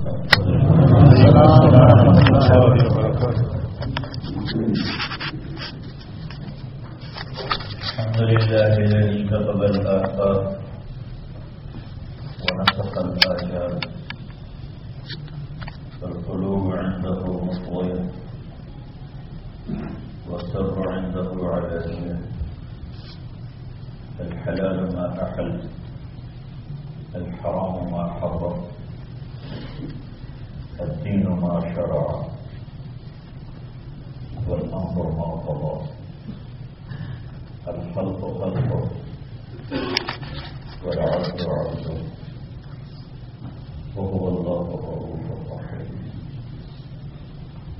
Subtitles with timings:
[0.00, 0.32] الحمد
[8.20, 10.56] لله الذي كتب الآثار
[12.44, 13.84] ونسخ الآيات
[16.00, 18.04] فالقلوب عنده مطوية
[20.30, 22.18] والسر عنده علانية
[24.20, 25.60] الحلال ما أحل
[27.14, 28.69] الحرام ما حرم.
[30.82, 32.06] الدين ما شرع
[34.48, 35.74] والأمر ما قضى.
[37.68, 38.90] الخلق خلقه
[40.84, 42.00] والعبد عبده
[43.96, 45.90] وهو الله الرؤوف الرحيم.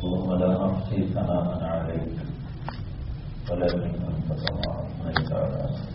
[0.05, 2.17] اللهم لا نحصي ثناء عليك
[3.51, 5.89] ولكن انت كما اثنيت على نفسك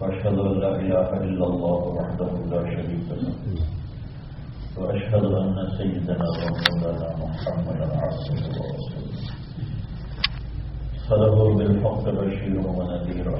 [0.00, 3.34] وأشهد أن لا إله إلا الله وحده لا شريك له.
[4.78, 9.14] وأشهد أن سيدنا ومولانا محمدا عبده ورسوله.
[11.08, 13.38] صدقوا بالحق بشيرا ونذيرا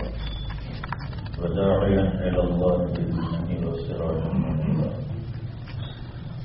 [1.41, 4.91] وداعيا إلى الله بإذنه وسراجا منيرا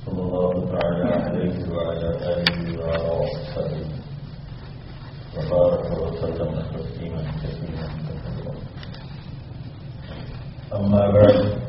[0.05, 3.87] صلى الله تعالى عليه وعلى آله وعلى اصحابه
[5.35, 8.53] وبارك وسلم تسليما كثيرا كثيرا.
[10.77, 11.68] أما بعد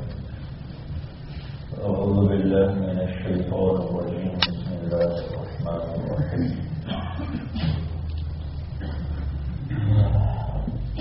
[1.81, 4.33] أعوذ بالله من الشيطان الرجيم.
[4.37, 6.53] بسم الله الرحمن الرحيم.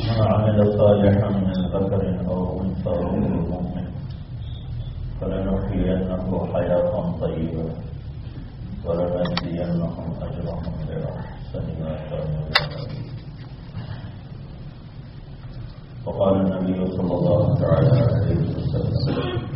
[0.07, 3.15] من عمل صالحا من ذكر أو أنثى وهو
[3.51, 3.87] مؤمن
[5.21, 7.65] فلنحيينه حياة طيبة
[8.85, 12.99] ولنجزينهم أجرهم بأحسن ما كانوا يعملون.
[16.05, 17.91] وقال النبي صلى الله عليه
[18.55, 19.48] وسلم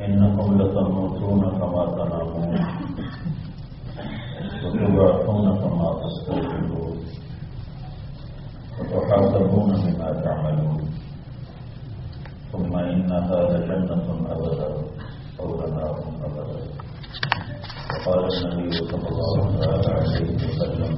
[0.00, 2.54] انكم لتموتون كما تنامون.
[4.64, 6.96] وتبعثون كما تستوفون
[8.78, 10.80] وتحاسبون بما تعملون.
[12.52, 14.68] ثم إنها لجنة أبدا
[15.40, 16.58] أو لنار أبدا.
[17.90, 20.92] وقال النبي صلى الله عليه وسلم،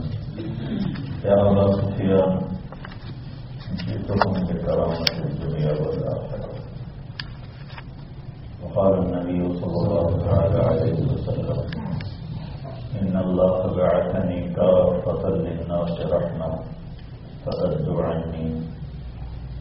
[1.24, 2.32] يا أبا سفيان
[3.86, 6.29] جئتكم بكرامة الدنيا والآخرة.
[8.70, 11.58] وقال النبي صلى الله عليه وسلم،
[13.00, 16.50] إن الله بعثني كافة للناس رحمة
[17.44, 18.48] فأدوا عني.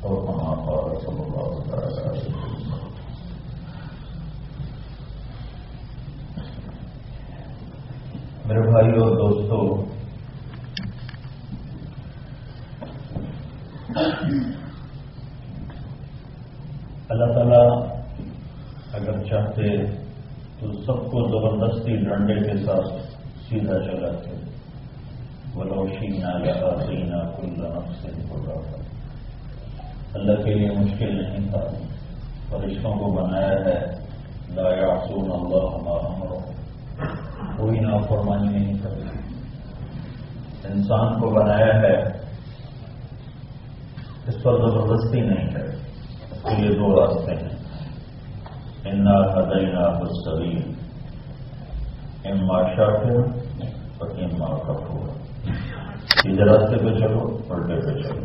[0.05, 2.37] أو كما قال صلى الله عليه وسلم.
[8.45, 9.59] میرے بھائی اور دوستو،
[17.09, 17.67] اللہ تعالیٰ
[18.93, 19.85] اگر چاہتے
[20.59, 22.87] تو سب کو زبردستی ڈنڈے کے ساتھ
[23.49, 24.29] سیدھا چلاتے
[25.55, 28.77] بلوشی نہ لگا سینا کل نفس سے ہوگا
[30.13, 31.59] اللہ کے لیے مشکل نہیں تھا۔
[32.49, 33.99] فرشتوں کو بنایا ہے۔
[34.49, 36.39] لا یعصون اللہ ہمارا امرو
[37.57, 39.17] کوئی نافرمانی نہیں کرتی
[40.73, 41.97] انسان کو بنایا ہے۔
[44.27, 45.63] اس پر زبردستی نہیں ہے۔
[46.31, 47.68] اس کے لیے دو راستے ہیں۔
[48.85, 50.61] انا ہدینا حسبین
[52.29, 53.17] اما شاکر
[53.97, 55.07] اور اما کپور
[56.21, 58.23] سیدھے راستے پہ چلو الٹے پہ چلو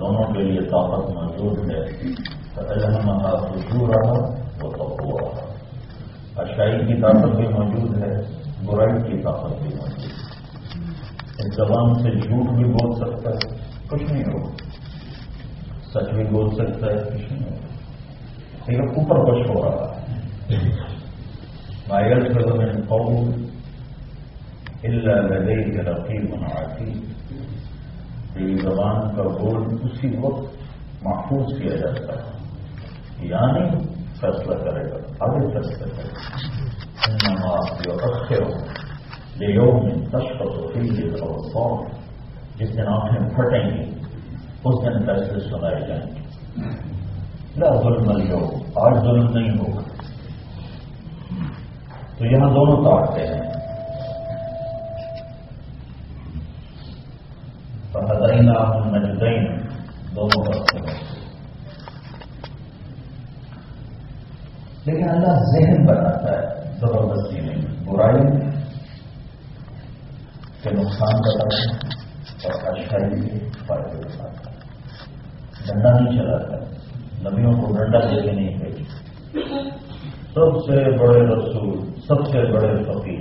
[0.00, 1.80] دونوں کے لیے طاقت موجود ہے۔
[2.56, 4.12] الحمد خوشبو رہا
[4.60, 8.10] وہ تقوا رہا اچھائی کی طاقت بھی موجود ہے،
[8.66, 10.12] برائی کی طاقت بھی موجود ہے۔
[11.38, 13.56] اس زبان سے جھوٹ بھی بول سکتا ہے،
[13.88, 14.50] کچھ نہیں ہو
[15.94, 17.56] سچ بھی بول سکتا ہے، کچھ نہیں ہو
[18.66, 19.93] لیکن اوپر کچھ ہو رہا
[20.50, 20.58] ہے
[21.88, 23.30] مائل سے قوم
[24.82, 26.92] اللہ لدے کے رقیب آتی
[28.34, 32.32] میری زبان کا بول اسی وقت محفوظ کیا جاتا ہے.
[33.26, 33.64] یعنی
[34.20, 34.96] فیصلہ کرے گا.
[35.20, 37.56] آگے فیصلہ کرے گا.
[37.84, 38.50] جو رکھے ہو
[39.40, 40.46] یہ یوگ میں تشکر
[41.20, 41.86] اور فون
[42.56, 43.90] جس دن آنکھیں پھٹیں گی،
[44.64, 46.20] اس دن فیصلے سنائے جائیں گے.
[47.56, 48.50] لا ظلم اليوم.
[48.74, 49.93] آج ظلم نہیں ہوگا.
[52.18, 53.42] تو یہاں دونوں طاقتیں ہیں۔
[57.92, 58.58] فہدینہ
[58.92, 59.44] نجدین
[60.16, 61.02] دونوں راستے ہیں۔
[64.86, 66.42] لیکن اللہ ذہن بناتا ہے
[66.80, 68.24] زبردستی نہیں برائی
[70.62, 71.66] کے نقصان بتاتا ہے،
[72.44, 74.56] اور اچھائی کے فائدے بتاتا ہے
[75.66, 76.56] ڈنڈا نہیں چلاتا۔
[77.24, 78.84] نبیوں کو ڈنڈا دے کے نہیں بھیجی
[80.34, 83.20] سب سے بڑے رسول، سب سے بڑے فقیر۔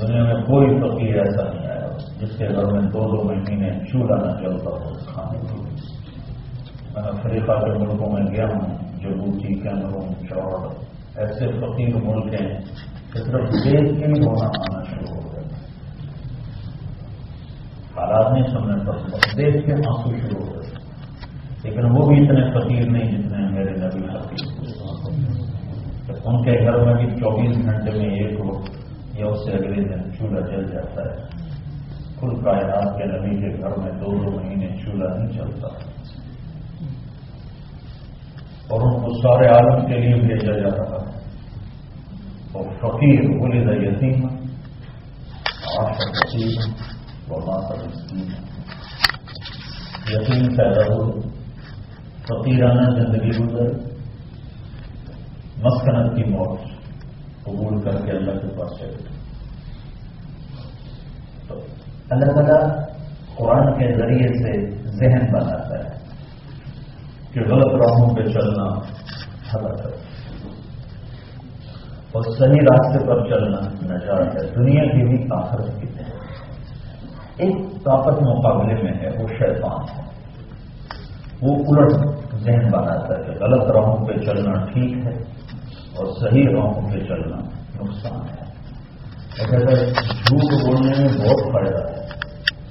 [0.00, 1.88] دنیا میں کوئی فقیر ایسا نہیں آیا،
[2.20, 5.68] جس کے گھر میں دو دو مہینے چولہا نہ چلتا ہو، کھانے کے میں
[6.94, 10.68] افریقہ کے ملکوں میں گیا ہوں جبوتی کیمرون چوڑ۔
[11.16, 12.58] ایسے فقیر ملک ہیں
[13.12, 15.42] کہ صرف دیکھ کے ہی ہونا آنا شروع ہو گیا
[17.96, 18.96] حالات نہیں سننے پر
[19.36, 20.57] دیکھ کے آنسو شروع ہو گئے۔
[21.64, 24.68] لیکن وہ بھی اتنے فقیر نہیں جتنے میرے نبی فقیر
[26.24, 28.70] ان کے گھر میں بھی چوبیس گھنٹے میں ایک وقت
[29.18, 31.26] یا اس سے اگلے دن چولہا جل جاتا ہے۔
[32.20, 35.68] کل کائنات کے نبی کے گھر میں دو دو مہینے چولہا نہیں چلتا۔
[38.68, 41.18] اور ان کو سارے عالم کے لیے بھیجا جا رہا ہے
[42.52, 44.26] اور فقیر بولے دا یتیم
[45.78, 46.70] آش فقیر
[47.28, 48.28] اور ماتا مسکین
[50.12, 51.37] یتیم پیدا ہو۔
[52.28, 53.68] فقیرانہ زندگی گزر
[55.62, 56.58] مسکنت کی موت
[57.44, 58.96] قبول کر کے اللہ کے پاس چلے
[61.48, 61.54] تو
[62.10, 62.78] اللہ تعالیٰ
[63.36, 65.98] قرآن کے ذریعے سے ذہن بناتا ہے
[67.32, 68.78] کہ غلط راہوں پہ چلنا
[69.54, 70.08] غلط ہے
[72.12, 73.60] اور صحیح راستے پر چلنا
[73.94, 76.04] نجات ہے۔ دنیا کی بھی آخرت کی ہے
[77.36, 77.54] ایک
[77.84, 80.17] طاقت مقابلے میں ہے، وہ شیطان ہے۔
[81.42, 81.92] وہ الٹ
[82.34, 85.12] ذہن بناتا ہے کہ غلط راہوں پہ چلنا ٹھیک ہے
[85.96, 87.36] اور صحیح راہوں پہ چلنا
[87.82, 88.48] نقصان ہے۔
[89.38, 92.06] اگر جھوٹ بولنے میں بہت فائدہ ہے،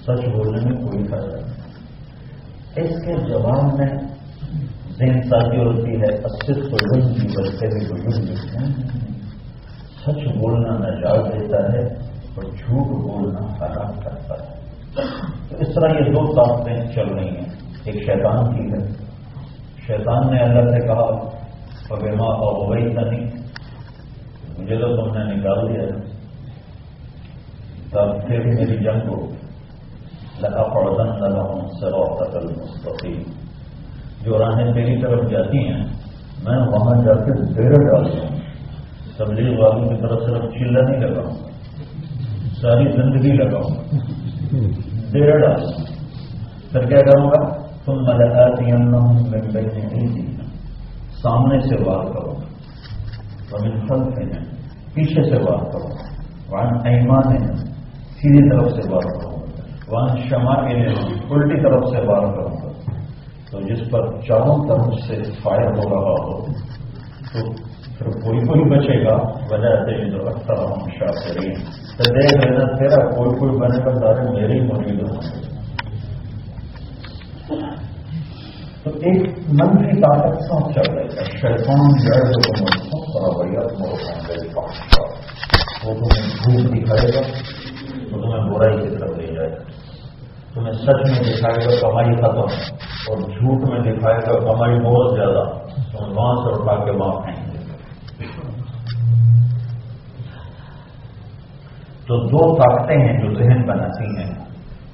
[0.01, 1.57] سچ بولنے میں کوئی فائدہ نہیں۔
[2.75, 3.87] اس کے جواب میں
[4.91, 8.73] ذہن سازی ہوتی ہے صرف تو کی بچے بھی بزرگ ہیں
[10.01, 11.81] سچ بولنا نجات دیتا ہے
[12.35, 14.57] اور جھوٹ بولنا خراب کرتا ہے۔
[15.49, 17.56] تو اس طرح یہ دو طاقتیں چل رہی ہیں۔
[17.87, 18.87] ایک شیطان کی ہے
[19.87, 21.37] شیطان نے اللہ سے کہا
[21.91, 23.25] ماں اور وہی تھا نہیں
[24.57, 25.85] مجھے تو تم نے نکال دیا۔
[27.91, 29.25] تب پھر میری جنگ ہو۔
[30.39, 33.21] لگا پڑدن لگا ہوں سرو قتل مستقیم
[34.23, 35.85] جو راہیں میری طرف جاتی ہیں،
[36.43, 38.39] میں وہاں جا کے ڈیرے ڈالتا ہوں
[39.17, 41.35] تبلیغ والوں کی طرف صرف چلا نہیں لگاؤں،
[42.61, 43.75] ساری زندگی لگاؤں۔
[45.11, 45.85] ڈیرے ڈالتا ہوں
[46.71, 47.56] پھر کیا کروں گا؟
[47.87, 50.25] تم ملحاتی نہیں
[51.21, 52.33] سامنے سے وار کرو.
[53.51, 54.43] ومن خلفهم
[54.93, 55.89] پیچھے سے وار کرو.
[56.49, 57.37] وان ایمان
[58.19, 59.31] سیدھی طرف سے وار کرو.
[59.87, 62.69] وان شما کے الٹی طرف سے وار کروں گا
[63.51, 66.37] تو جس پر چاروں طرف سے فائر ہو رہا ہو،
[67.31, 67.49] تو
[67.97, 69.17] پھر کوئی کوئی بچے گا.
[69.51, 71.53] وجہ سے جو اکثر ہم شاکرین
[71.97, 75.45] تو دیکھ لینا، تیرا کوئی کوئی بنے گا سارے میرے ہی موجود ہوں گے
[78.87, 82.67] تو ایک منفی طاقت سب چل رہی ہے شیطان جڑ جو
[85.83, 87.21] وہ تمہیں جھوٹ دکھائے گا
[88.11, 89.63] تو تمہیں برائی کی طرف لے جائے گا۔
[90.53, 92.71] تمہیں سچ میں دکھائے گا، کمائی ختم۔
[93.07, 97.53] اور جھوٹ میں دکھائے گا، کمائی بہت زیادہ۔ تم وہاں سے اٹھا کے وہاں پھینک
[97.53, 97.57] گے۔
[102.07, 104.45] تو دو طاقتیں ہیں جو ذہن بناتی ہیں۔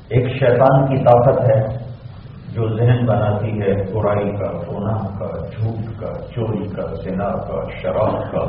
[0.08, 1.83] ایک شیطان کی طاقت ہے
[2.54, 8.32] جو ذہن بناتی ہے، برائی کا، گناہ کا، جھوٹ کا، چوری کا، زنا کا، شراب
[8.32, 8.44] کا،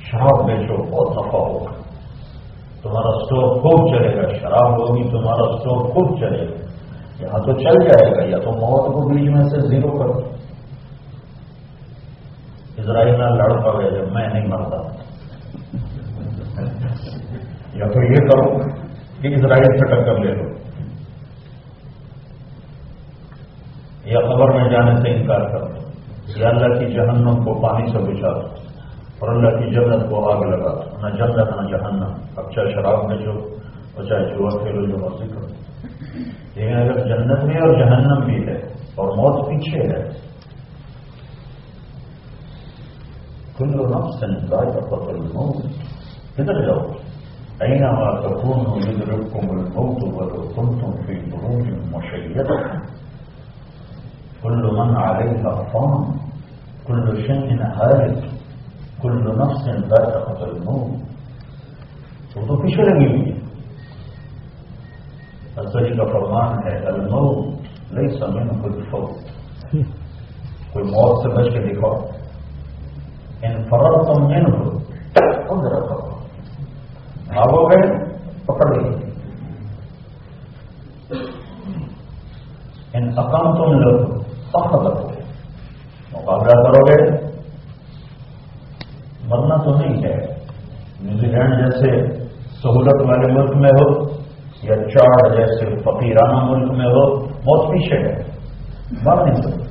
[0.00, 1.72] شراب بیچو بہت نفع ہوگا،
[2.82, 6.62] تمہارا اسٹور خوب چلے گا، شراب ہوگی، تمہارا اسٹور خوب چلے گا۔
[7.20, 10.20] یہاں تو چل جائے گا، یا تو موت کو بیچ میں سے زیرو کرو
[12.76, 14.80] اسرائیل نہ لڑ پڑے جب میں نہیں مرتا۔
[17.74, 18.58] یا تو یہ کرو
[19.20, 20.61] کہ اسرائیل سے ٹکر لے لو۔
[24.04, 25.88] یا خبر میں جانے سے انکار کر دو۔
[26.36, 28.46] یا اللہ کی جہنم کو پانی سے بچا دو
[29.18, 33.04] اور اللہ کی جنت کو آگ لگا دو۔ نہ جنت، نہ جہنم۔ اب چاہے شراب
[33.04, 33.32] میں جو
[33.94, 35.46] اور چاہے جوا کھیلو، جو مرضی کرو۔
[36.54, 38.56] لیکن اگر جنت میں اور جہنم بھی ہے
[38.94, 40.08] اور موت پیچھے ہے،
[43.58, 45.62] کل نفس سنسار کا پتل موت
[46.34, 46.92] کدھر جاؤ؟
[47.60, 52.54] اینا ما تكونوا يدرككم الموت ولو كنتم في بروج مشيدة
[54.42, 56.04] كل من عليها فان
[56.88, 58.16] كل شيء هارج
[59.02, 60.90] كل نفس ذاتها الموت.
[62.36, 63.42] وضو في شو لمين
[65.58, 67.38] الزجل فرمان ہے الموت؟
[67.92, 69.12] ليس من كل فوت.
[70.72, 71.54] کوئی موت سے بچ
[73.46, 74.58] إن فررتم منه
[75.46, 76.18] قدر کرو
[77.28, 77.88] بھاگو گئے
[78.46, 78.68] پکڑ
[82.96, 84.21] إن اقامتم لوگ
[84.54, 85.12] اکام تم لوگ
[86.12, 87.32] مقابلہ کرو گے۔
[89.64, 90.32] تو نہیں ہے۔
[91.00, 92.14] نیوزی لینڈ جیسے
[92.62, 94.02] سہولت والے ملک میں ہو
[94.62, 98.22] یا چاڑ جیسے فقیرانہ ملک میں ہو موت پیچھے ہے۔
[99.04, 99.62] بات نہیں سکتی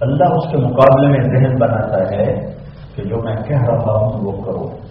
[0.00, 2.34] اللہ اس کے مقابلے میں ذہن بناتا ہے
[2.94, 4.83] کہ جو میں کہہ رہا ہوں وہ کرو۔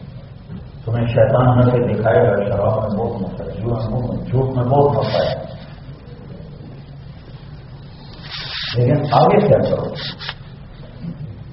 [0.86, 3.46] تمہیں شیطان نہ سے دکھائے گا، شراب میں بہت مفت ہے
[4.30, 5.28] جھوٹ میں بہت مفت ہے
[8.76, 9.90] لیکن آگے کیا کرو؟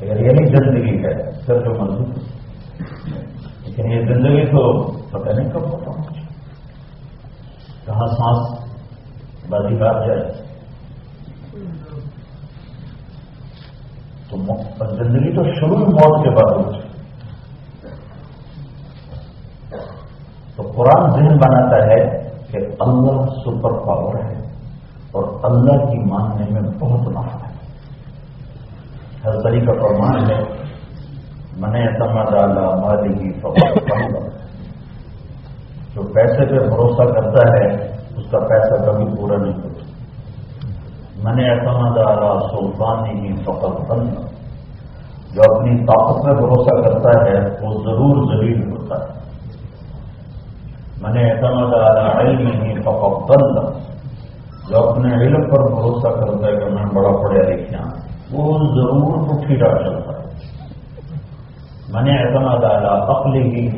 [0.00, 1.14] اگر یہی زندگی ہے،
[1.46, 2.18] پھر جو مضبوط
[3.64, 4.62] لیکن یہ زندگی تو
[5.10, 5.98] پتہ نہیں کب ہوتا
[7.86, 10.28] کہاں سانس بازی بات جائے۔
[14.30, 14.36] تو
[14.96, 16.89] زندگی تو شروع موت کے بعد ہوتی
[20.56, 24.40] تو قرآن ذہن بناتا ہے کہ اللہ سپر پاور ہے
[25.12, 27.50] اور اللہ کی ماننے میں بہت نفع ہے۔
[29.24, 30.42] ہر طریقہ فرمان ہے،
[31.56, 33.78] من اعتماد ڈالا مالی کی فخر
[35.94, 37.74] جو پیسے پہ بھروسہ کرتا ہے،
[38.16, 39.84] اس کا پیسہ کبھی پورا نہیں ہوتا۔
[41.24, 44.14] میں نے اعتماد آ سلطانی کی فقط بند
[45.34, 49.19] جو اپنی طاقت میں بھروسہ کرتا ہے، وہ ضرور ضروری ہوتا ہے۔
[51.00, 53.74] میں نے اعتماد آ علم ہی فقط بند
[54.68, 57.82] جو اپنے علم پر بھروسہ کرتا ہے کہ میں بڑا پڑھیا لکھا
[58.32, 60.24] وہ ضرور پٹھیرا چلتا ہے۔
[61.88, 63.70] میں نے اعتماد آ عقل ہی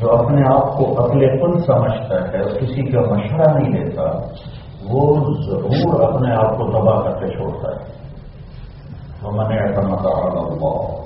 [0.00, 4.02] جو اپنے آپ کو عقل کل سمجھتا ہے اور کسی کا مشورہ نہیں لیتا،
[4.84, 5.16] وہ
[5.46, 7.92] ضرور اپنے آپ کو تباہ کر کے چھوڑتا ہے۔
[9.20, 11.02] تو میں نے ایسا متا اللہ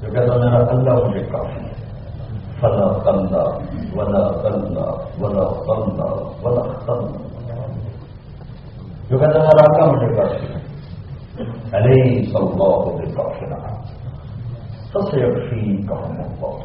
[0.00, 1.77] جو کہتا میرا اللہ مجھے کافی ہے۔
[2.62, 3.44] فلا صلى
[3.96, 4.86] ولا صلى
[5.20, 6.08] ولا صلى
[6.44, 7.18] ولا صلى.
[9.10, 10.50] هذا رقم لبشر
[11.74, 13.50] أليس الله بكافر
[14.94, 16.56] فسيكفيكهم الله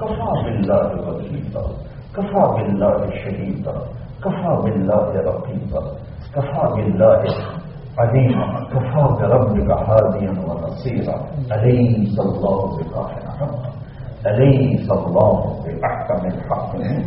[0.00, 1.64] كفى بالله وكيلا
[2.16, 3.74] كفى بالله شهيدا
[4.24, 5.82] كفى بالله رقيبا
[6.34, 7.22] كفى بالله
[7.98, 11.16] عليما كفى بربك هاديا ونصيرا
[11.52, 13.81] أليس الله بكافر عبدا
[14.26, 15.32] أليس الله
[15.64, 17.00] بأحكم الحاكمين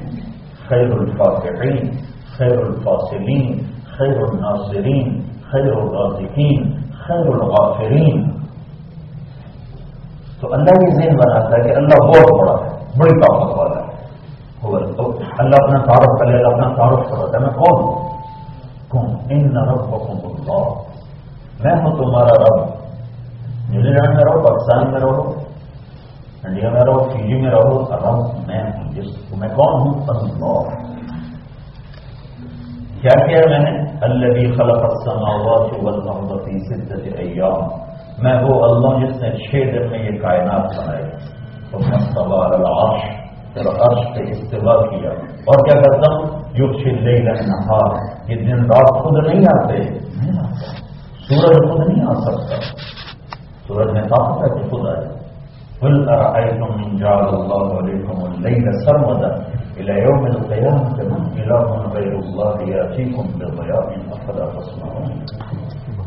[0.70, 1.88] خير الفاتحين
[2.38, 3.58] خير الفاصلين
[3.98, 6.74] خير الناصرين خير الرازقين
[7.08, 8.32] خير الغافرين
[10.40, 13.96] تو اللہ یہ ذہن بناتا ہے کہ اللہ بہت بڑا ہے بڑی طاقت والا ہے۔
[14.66, 17.84] هو تو اللہ اپنا تعارف کر لے اللہ اپنا تعارف کر رہا ہے میں کون
[17.84, 18.10] ہوں؟
[18.90, 20.64] کم ان ربکم اللہ۔
[21.64, 22.70] میں ہوں تمہارا رب۔
[23.70, 25.45] نیوزی لینڈ میں رہو پاکستان میں رہو۔
[26.48, 29.94] نیوزی میں رہو پاکستان میں رہو میں رہو میں رب میں جس میں کون ہوں
[30.10, 30.84] اللہ
[33.02, 37.68] کیا کیا میں نے اللہ بھی خلق السماوات والارض فی ایام
[38.20, 41.06] میں وہ اللہ جس نے چھ دن میں یہ کائنات بنائی
[41.72, 43.04] تو مستوى العرش
[43.54, 45.12] پھر عرش پہ استعمال کیا
[45.46, 47.94] اور کیا کرتا ہوں جو چلے نہار
[48.30, 49.84] یہ دن رات خود نہیں آتے
[51.28, 52.60] سورج خود نہیں آ سکتا
[53.68, 55.15] سورج میں طاقت ہے کہ خود آئے
[55.86, 59.32] قل أرأيتم من جعل الله عليكم الليل سرمدا
[59.80, 61.66] إلى يوم القيامة من إله
[61.96, 65.10] غير الله يأتيكم بضياء أفلا تسمعون.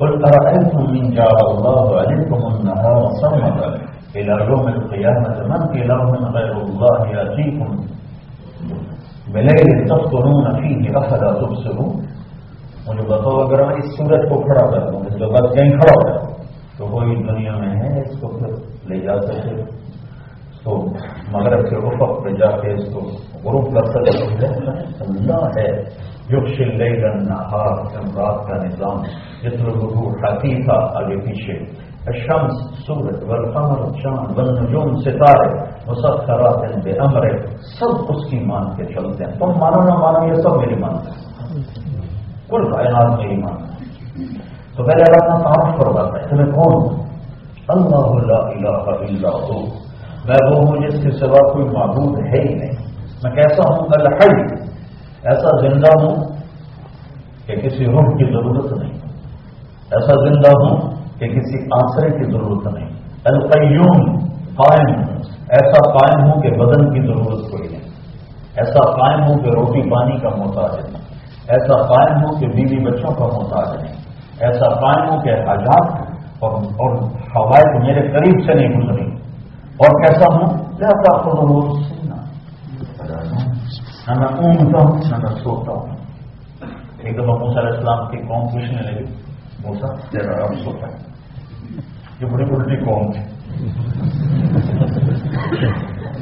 [0.00, 3.68] قل أرأيتم من جعل الله عليكم النهار سرمدا
[4.16, 6.04] إلى يوم القيامة من إله
[6.36, 7.70] غير الله يأتيكم
[9.34, 12.05] بليل تفطرون فيه أفلا تبصرون۔
[12.88, 16.26] مجھے بتاؤ، اگر میں اس سورج کو کھڑا کر دوں اس جگہ کہیں کھڑا ہو
[16.78, 18.52] تو کوئی دنیا میں ہے، اس کو پھر
[18.88, 20.76] لے جا سکے اس کو
[21.32, 23.00] مغرب کے افق پہ جا کے اس کو
[23.44, 24.46] غروب کر سکے
[25.06, 25.68] اللہ ہے۔
[26.30, 27.76] یقش اللیل النہار
[28.16, 29.02] رات کا نظام
[29.42, 29.74] جس میں
[30.24, 35.48] حقی تھا آگے پیچھے۔ الشمس، سورج، والقمر، چاند، والنجوم، ستارے،
[35.86, 40.42] مسخرات بے امر سب اس کی مان کے چلتے ہیں۔ تم مانو نہ مانو، یہ
[40.42, 41.25] سب میری مانتے ہیں
[42.48, 43.86] کل کائنات میری مانتے ہیں
[44.76, 47.06] تو پہلے اللہ اپنا تعارف کرواتا ہے تمہیں کون؟
[47.68, 49.86] اللہ لا الہ الا ہو۔
[50.24, 52.86] میں وہ ہوں جس کے سوا کوئی معبود ہے ہی نہیں۔
[53.24, 54.42] میں کیسا ہوں؟ الحی
[55.22, 56.16] ایسا زندہ ہوں
[57.46, 58.98] کہ کسی روح کی ضرورت نہیں۔
[59.90, 62.88] ایسا زندہ ہوں کہ کسی آسرے کی ضرورت نہیں۔
[63.24, 64.18] القیوم،
[64.56, 65.00] قائم۔
[65.48, 67.88] ایسا قائم ہوں کہ بدن کی ضرورت کوئی نہیں۔
[68.56, 71.05] ایسا قائم ہوں کہ روٹی پانی کا محتاج نہیں
[71.48, 73.94] ایسا قائم ہوں کہ بیوی بچوں کا محتاج نہیں
[74.40, 76.06] ایسا قائم ہوں کہ حاجات
[76.38, 76.96] اور اور
[77.36, 79.06] حوائد میرے قریب سے نہیں گزری
[79.76, 81.38] اور کیسا ہوں؟ جاتا خود
[84.08, 85.96] نہ میں اونگتا ہوں نہ میں سوتا ہوں۔
[86.98, 89.04] ایک دفعہ موسا علیہ السلام کی قوم پوچھنے لگی
[89.64, 90.94] موسا تیرا رب سوتا ہے
[92.20, 93.22] یہ بڑی الٹی قوم تھی۔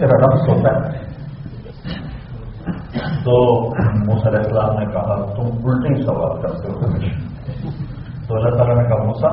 [0.02, 1.03] رب سوتا ہے
[2.94, 3.64] تو
[4.06, 6.80] موسا علیہ السلام نے کہا، تم الٹی سوال کرتے ہو
[8.28, 9.28] تو اللہ تعالیٰ نے کہا موسا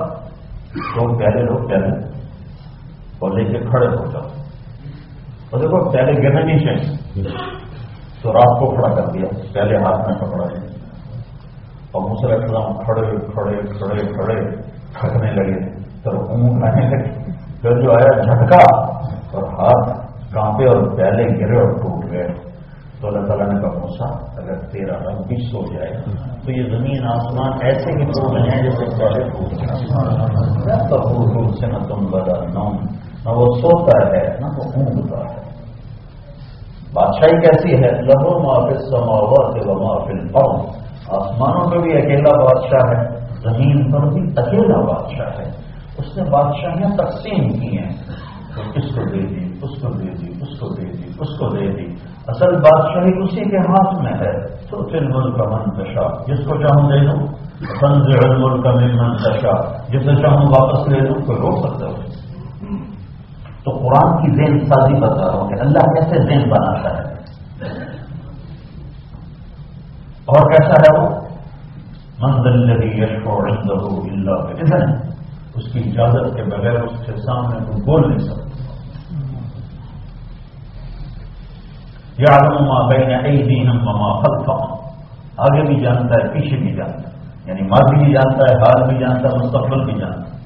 [0.76, 2.06] لوگ پہلے لوگ پہلے
[3.20, 4.28] اور لے کے کھڑے ہو جاؤ.
[5.50, 6.98] اور دیکھو، پہلے گرنا نہیں چاہیے
[8.22, 10.72] تو رات کو کھڑا کر دیا، پہلے ہاتھ میں پکڑا ہے۔
[11.92, 14.62] اور علیہ السلام کھڑے کھڑے کھڑے کھڑے،
[15.00, 18.76] تھکنے لگے۔ تو اونٹ آنے لگے۔ پھر جو آیا جھٹکا
[19.32, 22.51] اور ہاتھ کانپے اور پہلے گرے اور ٹوٹ گئے۔
[23.02, 24.08] تو اللہ تعالیٰ نے کہا موسا
[24.42, 25.94] اگر تیرا رنگ بھی سو جائے
[26.46, 29.48] تو یہ زمین آسمان ایسے ہی ٹوٹ گئے ہیں جیسے پہلے ٹوٹ
[31.60, 35.42] سے نہ تم بدا نہ وہ سوتا ہے، نہ وہ اونگتا ہے۔
[36.94, 40.68] بادشاہی کیسی ہے؟ لہو محافظ سماوت و محافل پاؤں
[41.08, 45.52] آسمانوں پہ بھی اکیلا بادشاہ ہے، زمین پر بھی اکیلا بادشاہ ہے۔
[45.98, 47.94] اس نے بادشاہیاں تقسیم کی ہیں۔
[48.56, 51.50] تو اس کو دے دی، اس کو دے دی، اس کو دے دی، اس کو
[51.50, 51.91] دے دی۔
[52.32, 56.90] اصل بادشاہی اسی کے ہاتھ میں ہے۔ تو پھر ملک کا منتشا جس کو چاہوں
[56.90, 57.28] دے دوں
[57.80, 58.08] سنز
[58.40, 59.56] ملک کا منتشا
[59.90, 61.94] جسے چاہوں واپس لے دوں کوئی روک سکتا ہو
[63.64, 67.12] تو قرآن کی زین سازی بتا رہا ہوں کہ اللہ کیسے زین بناتا ہے۔
[70.26, 71.10] اور کیسا ہے وہ؟
[72.20, 73.44] منزل یشو
[74.04, 74.72] اللہ
[75.56, 78.51] اس کی اجازت کے بغیر اس کے سامنے کوئی بول نہیں سکتا۔
[82.18, 82.38] یا
[83.48, 84.82] بین مما خلفا
[85.38, 87.12] آگے بھی جانتا ہے، پیچھے بھی جانتا ہے۔
[87.46, 90.42] یعنی ماضی بھی جانتا ہے، حال بھی جانتا ہے، مستقبل بھی جانتا ہے۔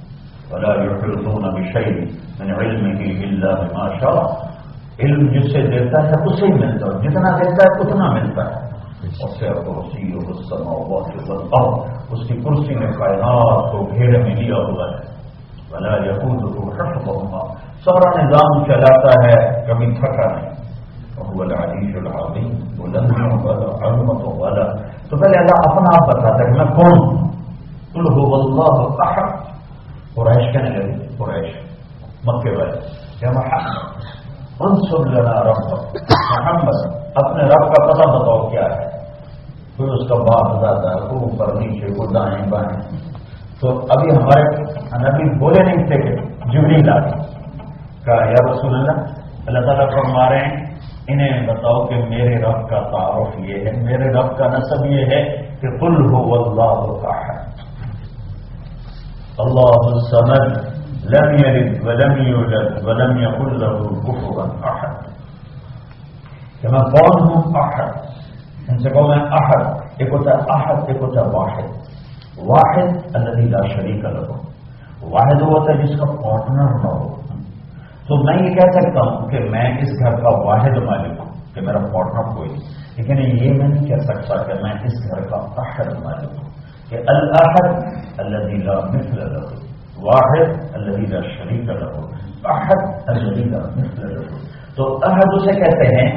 [0.51, 2.05] بلا یحرطون بشیء
[2.39, 4.45] من علمه الا بما شاء۔
[5.00, 8.65] علم جس سے دیتا ہے، اسے ہی ملتا ہے۔ جتنا دیتا ہے، اتنا ملتا ہے۔
[9.04, 10.34] اس سے کرسی اور
[12.12, 15.15] اس کی کرسی میں کائنات کو گھیرے میں لیا ہوا ہے۔
[15.71, 16.43] بلا یقود
[16.80, 17.54] حفظهما
[17.86, 20.44] سارا نظام چلاتا ہے، کبھی تھکا نہیں۔
[21.17, 22.51] وهو العزيز العظيم.
[22.80, 24.65] ولم يعبد عظمة ولا
[25.10, 26.93] فقال يا الله أصنع فتاتك ما كن
[27.95, 29.30] قل هو الله أحد.
[30.15, 31.49] قريش كان يقول قريش.
[32.28, 32.75] مكة بلد
[33.23, 33.86] يا محمد
[34.62, 35.82] انصر لنا ربك.
[36.36, 36.78] محمد
[37.19, 38.84] اپنے رب کا پتہ بتاؤ کیا ہے
[39.78, 42.75] پھر اس کا باپ بتاتا ہے وہ اوپر نیچے کو دائیں بائیں
[43.60, 44.43] تو ابھی ہمارے
[45.04, 45.97] نبی بولے نہیں تھے
[46.54, 46.97] جبری لا
[48.06, 48.97] کہا یا رسول اللہ
[49.47, 50.64] اللہ تعالیٰ فرما رہے ہیں
[51.08, 55.36] انہیں بتاؤ کہ میرے رب کا تعارف یہ ہے، میرے رب کا نصب یہ ہے
[55.62, 57.56] کہ کل ہو اللہ کا ہے
[59.38, 65.04] الله الصمد لم يلد ولم يولد ولم يكن له كفوا احد۔
[66.62, 67.89] كما قولهم احد۔
[68.68, 69.65] ان سے کہو میں احد۔
[69.98, 71.63] ایک ہوتا ہے احد، ایک ہوتا ہے واحد۔
[72.38, 74.34] واحد الذي لا شريك له۔
[75.02, 77.24] واحد وہ ہوتا ہے جس کا پارٹنر نہ ہو۔
[78.08, 81.62] تو میں یہ کہہ سکتا ہوں کہ میں اس گھر کا واحد مالک ہوں، کہ
[81.62, 82.50] میرا پارٹنر کوئی
[82.98, 86.50] لیکن یہ میں نہیں کہہ سکتا کہ میں اس گھر کا احد مالک ہوں،
[86.89, 89.46] کہ الاحد الذي لا مثل له،
[90.04, 91.94] واحد الذي لا شريك له،
[92.56, 94.44] احد الذي لا مثل له۔
[94.76, 96.10] تو احد اسے کہتے ہیں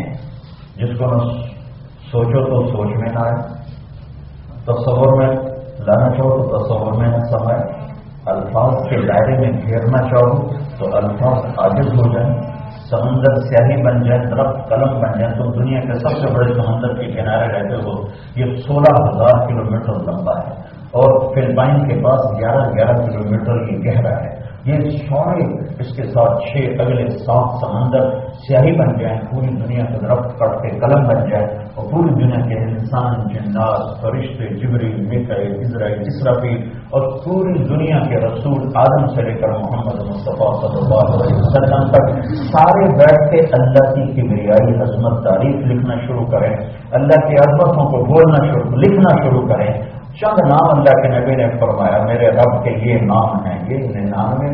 [0.76, 1.08] جس کو
[2.10, 3.36] سوچو تو سوچ میں نہ آئے،
[4.68, 5.28] تصور میں
[5.88, 7.77] لانا چاہو تو تصور میں نہ سمائے۔
[8.30, 12.58] الفاظ کے دائرے میں گھیرنا چاہو تو الفاظ عاجز ہو جائیں۔
[12.90, 16.94] سمندر سیاہی بن جائے، درخت قلم بن جائے تو دنیا کے سب سے بڑے سمندر
[16.94, 18.02] کے کنارے رہتے ہو۔
[18.36, 20.54] یہ سولہ ہزار کلو میٹر لمبا ہے
[20.90, 25.44] اور فلپائن کے پاس گیارہ گیارہ کلو میٹر یہ گہرا ہے۔ یہ سورے
[25.78, 30.62] اس کے ساتھ چھ اگلے سات سمندر سیاہی بن جائیں، پوری دنیا کے درخت کٹ
[30.62, 31.46] کے قلم بن جائے
[31.78, 36.54] اور پوری دنیا کے انسان جنات فرشتے جبری مکئی اسرائیل اسرافی
[36.90, 41.86] اور پوری دنیا کے رسول آدم سے لے کر محمد مصطفیٰ صلی اللہ علیہ وسلم
[41.90, 46.56] تک سارے بیٹھ کے اللہ کی کبریائی عظمت تعریف لکھنا شروع کریں،
[46.92, 49.72] اللہ کی عظمتوں کو بولنا شروع، لکھنا شروع کریں۔
[50.20, 54.50] چند نام اللہ کے نبی نے فرمایا، میرے رب کے یہ نام ہیں، یہ ننانوے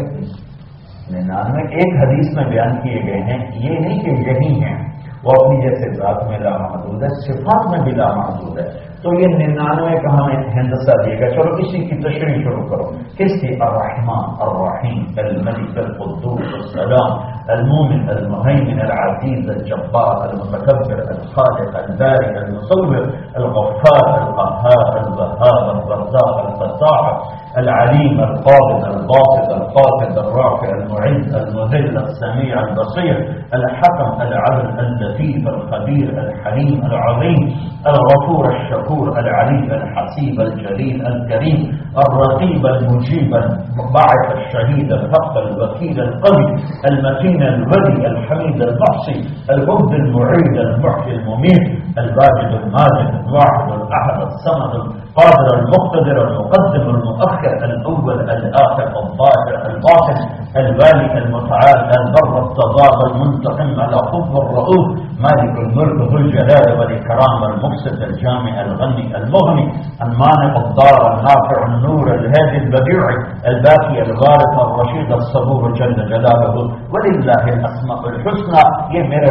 [1.11, 4.94] ننانوے، ایک حدیث میں بیان کیے گئے ہیں، یہ نہیں کہ یہی ہیں۔
[5.25, 9.99] وہ اپنی جیسے ذات میں لامحدود ہے، صفات میں بھی لامحدود ہے۔ تو یہ ننانوے
[9.99, 15.05] کا ہمیں ہندسہ دیے گا چلو اسی کی تشریح شروع کرو۔ کس کی؟ الرحمن، الرحیم،
[15.17, 22.97] الملک، القدوس، السلام المومن المهيمن، العزيز، الجبار، المتكبر، الخالق، البارئ، المصور،
[23.35, 33.17] الغفار، القهار، الوهاب، الرزاق الفتاح العليم القابض الباسط القاصد الرافع المعز المذل السميع البصير
[33.55, 44.29] الحكم العدل اللطيف الخبير الحليم العظيم الغفور الشكور العلي الحسيب الجليل الكريم الرقيب المجيب الباعث
[44.37, 46.47] الشهيد الحق الوكيل القوي
[46.91, 49.19] المتين الولي الحميد المحصي
[49.51, 51.65] المبد المعيد المحيي المميت
[51.99, 60.19] الواجد الماجد الواحد الأحد الصمد القادر المقتدر المقدم المؤخر الأول الآخر الظاهر الباطن
[60.57, 64.87] الوالي المتعال البر التضاد المنتقم على الأخف الرؤوف
[65.25, 69.67] مالك الملك ذو الجلال والإكرام المفسد الجامع الغني المغني
[70.03, 73.05] المانع الضار النافع النور الهادي البديع
[73.47, 76.55] الباقي الغارق الرشيد الصبور جل جلاله
[76.93, 78.63] ولله الأسماء الحسنى.
[78.95, 79.31] يا ميري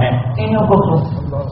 [0.00, 0.08] هي.
[0.42, 0.60] إنه
[1.20, 1.42] الله.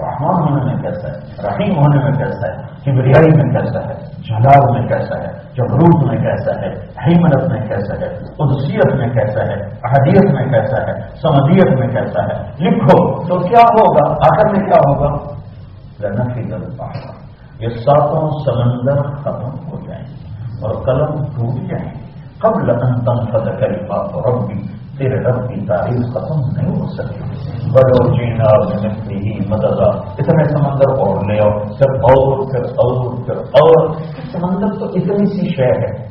[0.00, 4.72] رحمان ہونے میں کیسا ہے؟ رحیم ہونے میں کیسا ہے؟ کبریائی میں کیسا ہے؟ جلال
[4.72, 6.68] میں کیسا ہے؟ جبروت میں کیسا ہے؟
[7.06, 12.22] حیمنت میں کیسا ہے؟ قدسیت میں کیسا ہے؟ احدیت میں کیسا ہے؟ سمدیت میں کیسا
[12.22, 15.36] ہے؟ لکھو تو کیا ہوگا؟ آخر میں کیا ہوگا؟
[16.00, 17.26] نفی دل پہاڑ
[17.58, 20.04] یہ ساتوں سمندر ختم ہو جائیں
[20.62, 21.92] اور قلم ٹوٹ جائیں۔
[22.38, 24.62] قبل ان تنفذ کلمات ربی
[24.98, 27.20] تیرے رب کی تعریف ختم نہیں ہو سکتی۔
[27.70, 29.80] بڑو جینا مٹی ہی مدد
[30.18, 33.94] اتنے سمندر اور لے آؤ، پھر اور پھر اور پھر اور۔
[34.32, 36.06] سمندر تو اتنی سی شے ہے۔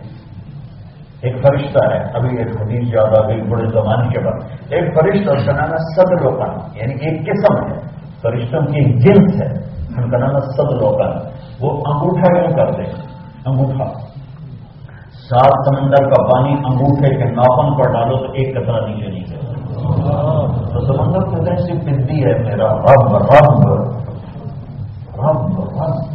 [1.22, 5.32] ایک فرشتہ ہے، ابھی ایک حدیث یاد آ گئی بڑے زمانے کے بعد۔ ایک فرشتہ
[5.32, 5.78] اس کا نام ہے
[6.76, 7.80] یعنی ایک قسم ہے۔
[8.22, 9.52] فرشتوں کی جنس ہے،
[9.98, 11.30] ان کا نام ہے
[11.62, 12.84] وہ انگوٹھا کیوں کرتے
[13.46, 14.05] انگوٹھا۔
[15.26, 19.24] سات سمندر کا پانی انگوٹھے کے ناپن پر ڈالو تو ایک کترا نیچے نہیں
[20.56, 23.70] تو سمندر تو ایسی بندی ہے، میرا رب رب
[25.24, 26.06] رب رب۔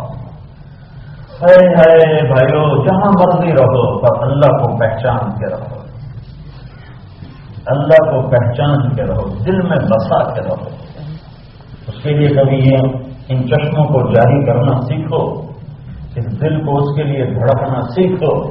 [1.43, 5.81] ہے بھائیو، جہاں مرضی رہو، پر اللہ کو پہچان کے رہو۔
[7.67, 10.69] اللہ کو پہچان کے رہو، دل میں بسا کے رہو۔
[11.87, 12.77] اس کے لیے کبھی یہ
[13.29, 15.48] ان چشموں کو جاری کرنا سیکھو۔
[16.19, 18.47] اس دل کو اس کے لیے دھڑکنا سیکھو،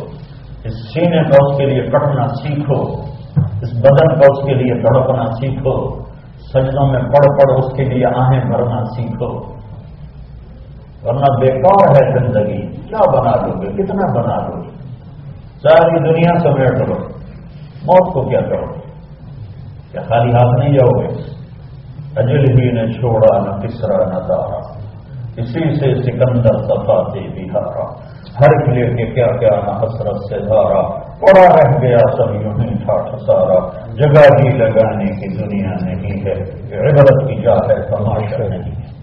[0.63, 2.81] اس سینے کا اس کے لیے کٹنا سیکھو،
[3.61, 6.03] اس بدن کا اس کے لیے دھڑکنا سیکھو،
[6.53, 9.57] سجدوں میں پڑھ پڑھ اس کے لیے آہیں بھرنا سیکھو۔
[11.03, 14.69] ورنہ بیکار ہے زندگی، کیا بنا دو گے؟ کتنا بنا دو گے؟
[15.63, 16.95] ساری دنیا سمیٹ لو
[17.85, 18.65] موت کو کیا کرو؟
[19.91, 21.37] کیا خالی ہاتھ نہیں جاؤ گے۔
[22.15, 24.56] اجل ہی نے چھوڑا، نہ کسرا، نہ دارا۔
[25.37, 31.07] اسی سے سکندر صفا سے بہارا ہر کلے کے کیا کیا نہ حسرت سے دھارا۔
[31.19, 36.33] پڑا رہ گیا سب یوں ہی ٹھاٹ سارا۔ جگہ بھی لگانے کی دنیا نہیں ہے۔
[36.79, 38.97] عبرت کی جا ہے، تماشا نہیں ہے۔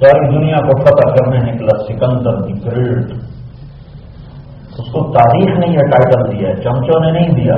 [0.00, 3.12] ساری دنیا کو فتح کرنے نکلا سکندر دی گریٹ
[4.78, 7.54] اس کو تاریخ نے یہ ٹائٹل دیا ہے چمچوں نے نہیں دیا۔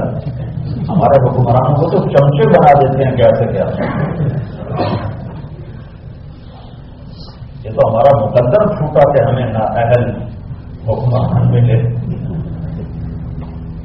[0.89, 5.20] ہمارے حکمرانوں کو تو چمچے بنا دیتے ہیں کیسے کیا۔
[7.71, 10.11] یہ تو ہمارا مقدر چھوٹا کہ ہمیں نہ اہل
[10.89, 11.83] حکمران ملے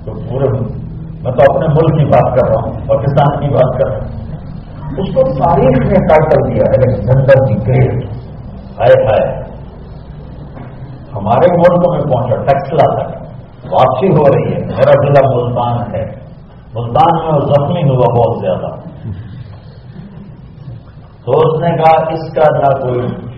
[0.06, 0.50] تو پورے
[1.24, 4.26] میں تو اپنے ملک کی بات کر رہا ہوں، پاکستان کی بات کر رہا ہوں۔
[4.98, 8.04] اس کو تاریخ نے ٹائٹل دیا ہے جنڈر کی گریٹ۔
[8.80, 9.40] ہائے ہائے
[11.16, 13.22] ہمارے ملک میں پہنچا ٹیکسلا تک
[13.74, 16.06] واپسی ہو رہی ہے۔ میرا ضلع ملتان ہے۔
[16.74, 18.76] ملتان میں زخمی ہوا بہت زیادہ۔
[21.26, 23.35] تو اس نے کہا، اس کا نہ کوئی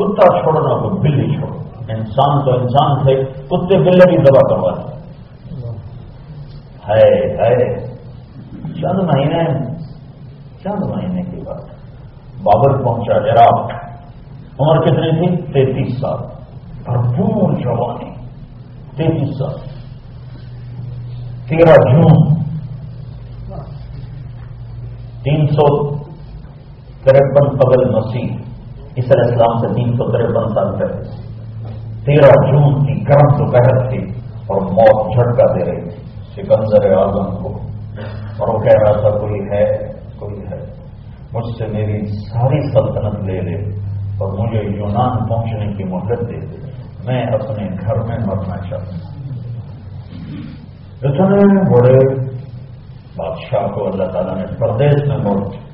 [0.00, 1.58] کتا چھوڑنا تو بلی چھوڑو۔
[1.88, 4.90] انسان تو انسان تھے، کتے بلے کی دوا کروا
[6.88, 7.86] ہے ہے۔
[8.74, 9.64] چند مہینے
[10.64, 11.60] چند مہینے کی بات
[12.42, 13.70] بابر پہنچا عراق۔
[14.60, 16.18] عمر کتنی تھی؟ تینتیس سال۔
[16.84, 18.10] بھرپور جوانی،
[18.96, 19.54] تینتیس سال۔
[21.48, 22.34] تیرہ جون۔
[25.22, 25.94] تین سو
[27.04, 28.49] ترپن قبل مسیح۔
[29.00, 31.30] علیہ السلام سے تین سو ترپن سال پہلے
[32.04, 33.98] تیرہ جون کی گرم دوپہر تھی
[34.46, 37.48] اور موت جھٹکا دے رہی تھی۔ سکندر اعظم کو۔
[38.38, 39.76] اور وہ کہہ رہا تھا، کوئی ہے؟
[40.18, 40.80] کوئی ہے؟
[41.32, 43.70] مجھ سے میری ساری سلطنت لے لے
[44.18, 46.70] اور مجھے یونان پہنچنے کی مہلت دے دے۔
[47.06, 49.10] میں اپنے گھر میں مرنا چاہتا ہوں۔
[51.02, 52.20] اتنے بڑے
[53.16, 55.69] بادشاہ کو اللہ تعالیٰ نے پردیش میں موڑ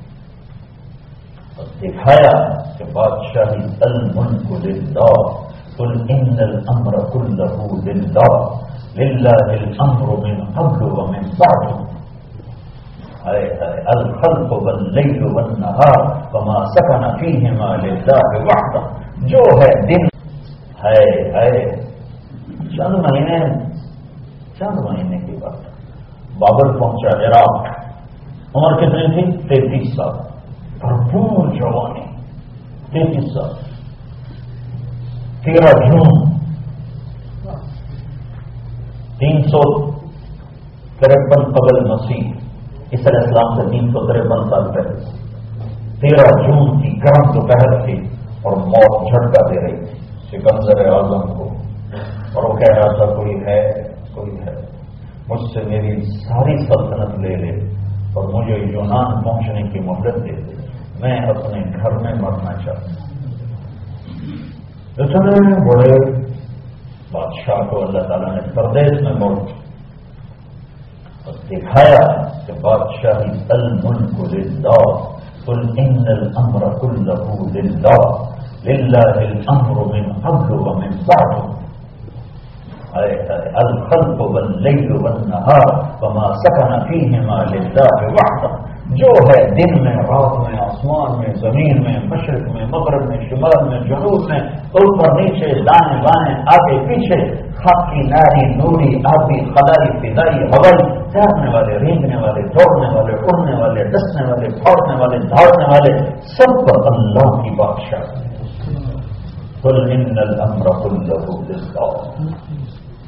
[1.57, 5.31] دکھایا کہ بادشاہی الملک للہ،
[5.77, 8.49] قل ان الامر كله للہ
[8.97, 11.87] للہ الامر من قبل ومن بعد۔
[13.85, 16.01] الخلق واللیل والنہار
[16.33, 18.79] وما سکن فیہما للہ وحدہ۔
[19.27, 20.05] جو ہے دن۔
[20.83, 21.75] ہے ہے
[22.77, 23.39] چند مہینے
[24.59, 25.55] چند مہینے کی بات
[26.37, 27.67] بابل پہنچا عراق۔
[28.55, 30.26] عمر کتنی تھی؟ تینتیس سال۔
[30.79, 32.05] بھرپور جوانی
[32.91, 33.53] تینتیس سال
[35.43, 36.25] تیرہ جون
[39.19, 39.61] تین سو
[40.99, 42.23] ترپن قبل مسیح
[42.89, 45.15] اس علیہ السلام سے تین سو ترپن سال پہلے
[46.01, 47.95] تیرہ جون کی گرم دوپہر تھی
[48.41, 49.97] اور موت جھٹکا دے رہی تھی
[50.31, 51.49] سکندر اعظم کو
[52.33, 53.59] اور وہ کہہ رہا تھا کوئی ہے
[54.13, 54.55] کوئی ہے
[55.27, 57.55] مجھ سے میری ساری سلطنت لے لے
[58.13, 60.56] اور مجھے یونان پہنچنے کی مدد دے دے
[60.99, 63.05] میں اپنے گھر میں مرنا چاہتا ہوں
[64.97, 65.91] اتنے بڑے
[67.11, 69.55] بادشاہ کو اللہ تعالیٰ نے پردیش میں موڑ کیا
[71.25, 72.01] اور دکھایا
[72.45, 74.79] کہ بادشاہی الملک للہ
[75.45, 77.99] قل ان الامر كله للہ
[78.65, 81.33] لله الامر من قبل ومن بعد
[83.57, 85.69] الخلق والليل والنهار
[86.01, 88.51] وما سكن فيهما لله وحده
[88.89, 93.69] جو ہے دن میں، رات میں، آسمان میں، زمین میں، مشرق میں، مغرب میں، شمال
[93.69, 94.39] میں، جنوب میں
[94.71, 101.79] اوپر، نیچے دانے بانے آگے، پیچھے خاکی ناری، نوری، آبی خدائی فضائی، ہوائی تیرنے والے،
[101.79, 107.43] رینگنے والے، دوڑنے والے، اڑنے والے، ڈسنے والے پھوڑنے والے دھاڑنے والے، سب پر اللہ
[107.43, 108.27] کی بادشاہ۔
[109.63, 110.15] کل ان
[110.83, 111.01] کل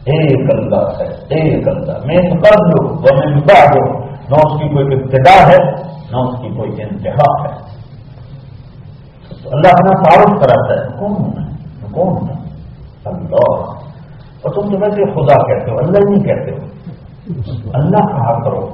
[0.06, 5.48] ایک اللہ ہے، ایک اللہ۔ میں قبل و من بعد۔ نہ اس کی کوئی ابتدا
[5.48, 5.72] ہے،
[6.12, 7.70] نہ اس کی کوئی انتہا ہے۔
[9.52, 11.32] اللہ اپنا تعارف کراتا ہے، کون
[11.92, 12.30] کون
[13.06, 13.62] اللہ۔
[14.42, 16.68] اور تم تو ویسے خدا کہتے ہو، اللہ نہیں کہتے ہو۔
[17.74, 18.68] اللہ کہا کرو۔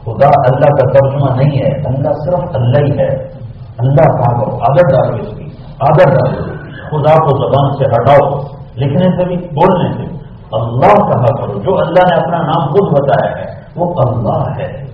[0.00, 3.40] خدا اللہ کا ترجمہ نہیں ہے، اللہ صرف اللہ ہی ہے۔
[3.78, 5.44] اللہ کہا کرو، آدر ڈالو اس کی،
[5.80, 6.42] آدر ڈالو۔
[6.90, 8.40] خدا کو زبان سے ہٹاؤ،
[8.76, 10.19] لکھنے سے بھی، بولنے سے بھی۔
[10.52, 14.90] اللہ کہا کرو۔ جو اللہ نے اپنا نام خود بتایا ہے، وہ اللہ ہے۔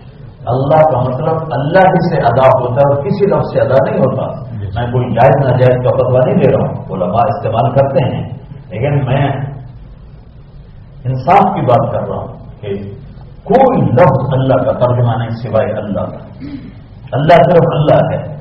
[0.46, 3.98] اللہ کا مطلب اللہ ہی سے ادا ہوتا ہے اور کسی لفظ سے ادا نہیں
[4.00, 8.28] ہوتا۔ میں کوئی جائز ناجائز کا فتوا نہیں دے رہا ہوں۔ وہ استعمال کرتے ہیں۔
[8.68, 9.28] لیکن میں
[11.04, 12.28] انصاف کی بات کر رہا ہوں
[12.60, 12.68] کہ
[13.44, 16.16] کوئی لفظ اللہ کا ترجمہ نہیں سوائے اللہ کا۔
[17.12, 18.36] اللہ صرف اللہ ہے۔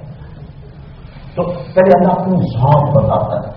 [1.35, 3.53] تو پہلے اللہ اپنی ذات بتاتا ہے،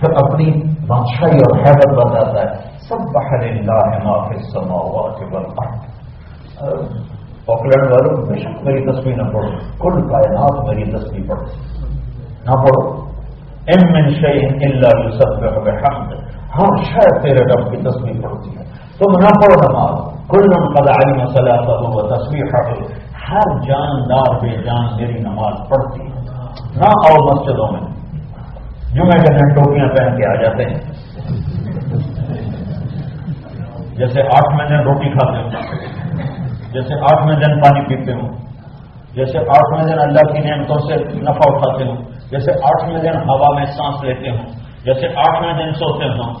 [0.00, 0.50] پھر اپنی
[0.86, 6.78] بادشاہی اور حیرت بتاتا ہے۔ سبح لله ما في السماوات والأرض.
[7.52, 9.50] اوکلینڈ والوں بے شک میری تسبیح نہ پڑھو
[9.82, 11.42] کل کائنات میری تسبیح پڑھ
[12.46, 12.80] نہ پڑھو
[13.74, 16.10] ام من شیئن إلا یسبح بحمد.
[16.56, 18.64] ہر شے تیرے رب کی تسبیح پڑھتی ہے
[18.98, 19.56] تم نہ پڑھو
[20.32, 22.64] من قد علم صلاته و تسبیحه
[23.26, 26.20] ہر جاندار بے جان میری نماز پڑھتی ہے
[26.80, 27.84] نہ آؤ مسجدوں میں
[28.96, 30.80] جمعہ کے دن ٹوپیاں پہن کے آ جاتے ہیں.
[33.98, 35.50] جیسے آٹھ دن روٹی کھاتے ہوں،
[36.72, 38.28] جیسے آٹھویں دن پانی پیتے ہوں،
[39.14, 41.96] جیسے آٹھویں دن اللہ کی نعمتوں سے نفع اٹھاتے ہوں،
[42.30, 44.44] جیسے آٹھویں دن ہوا میں سانس لیتے ہوں،
[44.84, 46.34] جیسے آٹھویں دن سوتے ہوں۔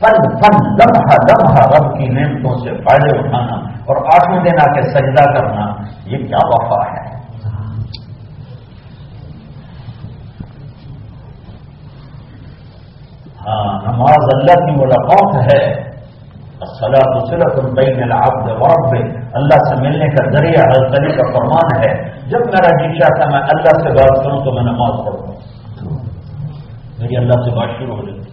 [0.00, 4.82] پل پل لمحہ لمحہ رب کی نعمتوں سے فائدے اٹھانا اور آٹھویں دن آ کے
[4.90, 5.66] سجدہ کرنا،
[6.06, 7.02] یہ کیا وفا ہے؟
[13.46, 15.87] ہاں نماز اللہ کی ملاقات ہے۔
[19.38, 21.90] اللہ سے ملنے کا ذریعہ حضرت علی کا فرمان ہے.
[22.30, 25.34] جب میرا جی چاہتا میں اللہ سے بات کروں تو میں نماز پڑھوں.
[26.98, 28.26] میری اللہ سے بات شروع ہو جاتی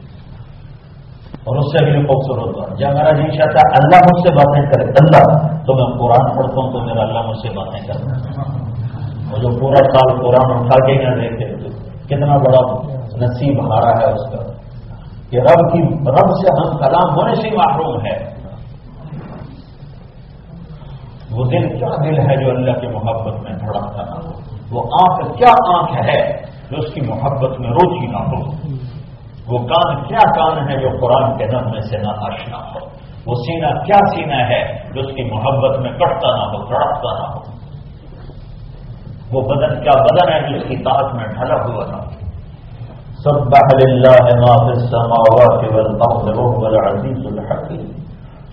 [1.45, 4.63] اور اس سے بھی خوبصورت ہوتا ہے جب میرا جی چاہتا اللہ مجھ سے باتیں
[4.71, 5.25] کرے، اللہ،
[5.65, 8.09] تو میں قرآن پڑھتا ہوں تو میرا اللہ مجھ سے باتیں کرتا
[9.29, 11.45] اور جو پورا سال قرآن اٹھا کے نہ دیکھے
[12.09, 12.61] کتنا بڑا
[13.21, 14.54] نصیب ہارا ہے اس کا.
[15.35, 15.79] کہ رب کی
[16.11, 18.15] رب سے ہم کلام ہونے سے محروم ہے
[21.31, 24.31] وہ دل کیا دل ہے جو اللہ کی محبت میں دھڑکتا نہ ہو؟
[24.71, 26.17] وہ آنکھ کیا آنکھ ہے
[26.71, 28.41] جو اس کی محبت میں روچی نہ ہو؟
[29.47, 32.85] وہ کان کیا کان ہے جو قرآن کے میں سے نہ آشنا ہو؟
[33.25, 37.29] وہ سینہ کیا سینہ ہے جو اس کی محبت میں کٹتا نہ ہو، دھڑکتا نہ
[37.33, 37.39] ہو؟
[39.31, 42.14] وہ بدن کیا بدن ہے جو اس کی طاقت میں ڈھلا ہوا نہ ہو؟
[43.25, 47.85] سبح لله ما في السماوات والارض وهو العزيز الحكيم.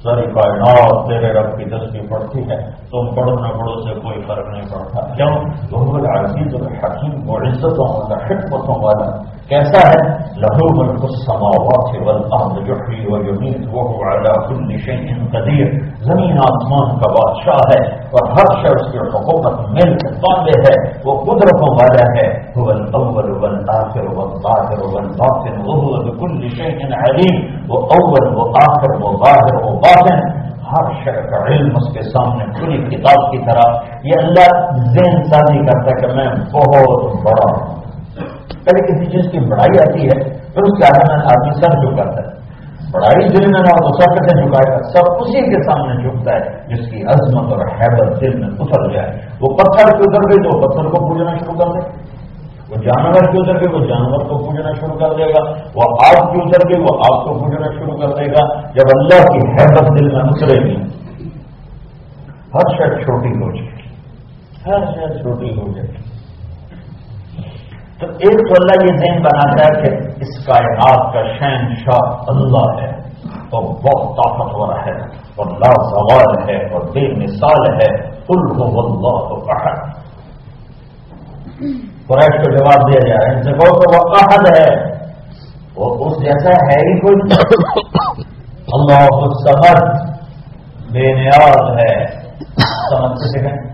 [0.03, 2.57] ساری کائنات تیرے رب کی تسبیح پڑھتی ہے،
[2.91, 5.35] تم پڑھو نہ پڑھو سے کوئی فرق نہیں پڑتا۔ کیوں؟
[5.71, 10.03] وہ العزیز الحکیم وہ عزتوں والا حکمتوں والا۔ کیسا ہے،
[10.43, 15.73] لہو ملک السماوات والارض يحيي ويميت وهو على كل شيء قدير
[16.07, 17.83] زمین آسمان کا بادشاہ ہے
[18.15, 24.07] اور ہر شخص کی حکومت ملک قابل ہے، وہ قدرتوں والا ہے۔ هو الاول والآخر
[24.19, 30.91] والظاهر والباطن، وهو بكل شيء عليم وہ اول وہ آخر وہ ظاہر وہ باطن۔ ہر
[31.05, 35.91] شخص کا علم اس کے سامنے پوری کتاب کی طرح۔ یہ اللہ ذہن سازی کرتا
[35.91, 37.82] ہے کہ میں بہت بڑا ہوں۔
[38.49, 42.23] پہلے کسی چیز کی بڑائی آتی ہے، پھر اس کے آگے میں آدمی سر جھکاتا
[42.23, 42.43] ہے۔
[42.93, 46.75] بڑائی دل میں نہ وہ سب کیسے جھکائے گا؟ سب اسی کے سامنے جھکتا ہے،
[46.75, 49.09] جس کی عظمت اور حیبت دل میں اتر جائے۔
[49.41, 52.13] وہ پتھر کے اتر گئی تو پتھر کو پوجنا شروع کر دے۔
[52.71, 56.33] وہ جانور کی اتر گئی وہ جانور کو پوجنا شروع کر دے گا۔ وہ آگ
[56.33, 60.01] کی اتر گئی وہ آگ کو پوجنا شروع کر دے گا۔ جب اللہ کی حیبت
[60.01, 60.77] دل میں اترے گی،
[62.55, 63.83] ہر شخص چھوٹی ہو جائے۔ گی
[64.67, 66.02] ہر شخص چھوٹی ہو جائے۔ گی
[68.03, 72.83] تو ایک تو اللہ یہ ذہن بناتا ہے کہ اس کائنات کا شہن شاہ اللہ
[72.83, 72.91] ہے
[73.27, 75.01] اور بہت طاقتور ہے
[75.37, 80.03] اور لازوال ہے اور بے مثال ہے۔ کل اللہ تو کہا
[82.07, 84.93] قریش کو جواب دیا جائے ان سے کہو کہ وہ احد ہے۔
[85.77, 87.17] وہ اس جیسا ہے ہی کوئی
[88.73, 89.07] اللہ
[89.47, 90.13] سمجھ
[90.93, 92.23] بے نیاز ہے۔
[92.91, 93.72] سمجھ سے کہیں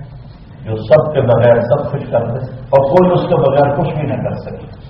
[0.69, 4.03] جو سب کے بغیر سب کچھ کر دے اور کوئی اس کے بغیر کچھ بھی
[4.03, 4.89] نہ کر سکے۔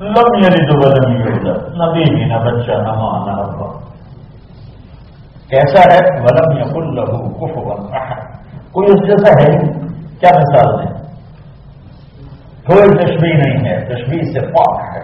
[0.00, 3.90] لم یعنی جو بدن یہ نہ بیوی نہ بچہ نہ ماں نہ ابا۔
[5.48, 7.54] کیسا ہے؟ ولم یا کل لہو کف
[8.72, 9.58] کوئی اس جیسا ہے
[10.20, 11.02] کیا مثال دیں؟
[12.66, 15.02] کوئی تشبیح نہیں ہے۔ تشبیح سے پاک ہے۔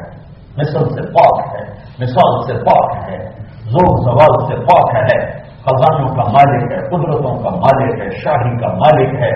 [0.57, 3.29] مثل سے پاک ہے۔ مثال سے پاک ہے۔
[3.65, 8.73] زور زوال سے پاک ہے۔ خزانوں کا مالک ہے، قدرتوں کا مالک ہے، شاہی کا
[8.75, 9.31] مالک ہے،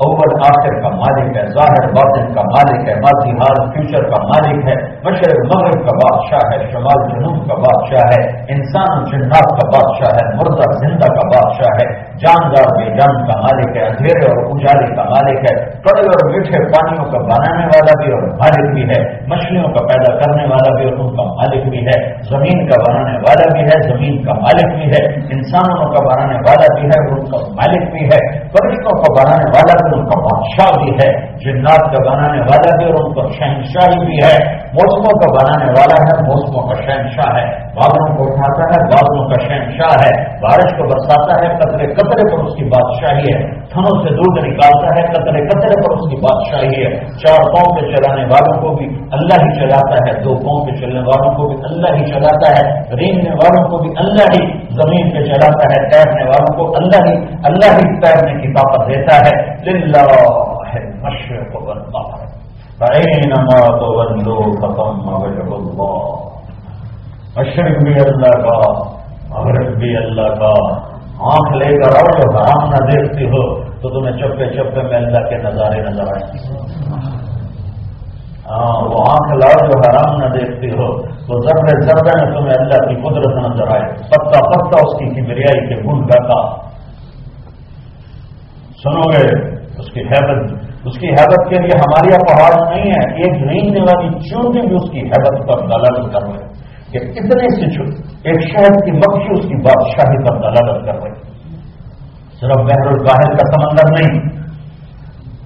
[0.00, 4.64] اول آخر کا مالک ہے، ظاہر باطن کا مالک ہے، ماضی حال فیوچر کا مالک
[4.68, 4.74] ہے،
[5.04, 8.22] مشرق، مغرب کا بادشاہ ہے، شمال، جنوب کا بادشاہ ہے،
[8.54, 11.86] انسان، جنات کا بادشاہ ہے مردہ زندہ کا بادشاہ ہے
[12.22, 15.54] جاندار بے جان کا مالک ہے، اندھیرے اور اجالے کا مالک ہے،
[15.86, 18.98] کڑے اور میٹھے پانیوں کا بنانے والا بھی اور مالک بھی ہے،
[19.32, 21.96] مچھلیوں کا پیدا کرنے والا بھی اور ان کا مالک بھی ہے،
[22.30, 25.02] زمین کا بنانے والا بھی ہے، زمین کا مالک بھی ہے،
[25.36, 28.20] انسانوں کا بنانے والا بھی ہے ان کا مالک بھی ہے،
[28.54, 32.84] پرندوں کا بنانے والا بھی ان کا بادشاہ بھی ہے۔ جنات کا بنانے والا بھی
[32.84, 37.64] اور ان کا شہنشاہی بھی ہے۔ موسموں کا بنانے والا ہے، موسموں کا شہنشاہ ہے۔
[37.74, 42.44] بادلوں کو اٹھاتا ہے، بادلوں کا شہنشاہ ہے۔ بارش کو برساتا ہے، قطرے قطرے پر
[42.44, 46.84] اس کی بادشاہی ہے۔ تھنوں سے دودھ نکالتا ہے، قطرے قطرے پر اس کی بادشاہی
[46.84, 50.70] ہے۔ چار پاؤں پہ چلانے والوں کو بھی اللہ ہی چلاتا ہے، دو پاؤں پہ
[50.76, 55.10] چلنے والوں کو بھی اللہ ہی چلاتا ہے۔ رینگنے والوں کو بھی اللہ ہی زمین
[55.10, 59.54] پہ چلاتا ہے، تیرنے والوں کو اللہ ہی اللہ ہی تیرنے کی طاقت دیتا ہے۔
[60.74, 62.44] ہے مشرق بنتا ہے۔
[64.60, 65.10] ختم
[67.36, 68.82] مشرق بھی اللہ کا،
[69.28, 70.78] مغرب بھی اللہ کا۔
[71.20, 75.28] آنکھ لے کر آؤ جو حرام نہ دیکھتی ہو، تو تمہیں چپے چپے میں اللہ
[75.28, 76.54] کے نظارے نظر آئیں۔
[78.50, 82.88] ہاں وہ آنکھ لاؤ جو حرام نہ دیکھتی ہو تو ضرب ضرب میں تمہیں اللہ
[82.88, 86.64] کی قدرت نظر آئے۔ پتا پتا اس کی کبریائی کے گن کا۔
[88.82, 90.52] سنو گے اس کی حیبت،
[90.84, 94.90] اس کی حیبت کے لیے ہماری پہاڑ نہیں ہے۔ ایک رینگنے والی چونکہ بھی اس
[94.90, 96.54] کی حیبت پر دلالت کر رہے
[96.92, 101.34] کہ اتنے سے چھوٹ ایک شہر کی مکھی اس کی بادشاہی پر دلالت کر رہے
[102.40, 104.28] صرف بحر الباہر کا سمندر نہیں،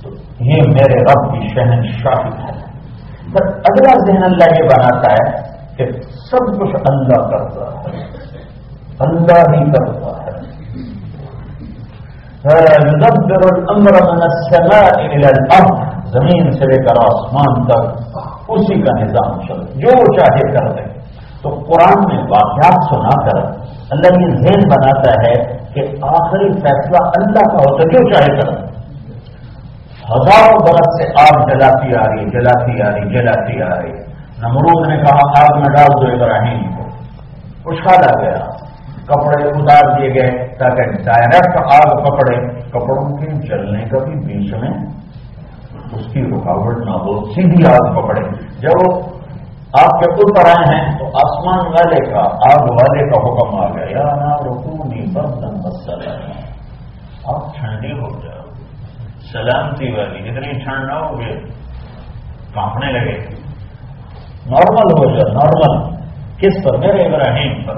[0.02, 0.10] تو
[0.40, 2.68] یہ میرے رب کی شہن شاہی ہے۔
[3.32, 7.96] پر اگلا ذہن اللہ یہ بناتا ہے کہ سب کچھ اللہ کرتا ہے۔
[8.98, 10.57] اللہ ہی کرتا ہے۔
[12.44, 17.98] يدبر الامر من السماء الى الارض زمین سے لے کر آسمان تک
[18.48, 20.98] اسی کا نظام چل جو چاہے کر دے۔
[21.42, 23.46] تو قرآن میں واقعات سنا کر
[23.90, 28.68] اللہ یہ ذہن بناتا ہے کہ آخری فیصلہ اللہ کا ہوتا جو چاہے کر۔
[30.10, 34.96] ہزاروں برس سے آگ جلاتی آ رہی، جلاتی آ رہی، جلاتی آ رہی۔ نمرود نے
[34.96, 36.82] کہا، آگ میں ڈال دو ابراہیم کو۔
[37.64, 38.44] خوشحال آ گیا۔
[39.06, 44.70] کپڑے اتار دیے گئے۔ تاکہ ڈائریکٹ آگ پکڑے کپڑوں کے جلنے کا بھی بیچ میں
[45.92, 48.22] اس کی رکاوٹ نہ ہو سیدھی آگ پکڑے۔
[48.58, 48.94] جب
[49.78, 54.14] آپ کے اتر آئے ہیں تو آسمان والے کا، آگ والے کا حکم آ گیا
[54.16, 56.10] نا رکو نہیں برتن مسل
[57.26, 58.44] آپ ٹھنڈی ہو جاؤ،
[59.32, 61.34] سلامتی والی، جتنی ٹھنڈ نہ ہوگی
[62.54, 63.18] کانپنے لگے۔
[64.46, 65.96] نارمل ہو جائے نارمل۔
[66.36, 67.74] کس پر؟ میرے ابراہیم پر۔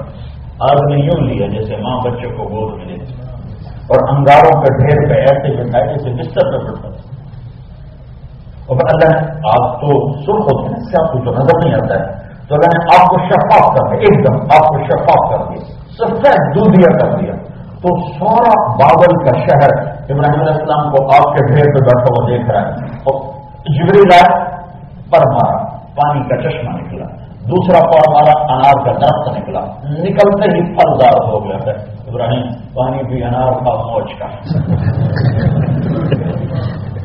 [0.61, 3.13] آدمی یوں لیا جیسے ماں بچوں کو گود میں لیتی
[3.91, 6.87] اور انگاروں کے ڈھیر پہ ایسے بٹھائے جیسے بستر پہ بٹھا
[8.67, 12.21] اور اللہ آپ تو سرخ ہوتے ہیں سے آپ کو جو نظر نہیں آتا ہے۔
[12.47, 15.65] تو اللہ نے آپ کو شفاف کر دیا، ایک دم آپ کو شفاف کر دیا،
[15.91, 17.33] سفید دودھیا کر دیا۔
[17.81, 22.29] تو سارا بابل کا شہر ابراہیم علیہ السلام کو آپ کے ڈھیر پہ بیٹھا ہوا
[22.29, 23.31] دیکھ رہا ہے۔ اور
[23.75, 24.45] جبری لائے
[25.09, 30.75] پر مارا، پانی کا چشمہ نکلا۔ دوسرا پڑ مارا انار کا درخت نکلا۔ نکلتے ہی
[30.75, 31.71] پھلدار ہو گیا ہے
[32.07, 34.27] ابراہیم، پانی بھی انار کا موج کا۔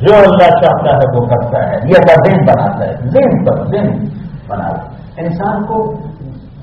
[0.00, 4.04] جو اللہ چاہتا ہے وہ کرتا ہے۔ یہ اللہ دن بناتا ہے۔ دن پر دن
[4.48, 4.68] بنا۔
[5.16, 5.94] انسان کو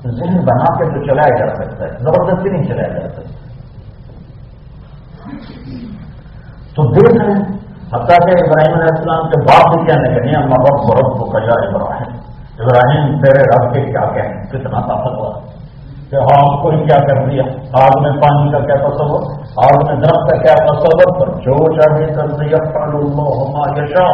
[0.02, 3.44] ذہن بنا کے تو چلایا جا سکتا ہے۔ زبردستی نہیں چلایا جا سکتا۔
[6.76, 7.40] تو دیکھ رہے ہیں
[7.94, 11.30] حتیٰ کہ ابراہیم علیہ السلام کے باپ بھی کیا نہیں کرنی اما بہت بہت کو
[11.30, 12.23] کیا ابراہیم
[12.58, 15.32] ابراہیم، تیرے رب کے کیا کہیں کتنا طاقت ہوا
[16.10, 17.42] کہ ہاں کوئی کیا کر دیا۔
[17.82, 19.22] آگ میں پانی کا کیا تصور؟
[19.64, 24.06] آگ میں درخت کا کیا تصور؟ پر جو چاہے کر دیا ہوما یشا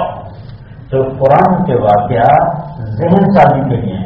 [0.91, 2.30] تو قرآن کے واقعہ
[2.76, 3.99] ذہن سازی کے لیے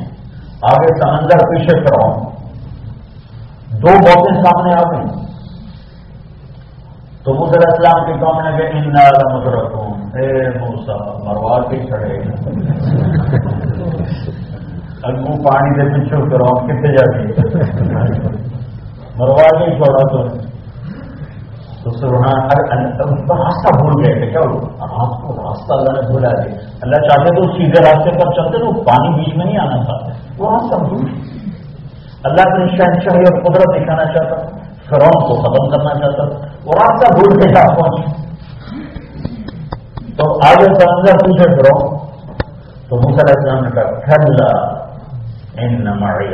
[0.62, 2.08] آگے سمندر پیچھے کرو۔
[3.82, 5.06] دو بوتیں سامنے آ گئی
[7.24, 8.90] تو مدر اسلام کے قوم نے کہ ان
[9.34, 12.18] مدرک ہوں اے موسا مروا کے چڑھے۔
[15.04, 17.42] کھڑے پانی کے پیچھے کرو کتنے جاتی
[19.16, 20.54] مروا کے چھوڑا تو۔
[23.34, 27.42] راستہ بھول گئے تھے کیا رات کو راستہ اللہ نے بھولا دیا۔ اللہ چاہتے تو
[27.42, 31.06] سیدھے راستے پر چلتے تو پانی بیچ میں نہیں آنا تھا وہ راستہ بھول
[32.24, 34.36] اللہ کے شہنشاہی اور قدرت دکھانا چاہتا۔
[34.88, 36.24] فرون کو ختم کرنا چاہتا۔
[36.64, 38.14] وہ راستہ بھول کے ساتھ پہنچ
[40.16, 41.96] تو آگے سمندر پوچھے کرو
[42.88, 44.73] تو مسل اسلام نے کہا
[45.54, 46.28] کھلا ان نماڑی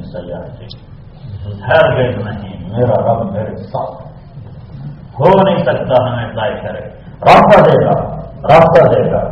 [0.00, 0.40] سیاح
[1.68, 4.02] ہر گیٹ نہیں میرا رب میرے ساتھ۔
[5.20, 9.22] ہو نہیں سکتا ہمیں طے کرے۔ راستہ دے گا راستہ دے گا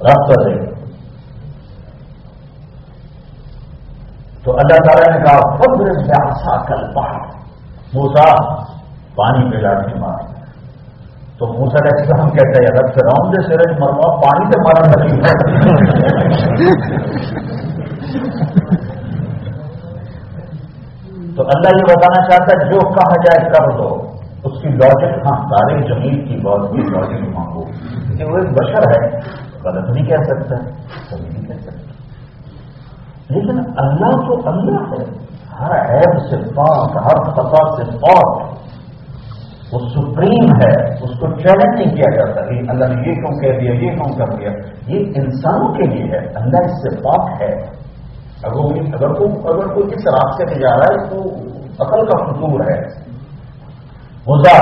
[0.00, 0.70] راستہ دے گا۔
[4.44, 7.20] تو اللہ تعالیٰ نے کہا فضر سے آسا کل پہاڑ۔
[7.94, 8.54] موسا
[9.14, 10.30] پانی پہ لاٹھی مار
[11.38, 15.04] تو موسا ایسے ہم کہتے ہیں رب سے راؤنڈ سے سرج مروا، پانی سے مارا
[15.04, 15.20] نہیں
[21.40, 24.06] تو اللہ یہ بتانا چاہتا ہے جو کہا جائے کر دو۔
[24.44, 27.62] اس کی لاجک ہاں سارے زمین کی بہت کی لاجک مانگو۔
[28.18, 29.18] کہ وہ ایک بشر ہے،
[29.64, 30.56] غلط نہیں کہہ سکتا
[31.10, 31.92] کبھی نہیں کہہ سکتا۔
[33.28, 35.04] لیکن اللہ تو اللہ ہے۔
[35.60, 38.50] ہر عیب سے پاک، ہر خطا سے پاک
[39.72, 43.60] وہ سپریم ہے۔ اس کو چیلنج نہیں کیا جاتا کہ اللہ نے یہ کیوں کہہ
[43.60, 44.50] دیا، یہ کیوں کر دیا۔
[44.86, 47.79] یہ انسانوں کے لیے ہے۔ اللہ اس سے پاک ہے۔
[48.42, 48.58] اگر
[48.94, 51.16] اگر کوئی اگر کوئی راستے میں جا رہا ہے، تو
[51.84, 53.10] عقل کا فطور ہے۔
[54.28, 54.56] مزا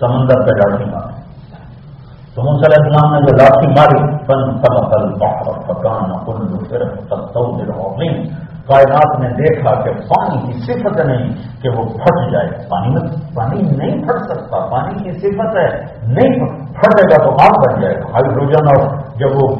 [0.00, 1.10] سمندر پہ ڈالٹی مار
[2.34, 6.84] تو علیہ السلام نے جو لاٹھی ماری فن فن فل باہر پکان کلو پھر
[8.66, 13.62] کائنات نے دیکھا کہ پانی کی صفت نہیں کہ وہ پھٹ جائے۔ پانی میں پانی
[13.76, 15.68] نہیں پھٹ سکتا۔ پانی کی صفت ہے،
[16.06, 19.56] نہیں پھٹے گا تو آگ بن جائے۔ گا ہائیڈروجن اور جب وہ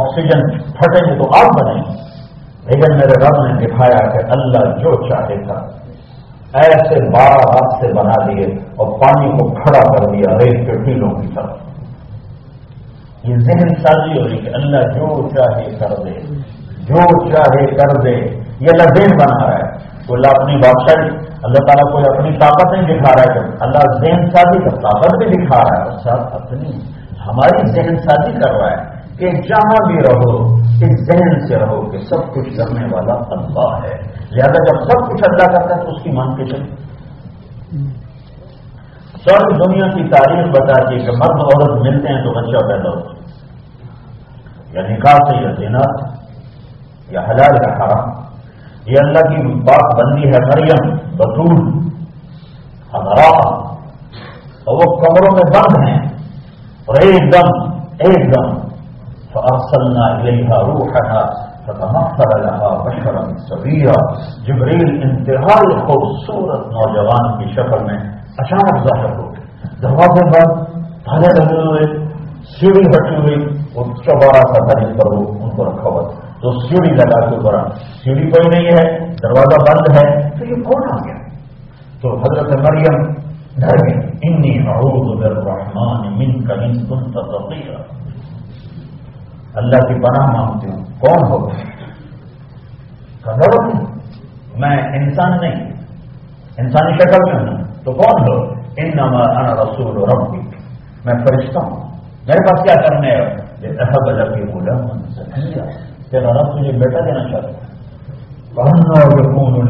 [0.00, 2.04] آکسیجن پھٹے گی تو آگ بنے گی
[2.64, 5.66] لیکن میرے رب نے دکھایا کہ اللہ جو چاہے گا۔
[6.54, 11.28] ایسے بارہ راستے بنا دیے اور پانی کو کھڑا کر دیا ریت کے ٹیلوں کی
[11.34, 11.56] طرف۔
[13.22, 16.20] یہ ذہن سازی ہو رہی کہ اللہ جو چاہے کر دے۔
[16.82, 18.10] جو چاہے کر دے۔
[18.60, 21.04] یہ اللہ دین بنا رہا ہے۔ تو اللہ اپنی بادشاہ
[21.42, 25.26] اللہ تعالیٰ کوئی اپنی طاقت نہیں دکھا رہا ہے اللہ ذہن سازی کا طاقت بھی
[25.26, 26.70] دکھا رہا ہے۔ ساتھ اپنی،
[27.26, 31.98] ہماری ذہن سازی کر رہا ہے۔ کہ جہاں بھی رہو اس ذہن سے رہو کہ
[31.98, 36.02] سب کچھ کرنے والا اللہ ہے۔ لہٰذا جب سب کچھ اللہ کرتا ہے تو اس
[36.02, 36.84] کی مان کے چلے
[39.24, 43.14] سب دنیا کی تاریخ بتاتی ہے کہ مرد عورت ملتے ہیں تو بچہ پیدا ہوتا
[44.72, 45.78] یا نکاح سے، یا دینا
[47.10, 48.24] یا حلال یا حرام۔
[48.86, 51.68] یہ اللہ کی بات بندی ہے مریم بطول
[52.94, 53.48] ہمارا
[54.64, 55.98] اور وہ کمروں میں بند ہیں۔
[56.86, 58.63] اور ایک دم ایک دم
[59.34, 61.22] فارسلنا الیہا روحنا
[61.66, 63.94] فتمثل لها بشرا سویا
[64.46, 67.96] جبریل انتہائی خوبصورت نوجوان کی شکل میں
[68.42, 69.42] اچانک ظاہر ہو گئے.
[69.82, 70.62] دروازے بند
[71.04, 71.86] تھالے لگے ہوئے،
[72.58, 73.38] سیڑھی ہٹی ہوئی،
[73.74, 76.02] وہ چوبارہ سا تاریخ پر وہ ان کو رکھا ہوا
[76.42, 77.58] تو سیڑھی لگا کے اوپر
[78.04, 78.84] سیڑھی کوئی نہیں ہے،
[79.22, 80.06] دروازہ بند ہے.
[80.38, 81.18] تو یہ کون آ گیا؟
[82.02, 83.02] تو حضرت مریم،
[83.62, 87.78] ڈر گئی انی اعوذ بالرحمن من کا ان كنت تقيا
[89.54, 91.48] اللہ کی پناہ مانگتی ہوں۔ کون ہو
[93.24, 93.72] ڈرو
[94.58, 95.72] میں انسان نہیں،
[96.58, 100.38] انسانی شکل میں ہوں۔ تو کون ہو؟ ان انا رسول ربی۔
[101.04, 101.84] میں فرشتہ ہوں۔
[102.26, 103.34] میرے پاس کیا کرنے
[104.52, 104.72] بولا
[106.10, 107.48] تیرا رب تجھے بیٹا دینا چاہتا
[108.54, 109.60] کہنا اور کون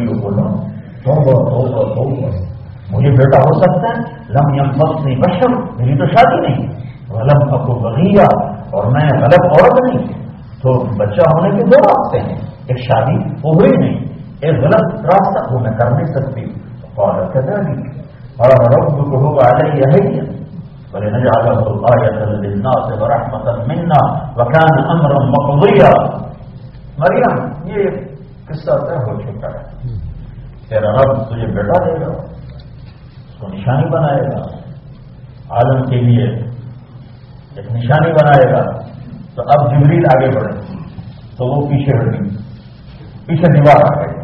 [2.91, 6.69] مجھے بیٹا ہو سکتا ہے؟ لم یم وقت نہیں بشر، میری تو شادی نہیں۔
[7.11, 10.07] غلط اب بغیا اور میں غلط عورت نہیں
[10.63, 14.05] تو بچہ ہونے کے دو راستے ہیں۔ ایک شادی وہ ہوئی نہیں،
[14.41, 16.45] ایک غلط راستہ وہ میں کر نہیں سکتی۔
[16.99, 17.81] عورت کا داری
[18.37, 20.45] اور رب کو ہوگا یہی ہے
[20.93, 25.91] ولنجعله آية للناس ورحمة منا وكان أمرا مقضيا
[26.99, 27.91] مریم، یہ
[28.49, 29.89] قصہ طے ہو چکا ہے۔
[30.69, 34.41] تیرا رب تجھے بیٹا دے گا، اس کو نشانی بنائے گا۔
[35.51, 36.54] عالم کے لیے
[37.57, 38.63] ایک نشانی بنائے گا
[39.35, 40.61] تو اب جبریل آگے بڑھے
[41.37, 42.29] تو وہ پیچھے ہٹی
[43.27, 44.15] پیچھے دیوار آ گئی۔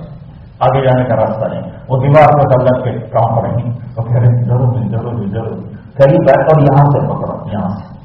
[0.60, 4.18] آگے جانے کا راستہ نہیں۔ وہ دیوار کو اللہ کے کام پڑیں گی۔ وہ کہہ
[4.18, 5.56] رہے ضرور ضرور ضرور
[5.96, 7.98] قریب ہے، اور یہاں سے پکڑا یہاں سے۔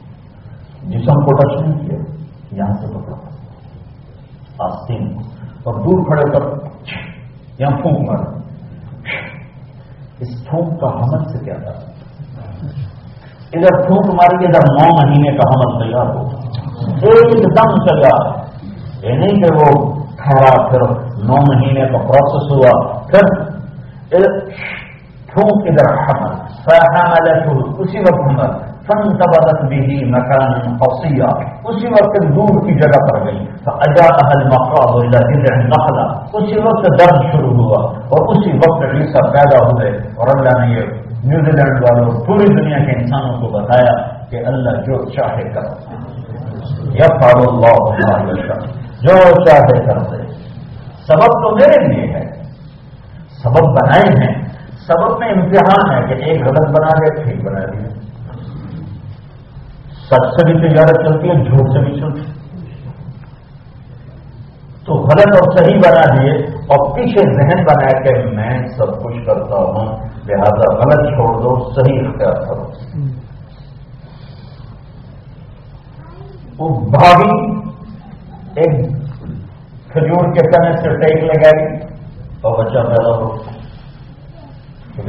[0.89, 1.97] جسم کو ٹچ نہیں کیا،
[2.51, 3.15] یہاں سے پکڑا
[4.59, 5.07] آستین
[5.63, 6.43] اور دور کھڑے کر
[7.59, 8.23] یہاں پھونک مار
[10.19, 11.94] اس پھونک کا حمل سے کیا تھا؟
[13.55, 16.27] ادھر پھونک ماری ادھر نو مہینے کا حمل تیار ہو
[17.01, 18.45] ایک دم چلا
[19.03, 20.81] یہ نہیں کہ وہ ٹھہرا پھر
[21.23, 23.43] نو مہینے کا پروسیس ہوا، پھر
[25.33, 31.27] پھونک ادھر حمل۔ فحملته، اسی وقت حمل۔ عمر فانتبضت به مكان قصيا۔
[31.63, 35.55] اسی وقت دور کی جگہ پر گئی۔ فاجاءها المقاض الى جذع
[36.33, 41.04] اسی وقت درد شروع ہوا اور اسی وقت عیسیٰ پیدا ہوئے اور اللہ نے یہ
[41.25, 43.93] نیوزی لینڈ والوں، پوری دنیا کے انسانوں کو بتایا
[44.29, 45.65] کہ اللہ جو چاہے کر
[46.93, 47.93] یفعل اللہ
[49.01, 50.23] جو چاہے کر دے
[51.07, 52.31] سبب تو میرے لیے ہے۔
[53.43, 54.45] سبب بنائے ہیں۔
[54.87, 57.89] سبب میں امتحان ہے کہ ایک غلط بنا دیا ٹھیک بنا دیا
[60.09, 62.31] سچ سے بھی تجارت چلتی ہے، جھوٹ سے بھی چلتی
[64.85, 69.55] تو غلط اور صحیح بنا دیے اور پیچھے ذہن بنایا کہ میں سب کچھ کرتا
[69.55, 72.63] ہوں۔ لہذا غلط چھوڑ دو، صحیح اختیار کرو۔
[76.59, 77.59] وہ بھاگی
[78.55, 78.85] ایک
[79.91, 81.75] کھجور کے کنے سے ٹیک لگائی
[82.41, 83.37] اور بچہ پیدا ہو
[84.95, 85.01] تو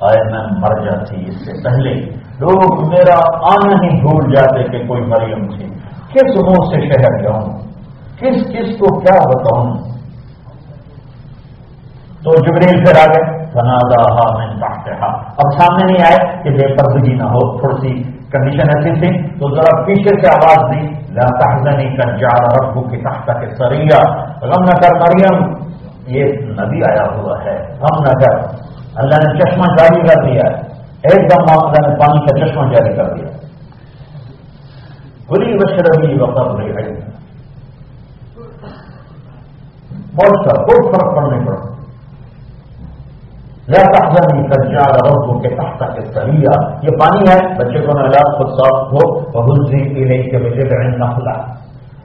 [0.00, 1.94] آئے، میں مر جاتی، اس سے پہلے۔
[2.40, 5.66] لوگ میرا آنا ہی بھول جاتے کہ کوئی مریم تھی۔
[6.12, 7.58] کس منہ سے شہر جاؤں؟
[8.16, 9.95] کس کس کو کیا بتاؤں؟
[12.26, 13.74] تو جبریل پھر آ گئے بنا
[14.36, 14.46] میں
[15.42, 19.50] اب سامنے نہیں آئے کہ بے پردگی نہ ہو، تھوڑی سی کنڈیشن ایسی تھی۔ تو
[19.54, 24.00] ذرا پیچھے سے آواز دی، لا تحزنی کر جا ربو کی تحت کے سریا
[24.42, 25.54] غم نہ کر مریم،
[26.06, 28.34] یہ نبی آیا ہوا ہے، غم نہ کر۔
[28.94, 30.48] اللہ نے چشمہ جاری کر دیا
[31.02, 33.28] ایک دم اللہ نے پانی کا چشمہ جاری کر دیا۔
[35.28, 37.00] بری بشربی وقت نہیں ہے
[40.14, 41.75] بہت سا بہت فرق پڑنے پڑا
[43.72, 46.20] تحزن کے تحت کے
[46.82, 50.96] یہ پانی ہے، بچے کو ناجات خود صاف ہو بہت سی کی نہیں کہ مجھے
[50.96, 51.56] نہ کھلا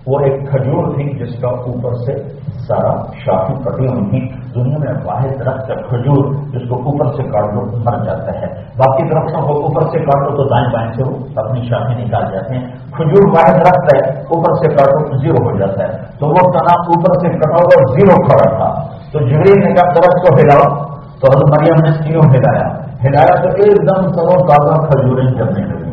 [0.07, 4.19] وہ ایک کھجور تھی جس کا اوپر سے سارا شاخی کٹی ہوئی تھی
[4.55, 8.47] دنیا میں واحد درخت کا کھجور جس کو اوپر سے کاٹ لو، مر جاتا ہے۔
[8.77, 12.55] باقی درختوں کو اوپر سے کاٹو تو دائیں بائیں سے وہ اپنی شاخیں نکال جاتے
[12.55, 16.73] ہیں۔ کھجور واحد درخت ہے اوپر سے کاٹو، زیرو ہو جاتا ہے۔ تو وہ تنا
[16.73, 18.81] اوپر سے کٹا ہوا زیرو کھڑا تھا۔
[19.11, 20.90] تو جگڑی نے کہا، درخت کو ہلاؤ۔
[21.21, 22.67] تو حضرت مریم نے کیوں ہلایا
[23.03, 25.91] ہلایا تو ایک دم کرو تازہ کھجوریں جمنے لگی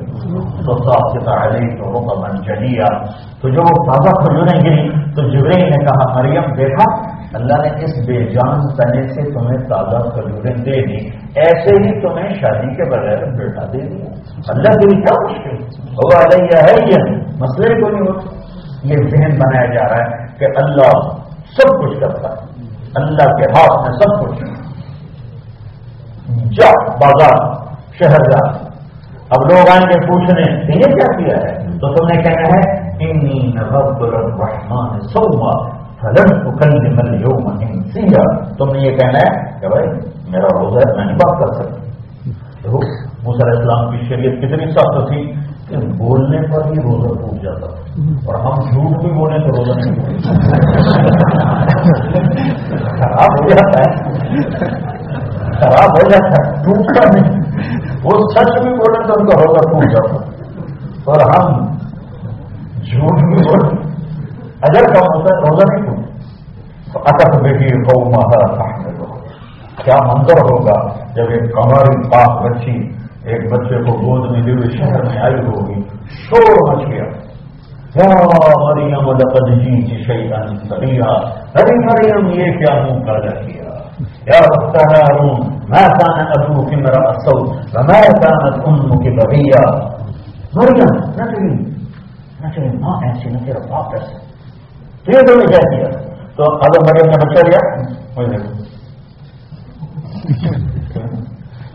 [0.67, 2.89] تو صاف سے تعلیم تو وہ من چلیا
[3.41, 6.87] تو جو تازہ کھجوریں گری تو جبری نے کہا، مریم، دیکھا،
[7.35, 11.01] اللہ نے اس بے جان تنے سے تمہیں تازہ کھجوریں دے دی.
[11.35, 14.11] ایسے ہی تمہیں شادی کے بغیر بیٹا دے دیا.
[14.49, 17.11] اللہ کے لیے کیا مشکل؟ ہے یہ.
[17.41, 18.37] مسئلے کو نہیں ہوتا.
[18.83, 20.93] یہ ذہن بنایا جا رہا ہے کہ اللہ
[21.57, 22.47] سب کچھ کرتا ہے.
[22.95, 24.68] اللہ کے ہاتھ میں سب کچھ
[26.37, 27.55] جا بازار،
[27.99, 28.69] شہر جا۔
[29.31, 32.89] اب لوگ آئیں گے پوچھنے، یہ کیا کیا ہے؟ تو تم نے کہنا ہے
[35.01, 35.69] سوا
[36.01, 39.89] فلن کل مل یوم سیا تم نے یہ کہنا ہے کہ بھائی،
[40.31, 41.89] میرا روزہ ہے، میں نہیں بات کر سکتی
[42.65, 42.79] دیکھو
[43.23, 45.33] موسر اسلام کی شریعت کتنی سخت تھی
[45.69, 47.67] کہ بولنے پر ہی روزہ ٹوٹ جاتا۔
[48.27, 49.97] اور ہم جھوٹ بھی بولیں تو روزہ نہیں
[52.79, 54.98] خراب ہو جاتا ہے۔
[55.61, 57.39] خراب ہو جاتا ہے، ٹوٹتا نہیں۔
[58.05, 60.25] وہ سچ بھی بولے تو ان کا ہوگا ٹوٹ جاتا۔
[61.05, 61.67] اور ہم
[62.83, 63.89] جھوٹ بھی بولے
[64.63, 65.97] اگر کم ہوتا ہے، روزہ نہیں
[66.93, 68.63] ٹوٹ تو بیٹی ہو مہارا
[69.85, 72.89] کیا منظر ہوگا جب ایک کمر پاک بچی،
[73.25, 77.05] ایک بچے کو گود میں ہوئے شہر میں آئی ہوگی۔ شور مچ گیا۔
[78.65, 81.11] مریم، لقد جی شیئا سریا
[81.55, 83.21] ارے مریم، یہ کیا منہ کر
[84.29, 85.39] يا أخت هارون
[85.73, 87.43] ما كان أبوك امرأ السوء
[87.75, 89.65] وما كانت أمك بغية.
[90.57, 91.51] مريم نتري.
[92.43, 94.07] نتري ما أنسي نتري باكس
[95.05, 95.91] تريد أن أجاب يا
[96.37, 97.63] تو هذا مريم نبشر يا
[98.17, 98.45] مريم.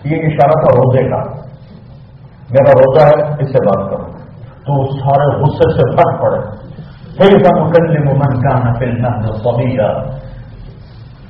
[0.10, 1.20] یہ اشارہ تھا روزے کا.
[2.54, 4.08] میرا روزہ ہے اس سے بات کرو
[4.66, 6.42] تو سارے غصے سے پھٹ پڑے.
[7.18, 9.90] پھر کا مکلم من کان فی النهر صبیرا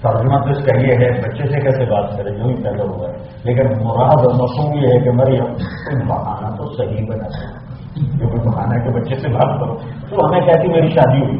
[0.04, 3.10] ترجمہ تو اس کا یہ ہے، بچے سے کیسے بات کرے؟ جو ہی پیدا ہوا
[3.10, 7.28] ہے۔ لیکن مراد اور مصوم یہ ہے کہ مریم تم بہانا تو صحیح بنا
[7.95, 9.76] جو بہانا ہے کہ بچے سے بات کرو۔
[10.10, 11.38] تو ہمیں کہتی میری شادی ہوئی۔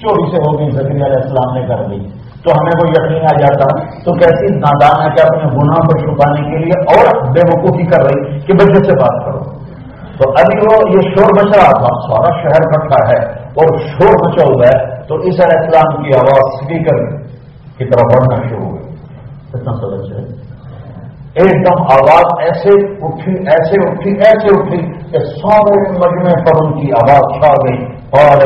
[0.00, 2.08] چوری سے ہو گئی زکری علیہ السلام نے کر دی۔
[2.42, 6.50] تو ہمیں کوئی یقین آ جاتا۔ تو کیسی نادان ہے کہ اپنے گناہ کو چھپانے
[6.50, 9.44] کے لیے اور بے وقوفی کر رہی کہ بچے سے بات کرو۔
[10.18, 14.46] تو ابھی وہ یہ شور مچ رہا تھا، سارا شہر کٹھا ہے اور شور مچا
[14.46, 17.23] ہوا ہے۔ تو اس علیہ السلام کی آواز اسپیکر
[17.78, 18.82] کی طرف بڑھنا شروع ہوئی
[19.54, 19.72] اتنا
[20.16, 20.44] ہے؟
[21.34, 24.78] ایک دم آواز ایسے اٹھی ایسے اٹھی ایسے اٹھی
[25.10, 28.42] کہ سارے مجمے پر ان کی آواز چھا گئی۔ اور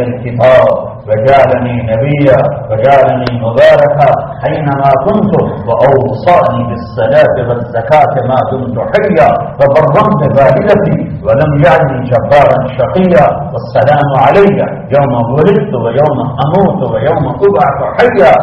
[0.00, 2.40] الكتاب۔ وجعلني نبيا
[2.70, 4.10] وجعلني مباركا
[4.42, 5.32] حينما كنت
[5.68, 9.28] وأوصاني بالصلاة والزكاة ما دمت حيا
[9.58, 10.96] فبرمت والدتي
[11.26, 14.58] ولم يعني جبارا شقيا والسلام علي
[14.96, 18.34] يوم ولدت ويوم أموت ويوم أبعث حيا.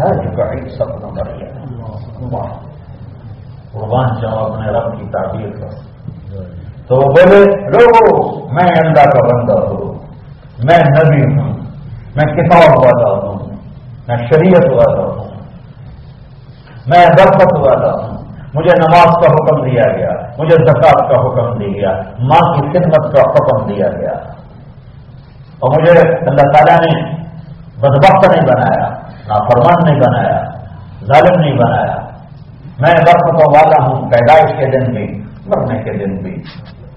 [0.00, 1.56] ذلك عيسى بن مريم.
[3.72, 5.72] قربان جواب نے رب کی تعبیر کر
[6.88, 7.40] تو بولے
[7.74, 8.12] لوگوں
[8.56, 9.94] میں اللہ کا بندہ ہوں
[10.68, 11.55] میں نبی ہوں
[12.16, 13.38] میں کتاب والا ہوں،
[14.08, 15.24] میں شریعت والا ہوں،
[16.86, 18.16] میں برکت والا ہوں۔
[18.54, 23.16] مجھے نماز کا حکم دیا گیا، مجھے زکات کا حکم دیا گیا، ماں کی خدمت
[23.16, 24.12] کا حکم دیا گیا۔
[25.58, 27.12] اور مجھے اللہ تعالیٰ نے
[27.80, 28.88] بدبخت نہیں بنایا،
[29.28, 30.42] نافرمان نہیں بنایا،
[31.04, 31.96] ظالم نہیں بنایا۔
[32.78, 36.34] میں برکت والا ہوں، پیدائش کے دن بھی، مرنے کے دن بھی،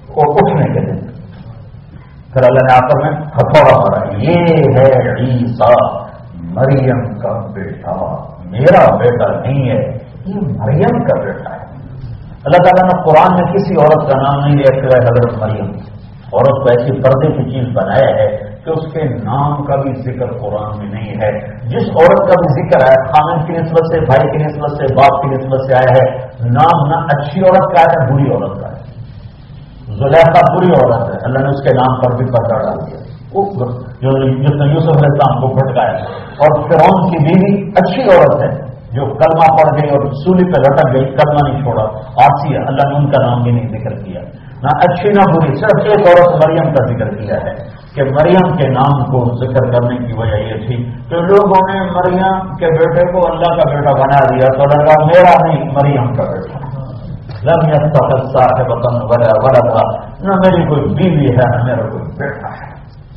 [0.08, 1.09] اور اٹھنے کے دن بھی۔
[2.34, 4.42] پھر اللہ نے آخر میں ہتھوڑا مارا، یہ
[4.78, 8.16] ہے عیسیٰ، مریم کا بیٹا۔
[8.46, 11.70] میرا بیٹا نہیں ہے، یہ مریم کا بیٹا ہے۔
[12.46, 15.72] اللہ تعالیٰ نے قرآن میں کسی عورت کا نام نہیں لیا کہ حضرت مریم۔
[16.34, 20.26] عورت کو ایسی پردے کی چیز بنایا ہے کہ اس کے نام کا بھی ذکر
[20.26, 24.32] قرآن میں نہیں ہے۔ جس عورت کا بھی ذکر ہے خامن کی نسبت سے، بھائی
[24.32, 26.18] کی نسبت سے، باپ کی نسبت سے آیا ہے،
[26.50, 28.79] نام نہ اچھی عورت کا ہے نہ بری عورت کا ہے
[30.00, 33.00] زلیخا بری عورت ہے۔ اللہ نے اس کے نام پر بھی پردہ ڈال دیا۔
[34.02, 34.12] جو
[34.44, 35.92] جس نے یوسف علیہ السلام کو پھٹکایا
[36.42, 38.58] اور فرون کی بیوی اچھی عورت ہے،
[38.92, 41.84] جو کلمہ پڑ گئی اور سولی پہ لٹک گئی، کلمہ نہیں چھوڑا۔
[42.26, 44.22] آسی ہے اللہ نے ان کا نام بھی نہیں ذکر کیا۔
[44.64, 48.68] نہ اچھی نہ بری، صرف ایک عورت مریم کا ذکر کیا ہے کہ مریم کے
[48.68, 53.32] نام کو ذکر کرنے کی وجہ یہ تھی کہ لوگوں نے مریم کے بیٹے کو
[53.32, 56.59] اللہ کا بیٹا بنا دیا تو لگا، میرا نہیں، مریم کا بیٹا۔
[57.44, 59.84] لم يتخذ صاحبة ولا ولدا
[60.24, 62.04] نملك بها miracle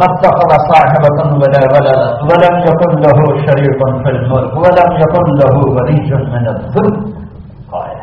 [0.00, 2.00] متخذ صاحبة ولا ولد.
[2.28, 4.56] ولم يكن له شريك في الملك.
[4.56, 5.98] ولم يكن له ولي
[6.34, 7.14] من الذل.
[7.72, 8.00] قائل.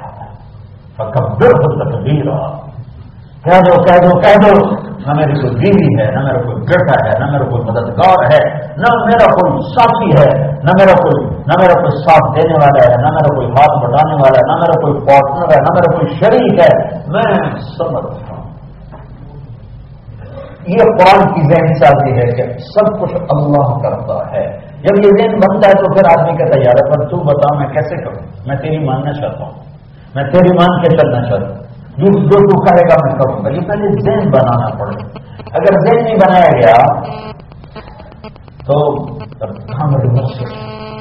[0.97, 2.66] فكبره تكبيرا.
[3.47, 7.05] کہہ دو کہہ دو کہہ دو نہ میری کوئی بیوی ہے، نہ میرا کوئی بیٹا
[7.05, 11.53] ہے، نہ میرا کوئی مددگار ہے، نہ میرا کوئی ساتھی ہے، نہ میرا کوئی، نہ
[11.59, 14.81] میرا کوئی ساتھ دینے والا ہے، نہ میرا کوئی ہاتھ بٹانے والا ہے، نہ میرا
[14.81, 18.37] کوئی پارٹنر ہے، نہ میرا کوئی شریک ہے۔ میں سمجھ ہوں۔
[20.67, 25.35] یہ قرآن کی ذہن سازی ہے کہ سب کچھ اللہ کرتا ہے۔ جب یہ ذہن
[25.35, 28.57] بنتا ہے تو پھر آدمی کہتا ہے یار پر تو بتا میں کیسے کروں؟ میں
[28.57, 29.51] تیری ماننا چاہتا ہوں۔
[30.15, 31.66] میں تیری مان کے چلنا چاہتا ہوں۔
[31.97, 35.19] جو جو تو کرے گا میں کروں گا۔ یہ پہلے ذہن بنانا پڑے۔
[35.53, 37.01] اگر ذہن نہیں بنایا گیا،
[38.65, 39.03] تو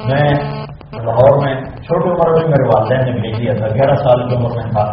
[0.07, 0.57] میں
[1.05, 4.49] لاہور میں چھوٹی عمر میں میرے والدین نے بھیج دیا تھا، گیارہ سال کی عمر
[4.55, 4.83] میں تھا،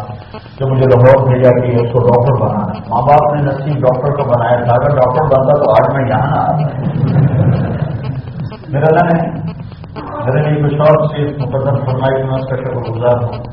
[0.59, 4.23] جو مجھے لاہور بھیجا کہ اس کو ڈاکٹر بنانا ماں باپ نے نصیب ڈاکٹر کو
[4.23, 6.67] بنایا تھا۔ اگر ڈاکٹر بنتا تو آج میں یہاں نہ آتا۔
[8.69, 9.44] میرا اللہ نے
[10.25, 13.43] میرے لیے کچھ اور چیز مقدم فرمائی میں اس کا شکر گزار ہوں۔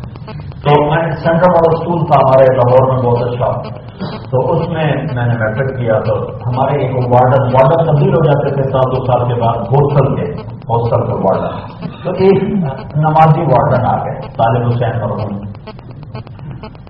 [0.64, 5.26] تو میں سینٹرل اور اسکول تھا، ہمارے لاہور میں بہت اچھا۔ تو اس میں میں
[5.26, 9.28] نے میٹرک کیا تو ہمارے ایک وارڈن وارڈن تبدیل ہو جاتے تھے سال دو سال
[9.28, 11.56] کے بعد ہوسٹل کے ہوسٹل کے وارڈن۔
[12.04, 12.42] تو ایک
[12.96, 15.18] نمازی وارڈن آ گئے، طالب حسین اور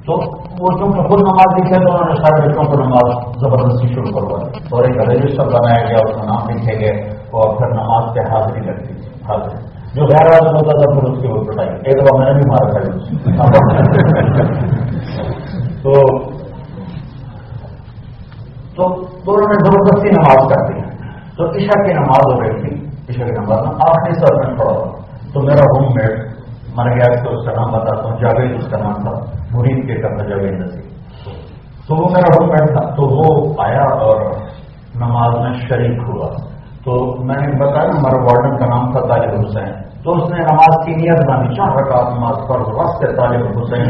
[0.06, 0.12] تو
[0.60, 4.64] وہ چونکہ خود نماز لکھے تو انہوں نے سارے بچوں کو نماز زبردستی شروع کروائی
[4.70, 8.60] اور ایک رجسٹر بنایا گیا، اس کا نام لکھے گئے۔ اور پھر نماز پہ حاضری
[8.60, 12.18] لگتی تھی حاضری جو غیر حاضر ہوتا تھا پھر اس کی وہ پٹائی۔ ایک دفعہ
[12.18, 12.92] میں نے بھی مارا تھا۔
[15.82, 15.92] تو
[18.76, 20.80] تو دونوں نے زبردستی نماز کر دی۔
[21.36, 24.72] تو عشا کی نماز ہو رہی تھی۔ عشا کی نماز میں آخری سر میں کھڑا
[25.32, 26.18] تو میرا روم میٹ
[26.76, 29.94] مر گیا تو اس کا نام بتاتا ہوں۔ جاوید اس کا نام تھا۔ مرید کے
[29.94, 30.92] کرتا جاوید نصیب
[31.88, 34.20] تو وہ میرا روم میٹ تھا۔ تو وہ آیا اور
[34.94, 36.51] نماز میں شریک ہوا۔
[36.84, 36.92] تو
[37.24, 39.72] میں نے بتایا ہمارا وارڈن کا نام تھا طالب حسین۔
[40.04, 43.86] تو اس نے نماز کی نیت بانی چار رکعت نماز پر وقت طالب حسین۔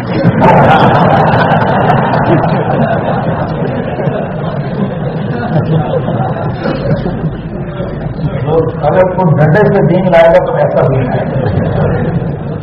[8.88, 11.20] اگر کوئی ڈنڈے سے دین لائے گا تو ایسا بھی ہے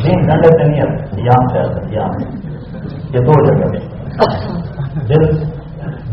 [0.04, 0.80] دین ڈنڈے سے نہیں
[1.24, 2.12] یہاں سے یہاں
[3.14, 3.66] یہ دو جگہ
[5.08, 5.24] دل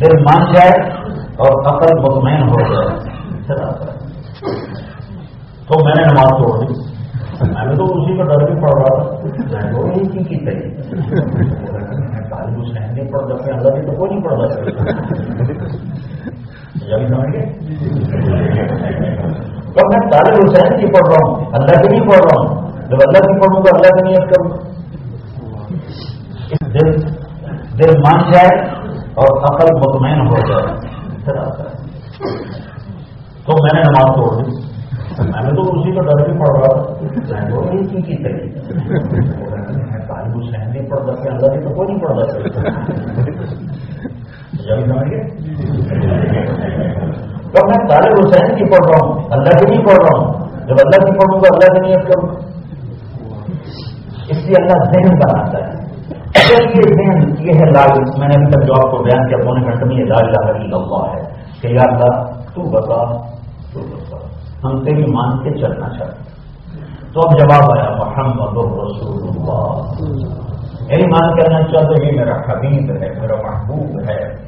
[0.02, 0.76] دل مان جائے
[1.38, 3.97] اور عقل مطمئن ہو جائے۔
[5.68, 6.98] تو میں نے نماز توڑ دی۔
[7.42, 9.28] میں نے تو اسی کا ڈر بھی پڑ رہا تھا۔
[9.82, 10.46] میں نے کی
[12.30, 14.72] تعلیم نے نہیں پڑھ سکتے اللہ بھی تو کوئی نہیں پڑھ سکتے
[19.78, 23.20] میں طالب حسین کی پڑھ رہا ہوں۔ اللہ کی نہیں پڑھ رہا ہوں۔ جب اللہ
[23.20, 24.58] کی پڑھوں گا، اللہ کی نیت کروں۔
[26.74, 27.02] دل
[27.80, 30.78] دل مان جائے اور عقل مطمئن ہو جائے۔
[33.46, 34.57] تو میں نے نماز توڑ دی۔
[35.20, 36.94] میں نے تو اسی کا ڈر بھی پڑھ رہا تھا۔
[38.02, 38.18] کی
[40.08, 42.50] طالب حسین نہیں پڑھ سکتے اللہ کی تو کوئی نہیں پڑھ سکتے
[45.10, 45.24] گئے
[47.54, 50.76] تو میں طالب حسین کی پڑھ رہا ہوں اللہ کی نہیں پڑھ رہا ہوں۔ جب
[50.86, 52.36] اللہ کی پڑھوں گا اللہ کی نیت کروں
[54.30, 55.78] اس لیے اللہ ذہن بناتا ہے۔
[56.50, 59.66] یہ ذہن یہ ہے لال میں نے ابھی تک جو آپ کو بیان کیا پونے
[59.66, 60.26] گھنٹے میں یہ لال
[60.70, 61.22] لمبا ہے
[61.62, 63.37] کہ یا اللہ تو بتا۔
[64.64, 66.24] ہم تیری مان کے چلنا چاہتے
[67.14, 69.82] تو اب جواب آیا محمد رسول اللہ
[70.88, 74.48] میری یعنی مان کرنا چاہتے یہ میرا حبیب ہے، میرا محبوب ہے۔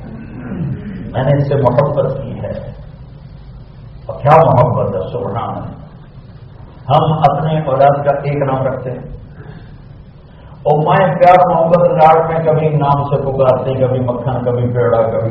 [1.14, 2.72] میں نے اس سے محبت کی ہے۔
[4.06, 5.58] اور کیا محبت ہے؟ سبحان
[6.90, 9.19] ہم اپنے اولاد کا ایک نام رکھتے ہیں۔
[10.68, 15.30] اور میں پیار محبت لاٹ میں کبھی نام سے پکارتے، کبھی مکھن، کبھی پیڑا، کبھی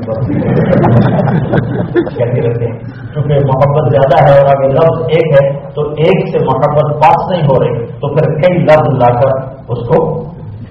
[2.14, 2.78] کہتے رہتے ہیں،
[3.12, 7.44] کیونکہ محبت زیادہ ہے اور اگر لفظ ایک ہے، تو ایک سے محبت پاس نہیں
[7.50, 9.36] ہو رہی، تو پھر کئی لفظ لا کر
[9.68, 10.02] اس کو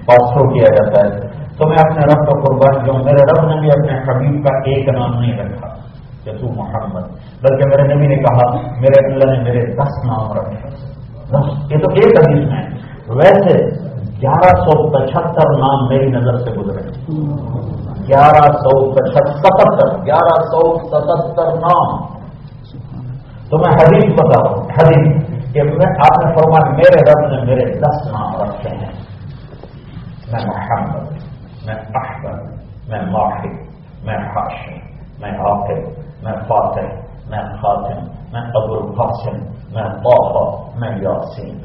[0.06, 1.26] پاس ہو کیا جاتا ہے۔
[1.58, 4.88] تو میں اپنے رب کو قربان کیوں؟ میرے رب نے بھی اپنے حبیب کا ایک
[4.88, 5.68] نام نہیں رکھا،
[6.24, 7.06] کہ تو محمد
[7.42, 8.46] بلکہ میرے نبی نے کہا،
[8.80, 10.70] میرے اللہ نے میرے دس نام رکھے۔
[11.32, 12.64] دس یہ تو ایک حدیث میں
[13.18, 13.56] ویسے
[14.22, 16.82] گیارہ سو پچہتر نام میری نظر سے گزرے
[18.08, 22.18] گیارہ سو پچہتر ستہتر گیارہ سو ستہتر نام۔
[23.50, 27.44] تو میں حدیث بتا رہا ہوں، حدیث کہ میں آپ نے فرمایا میرے رب نے
[27.44, 28.92] میرے دس نام رکھے ہیں۔
[30.32, 31.10] میں محمد،
[31.66, 32.42] میں احمد،
[32.88, 33.52] میں ماہر،
[34.04, 34.78] میں حاشم،
[35.20, 36.88] میں عاقب میں فاتح،
[37.30, 39.36] میں خاتم، میں ابو القاسم
[39.74, 41.58] میں طاہا میں یاسین۔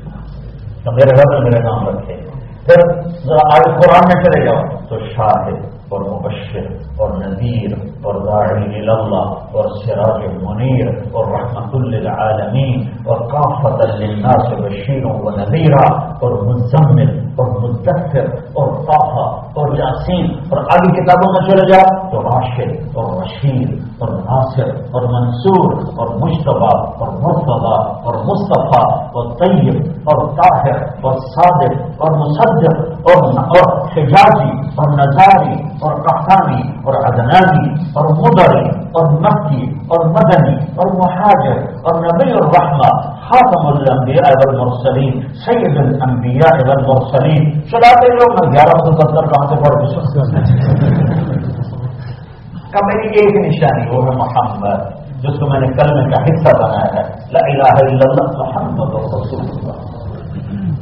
[0.84, 2.32] تو میرے رب نے میرے نام رکھے پھر
[2.68, 7.73] ذرا آج قرآن میں چلے جاؤ تو شاہد اور مبشر اور نذیر
[8.03, 15.83] اور داڑی اللہ اور سراج منیر اور رحمت للعالمین اور کافت للناس بشیر و نذیرہ
[16.19, 19.25] اور مزمل اور مدثر اور طاحہ
[19.55, 25.07] اور یاسین اور آگے کتابوں میں چلے جاؤ تو راشد اور رشید اور ناصر اور
[25.09, 28.83] منصور اور مشتبہ اور مرتبہ اور مصطفیٰ
[29.13, 33.23] اور طیب اور طاہر اور صادق اور مصدق اور
[33.93, 41.59] حجاجی اور نظاری اور کحانی اور ادنانی اور مدری اور مکی اور مدنی اور مہاجر
[41.82, 42.90] اور نبی الرحمہ
[43.24, 49.76] خاتم الانبیاء والمرسلین سید الانبیاء والمرسلین چلاتے لوگ میں گیارہ سو ستر کہاں سے پڑھ
[49.90, 50.46] سکتا
[52.70, 54.88] کا میری ایک نشانی وہ ہے محمد
[55.22, 58.09] جس کو میں نے کلمے کا حصہ بنایا ہے لا الہ الا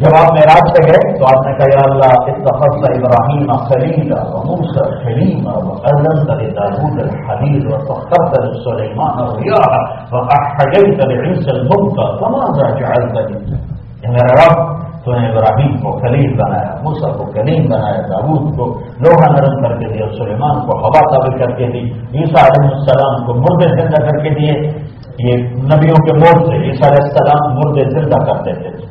[0.01, 4.13] جب آپ معراج پہ گئے تو آپ نے کہا اللہ اتفق ابراہیم خلیل
[4.45, 9.73] موسى حلیم وأذنت لداود الحليل وسخرت لسليمان الرياح
[10.13, 13.59] وأحييت لعيسى الموتى فماذا جعلت لي
[14.03, 14.61] يا میرا رب،
[15.05, 18.65] تو نے ابراہیم کو خلیل بنایا موسا کو کلیم بنایا داود کو
[19.05, 21.83] لوہا نرم کر کے دیا، سلیمان کو ہوا قابل کر کے دی،
[22.19, 24.55] عیسیٰ علیہ السلام کو مردے زندہ کر کے دیے۔
[25.25, 25.43] یہ
[25.73, 28.89] نبیوں کے موت سے عیسیٰ علیہ السلام مردے زندہ کرتے تھے۔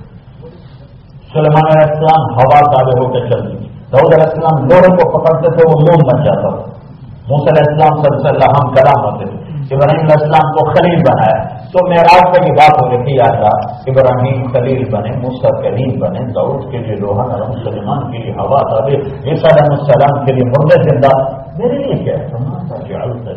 [1.32, 5.52] سلمان علیہ السلام ہوا تابع ہو کے چلتی تھی دعود علیہ السلام لوہے کو پکڑتے
[5.52, 6.80] تھے، وہ موم بن جاتا تھا۔
[7.28, 9.36] موسیٰ علیہ السلام سب سے اللہ ہم کلام ہوتے تھے۔
[9.74, 13.34] ابراہیم علیہ السلام کو خلیل بنایا۔ تو معراج پہ یہ بات ہو رہی تھی، یاد
[13.34, 13.56] رہا،
[13.86, 18.58] ابراہیم خلیل بنے موسا کلیم بنے دعود کے لیے لوہا نرم سلمان کے لیے ہوا
[18.70, 18.96] دبے
[19.30, 22.26] عیسیٰ علیہ السلام کے لیے مردے زندہ۔ میرے لیے کیا ہے؟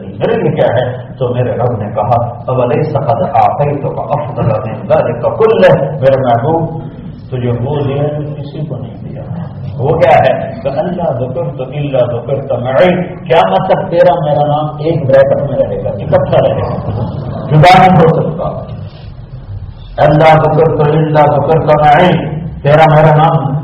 [0.02, 4.48] میرے لیے کیا ہے؟ تو میرے رب نے کہا اب علیہ سقد آخری تو افضل
[5.76, 6.93] میرے محبوب
[7.34, 8.04] تجھے وہ دیا
[8.34, 9.22] کسی کو نہیں دیا۔
[9.80, 12.74] وہ کیا ہے؟ کہ اللہ ذکر تو اللہ ذکر تو میں
[13.26, 16.94] کیا مطلب تیرا میرا نام ایک بریکٹ میں رہے گا؟ اکٹھا رہے گا۔
[17.46, 18.74] جدا نہیں ہو سکتا۔
[20.06, 22.12] اللہ ذکر تو اللہ ذکر تو میں
[22.64, 23.64] تیرا میرا نام۔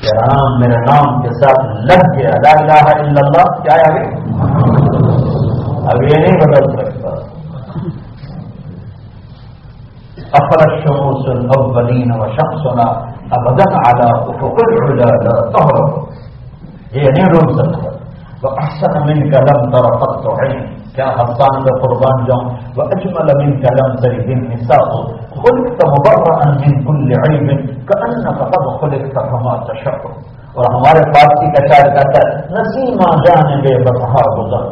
[0.00, 4.04] تیرا نام میرے نام کے ساتھ لگ گیا۔ لا الہ الا اللہ۔ کیا آگے؟
[5.86, 6.83] اب یہ نہیں بدل سکتا
[10.40, 12.86] أخرى الشموس الأولين وشمسنا
[13.36, 15.92] أبدا على أفق العلا لا تهرب
[16.94, 17.92] هي نير سكر
[18.42, 20.60] وأحسن منك لم تر قط عين.
[20.98, 22.42] يا حسان قربان جم
[22.76, 24.90] وأجمل منك لم تره النساء.
[25.42, 27.48] خلقت مبرأ من كل عيب.
[27.88, 30.02] كأنك قد خلقت كما تشاء
[30.54, 34.66] اور ہمارے پاس کی کچار کہتا ہے نسیما جانے بے بسہا گزر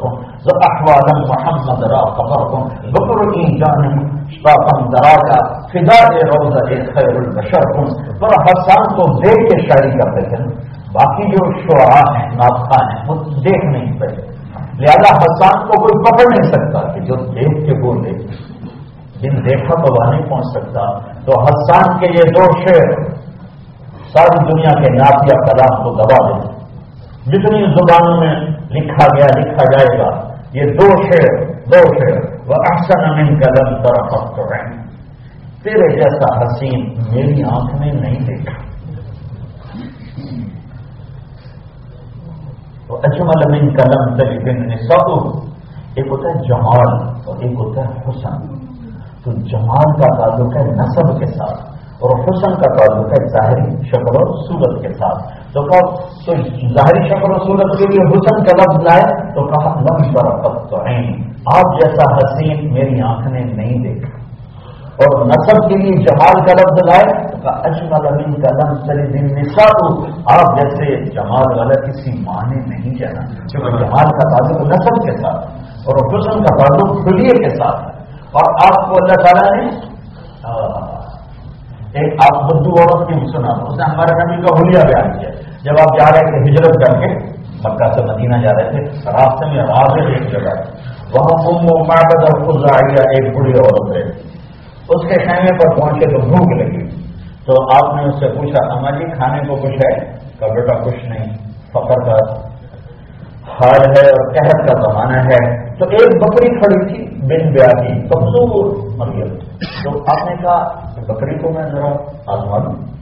[0.50, 2.60] احوال محمد را خبر کو
[2.94, 3.84] بکر کی جان
[4.36, 5.36] شاقم درا کا
[5.72, 5.98] فدا
[6.30, 6.56] روز
[6.94, 7.84] خیر البشر کو
[8.20, 10.42] پر حسان کو دیکھ کے شاعری کرتے تھے
[10.92, 13.14] باقی جو شعرا ہیں ناخان ہیں، وہ
[13.44, 14.16] دیکھ نہیں پائے.
[14.78, 18.12] لہذا حسان کو کوئی پکڑ نہیں سکتا کہ جو دیکھ کے بولے.
[19.20, 20.86] جن دیکھا تو وہ نہیں پہنچ سکتا.
[21.24, 22.92] تو حسان کے یہ دو شعر
[24.14, 26.50] ساری دنیا کے نافیہ کلام کو دبا دیں
[27.26, 28.34] جتنی زبانوں میں
[28.70, 30.10] لکھا گیا، لکھا جائے گا.
[30.52, 34.40] یہ دو شعر دو شعر۔ وہ اکثر امین قدم طرف
[35.62, 36.80] تیرے جیسا حسین
[37.12, 38.62] میری آنکھ میں نہیں دیکھا۔
[42.86, 45.26] تو اجمل امین قلم تری دن سب
[45.94, 48.62] ایک ہوتا ہے جمال اور ایک ہوتا ہے حسن۔
[49.24, 51.62] تو جمال کا تعلق ہے نصب کے ساتھ
[52.00, 56.32] اور حسن کا تعلق ہے ظاہری شکل اور صورت کے ساتھ۔ تو تو
[56.74, 60.76] ظاہری شکل اور صورت کے لیے حسن کا لفظ لائے تو کہا لم برفت تو
[61.58, 64.22] آپ جیسا حسین میری آنکھ نے نہیں دیکھا۔
[64.92, 69.06] اور نصب کے لیے جمال کا لفظ لائے تو کہا، اجمل امین کا لفظ چلے
[69.06, 74.28] دن نسا تو آپ جیسے جمال والا کسی ماں نے نہیں جانا، کیونکہ جمال کا
[74.34, 75.46] تعلق نصب کے ساتھ
[75.86, 77.84] اور حسن کا تعلق خلیے کے ساتھ۔
[78.36, 79.92] اور آپ کو اللہ تعالیٰ نے
[81.94, 85.41] ایک آپ بدو عورت کی بھی سنا، اس نے ہمارے نبی کا حلیہ بیان کیا۔
[85.64, 87.14] جب آپ جا رہے تھے ہجرت کر کے،
[87.64, 88.78] مکہ سے مدینہ جا رہے تھے،
[89.12, 90.54] راستے میں واضح ایک جگہ،
[91.14, 94.32] وہاں ام مارکت اور خود ایک بڑی عورت ہے
[94.82, 97.02] اس کے خیمے پر پہنچے تو بھوک لگی۔
[97.46, 100.00] تو آپ نے اس سے پوچھا، اما جی کھانے کو کچھ ہے؟
[100.38, 101.34] کہ بیٹا، کچھ نہیں،
[101.72, 102.16] فخر کا
[103.52, 108.76] حال ہے اور قحط کا زمانہ ہے۔ تو ایک بکری کھڑی تھی، بن بیاہی کمزور
[108.96, 109.34] مریم
[109.84, 110.68] تو آپ نے کہا،
[111.08, 111.88] بکری کو میں ذرا
[112.26, 112.92] آزما دوں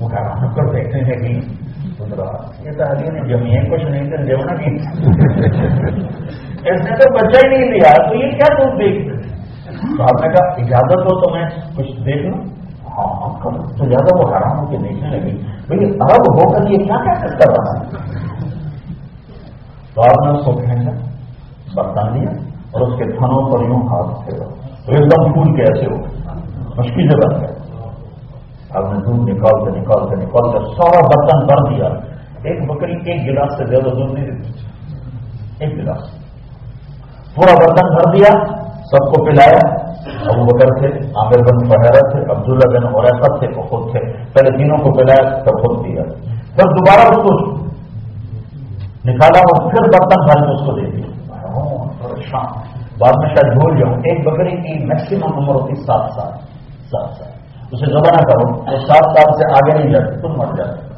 [0.00, 1.57] وہ حیران کر دیکھتے ہیں کہ
[1.98, 4.22] یہ تو علی کچھ نہیں کر
[6.58, 9.08] اس نے تو بچہ ہی نہیں لیا، تو یہ کیا دودھ دیکھ
[9.96, 11.44] تو آپ نے کہا، اجازت ہو تو میں
[11.76, 12.38] کچھ دیکھ لوں؟
[12.88, 13.40] ہاں, ہاں،
[13.78, 15.36] تو زیادہ وہ حیران ہو کے دیکھنے لگی۔
[15.66, 17.86] بھائی ارب ہو کر یہ کیا کیا کر رہا ہے
[19.94, 20.90] تو آپ نے اس کو پھینکا
[21.74, 22.30] برتن لیا
[22.70, 24.44] اور اس کے تھنوں پر یوں ہاتھ پھیرا۔
[24.86, 25.96] تو ایک دم پھول کے ایسے ہو
[26.76, 27.57] مشکل سے بن گئے۔
[28.74, 31.86] آپ نے دودھ نکال کر نکال نکال سارا برتن بھر دیا۔
[32.42, 34.52] ایک بکری ایک گلاس سے زیادہ دودھ نہیں دیتی۔
[35.60, 36.00] ایک گلاس۔
[37.34, 42.78] پورا برتن بھر دیا، سب کو پلایا۔ ابو بکر تھے، عامر بن فہرا تھے، عبداللہ
[42.78, 46.02] بن اور تھے، وہ خود تھے۔ پہلے تینوں کو پلایا تب خود دیا۔
[46.54, 47.54] پھر دوبارہ اس کو
[49.04, 51.08] نکالا اور پھر برتن بھر کے اس کو دے دیا۔
[52.02, 52.44] پریشان۔
[52.98, 56.32] بعد میں شاید بھول جاؤں، ایک بکری کی میکسیمم عمر ہوتی سات سال۔
[56.90, 57.37] سات سال۔
[57.72, 60.88] اسے زبا نہ کرو سات سال سے آگے نہیں جاتے، تم مر جاتے۔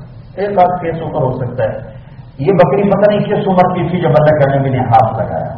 [0.41, 2.01] ایک بات کیس اوپر ہو سکتا ہے۔
[2.39, 5.55] یہ بکری پتہ نہیں کس عمر کی تھی جب اللہ کرنے میں نے ہاتھ لگایا۔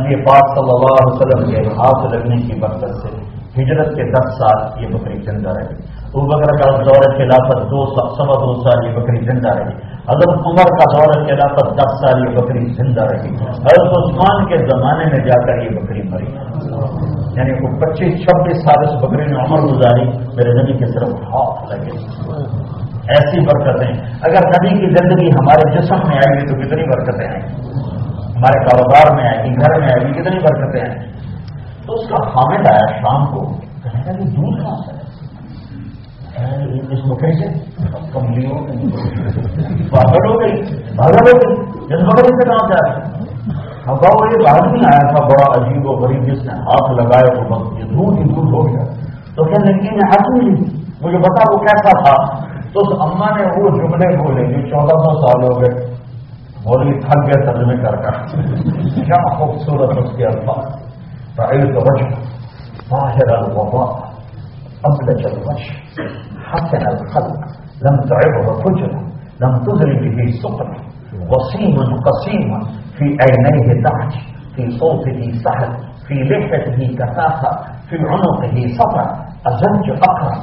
[0.00, 4.38] نبی پاک صلی اللہ علیہ وسلم کے ہاتھ لگنے کی برکت سے ہجرت کے دس
[4.38, 5.74] سال یہ بکری زندہ رہی۔
[6.14, 10.64] وہ بکر کا دور خلافت دو سوا دو سال یہ بکری زندہ رہی۔ حضرت عمر
[10.64, 15.46] کا دور خلافت دس سال یہ بکری زندہ رہی۔ حضرت عثمان کے زمانے میں جا
[15.46, 16.32] کر یہ بکری مری۔
[17.36, 21.72] یعنی وہ پچیس، چھبیس سال اس بکری نے عمر گزاری، میرے نبی کے صرف ہاتھ
[21.72, 21.98] لگے۔
[23.08, 27.40] ایسی برکتیں۔ اگر نبی کی زندگی ہمارے جسم میں آئے گی تو کتنی برکتیں آئیں۔
[27.40, 27.62] گی
[28.36, 31.08] ہمارے کاروبار میں آئے گی، گھر میں آئے گی، کتنی برکتیں آئیں۔ گی
[31.86, 33.68] تو اس کا حامد آیا شام کو۔
[34.18, 35.07] دودھ کہاں سے
[36.90, 37.58] اس کو کیسے؟
[38.12, 38.90] کملی ہو گئی
[39.90, 40.62] پاگل ہو گئی
[40.96, 43.18] پاگل ہو گئی۔ جس سے کہاں جا رہے
[43.86, 47.42] ہوا وہ ایک آدمی آیا تھا، بڑا عجیب و غریب جس نے ہاتھ لگائے تو
[47.42, 48.84] بس یہ دور ہی دور ہو گیا۔
[49.36, 50.52] تو کہنے لگی میں ہاتھ نہیں،
[51.00, 55.20] مجھے بتا وہ کیسا تھا؟ تو اس اما نے وہ جملے بولے جو چودہ سو
[55.20, 55.86] سال ہو گئے۔
[56.64, 58.26] بولی، تھک گئے ترجمے کر کر۔
[58.94, 60.64] کیا خوبصورت اس کے الفاظ۔
[61.36, 62.04] تعید وجہ
[62.90, 64.08] ظاہر الوباء
[64.82, 67.40] ابلج الوجه حسن الخلق.
[67.84, 69.00] لم تعبه فجرة
[69.42, 70.76] لم تزرد به سقرة.
[71.30, 71.76] وصيم
[72.06, 72.48] قصيم
[72.98, 74.12] في عينيه دعج
[74.56, 75.70] في صوته سحر.
[76.08, 77.50] في لحيته كفافة
[77.88, 79.08] في عنقه سطر.
[79.46, 80.38] أزج أكرم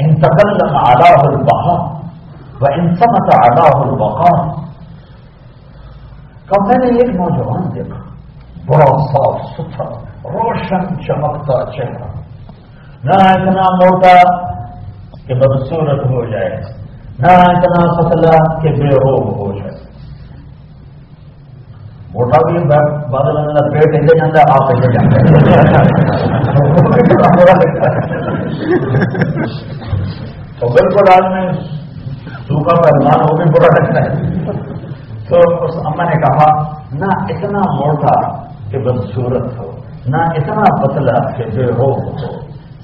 [0.00, 1.80] إن تكلم علاه البقاء.
[2.62, 4.64] وإن صمت علاه البقاء.
[6.50, 7.90] كم كان يجمع عندك
[8.68, 12.24] برصاف سطر روشن چمکتا چہرہ۔
[13.04, 14.46] نہ اتنا موٹا
[15.26, 16.48] کہ بدسورت ہو جائے۔
[17.18, 19.84] نہ اتنا پتلا کہ بے روگ ہو جائے۔
[22.14, 22.68] موٹا بھی
[23.12, 25.20] بادل اندر پیٹ لے جاتا آپ لے جاتے
[30.60, 31.52] تو بالکل آدمی
[32.22, 34.34] سوکھا پہلوان وہ بھی برا لگتا ہے۔
[35.28, 36.62] تو اس اما نے کہا،
[36.92, 39.73] نہ اتنا موٹا کہ بدسورت ہو۔
[40.06, 42.16] نہ اتنا پتلا کہ بے ہو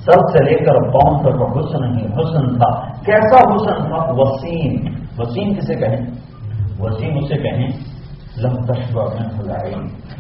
[0.05, 5.55] سب سے لے کر پاؤں تک حسن ہی حسن تھا۔ کیسا حسن تھا؟ وسیم۔ وسیم
[5.55, 6.07] کسے کہیں؟
[6.81, 7.69] وسیم اسے کہیں۔
[8.39, 9.75] لم تشبہ میں خدائی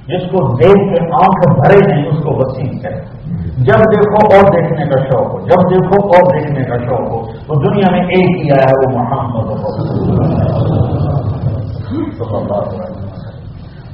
[0.08, 3.20] جس کو دیکھ کے آنکھ بھرے نہیں اس کو وسیم کہتے
[3.56, 7.70] جب دیکھو اور دیکھنے کا شوق ہو۔ جب دیکھو اور دیکھنے کا شوق ہو۔ تو
[7.70, 9.46] دنیا میں ایک ہی آیا ہے وہ محمد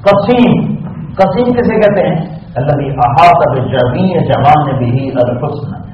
[0.04, 0.76] قسیم۔
[1.14, 5.84] قسیم کسے کہتے ہیں؟ اللہ احاطہ جبین جوان بھی الحسن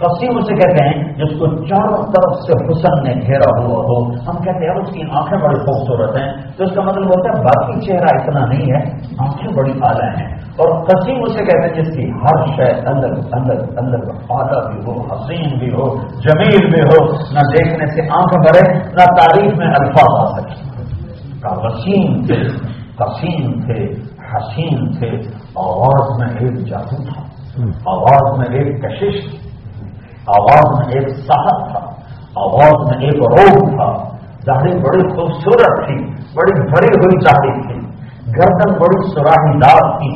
[0.00, 4.38] قسیم اسے کہتے ہیں، جس کو چاروں طرف سے حسن نے گھیرا ہوا ہو، ہم
[4.44, 7.80] کہتے ہیں اس کی آنکھیں بڑی خوبصورت ہیں، تو اس کا مطلب ہوتا ہے باقی
[7.80, 8.80] چہرہ اتنا نہیں ہے،
[9.18, 10.26] آنکھیں بڑی اعلیٰ ہیں۔
[10.56, 14.98] اور قسیم اسے کہتے ہیں، جس کی ہر شے الگ الگ الگ اعلیٰ بھی ہو
[15.12, 15.86] حسین بھی ہو،
[16.20, 16.98] جمیل بھی ہو،
[17.32, 20.60] نہ دیکھنے سے آنکھ بھرے، نہ تعریف میں الفاظ آ سکے
[21.40, 22.40] کا وسیم تھے
[22.96, 23.86] قسیم تھے
[24.34, 25.10] حسین تھے
[25.62, 27.22] آواز میں ایک جادو تھا
[27.92, 29.38] آواز میں ایک کشش تھی
[30.36, 31.80] آواز میں ایک صاحب تھا
[32.42, 33.88] آواز میں ایک روگ تھا۔
[34.46, 35.96] داڑھی بڑی خوبصورت تھی
[36.34, 37.80] بڑی بھری ہوئی داڑھی تھی۔
[38.36, 40.10] گردن بڑی سراہی دار تھی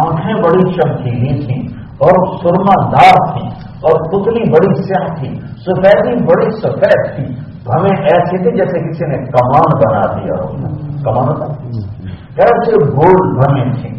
[0.00, 1.62] آنکھیں بڑی چمکیلی تھیں
[1.98, 3.46] اور سرما دار تھی
[3.80, 5.30] اور پتلی بڑی سیاہ تھی
[5.66, 7.24] سفیدی بڑی سفید تھی۔
[7.68, 10.40] ہمیں ایسی تھی جیسے کسی نے کمان بنا دیا
[11.04, 11.46] کمان تھا
[12.36, 13.94] ایسے گول بھمیں تھیں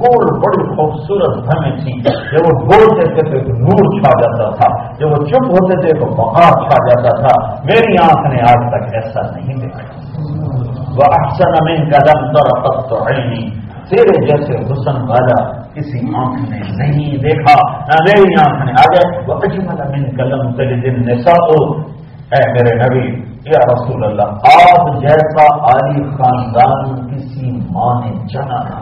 [0.00, 4.92] گول بڑی خوبصورت دھمیں تھی جب وہ بولتے تھے تو ایک نور چھا جاتا تھا۔
[4.92, 8.94] جب وہ چپ ہوتے تھے تو بخار چھا جاتا تھا۔ میری آنکھ نے آج تک
[8.94, 9.82] ایسا نہیں دیکھا۔
[10.92, 13.50] وہ اکثر امین قدم تر تو ہے نہیں
[13.88, 19.24] تیرے جیسے حسن والا کسی آنکھ نے نہیں دیکھا۔ نہ میری آنکھ نے۔ آ جائے
[19.26, 21.36] وہ اجمل امین قلم تیرے دن نسا
[22.30, 28.80] اے میرے نبی یا رسول اللہ، آپ جیسا عالی خاندان کسی ماں نے جنا نہ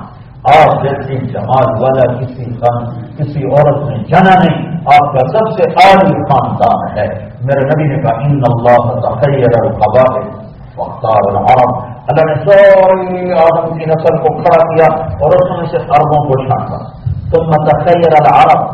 [0.54, 2.84] آپ جیسے جمال والا کسی خان،
[3.16, 4.58] کسی عورت نے جانا نہیں،
[4.94, 7.06] آپ کا سب سے عالی خاندان ہے۔
[7.46, 10.26] میرے نبی نے کہا، ان اللہ تخیر القبائل
[10.78, 11.78] وختار العرب.
[12.10, 14.90] اللہ نے سوری آدم کی نسل کو کھڑا کیا
[15.20, 16.78] اور اس میں سے عربوں کو چھانٹا
[17.32, 18.66] تم تخیر العرب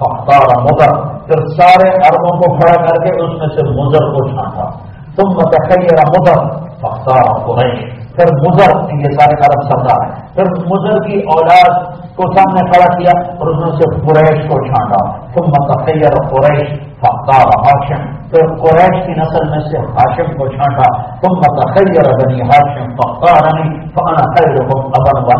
[0.00, 4.66] فختار مدر پھر سارے عربوں کو کھڑا کر کے اس میں سے مضر کو چھانٹا
[5.16, 6.44] تم تخیر مدر
[6.82, 7.82] فختار قریش
[8.16, 11.76] پھر مضر یہ سارے عرب سردار ہیں پھر مضر کی اولاد
[12.16, 14.98] کو سامنے کھڑا کیا اور اس میں سے قریش کو چھانٹا
[15.34, 16.72] تم متخیر قریش
[17.04, 18.02] فختار ہاشم
[18.32, 20.90] پھر قریش کی نسل میں سے ہاشم کو چھانٹا
[21.22, 23.48] تم متخیر بنی ہاشم فختار
[23.94, 25.38] فانا خیرکم ابن و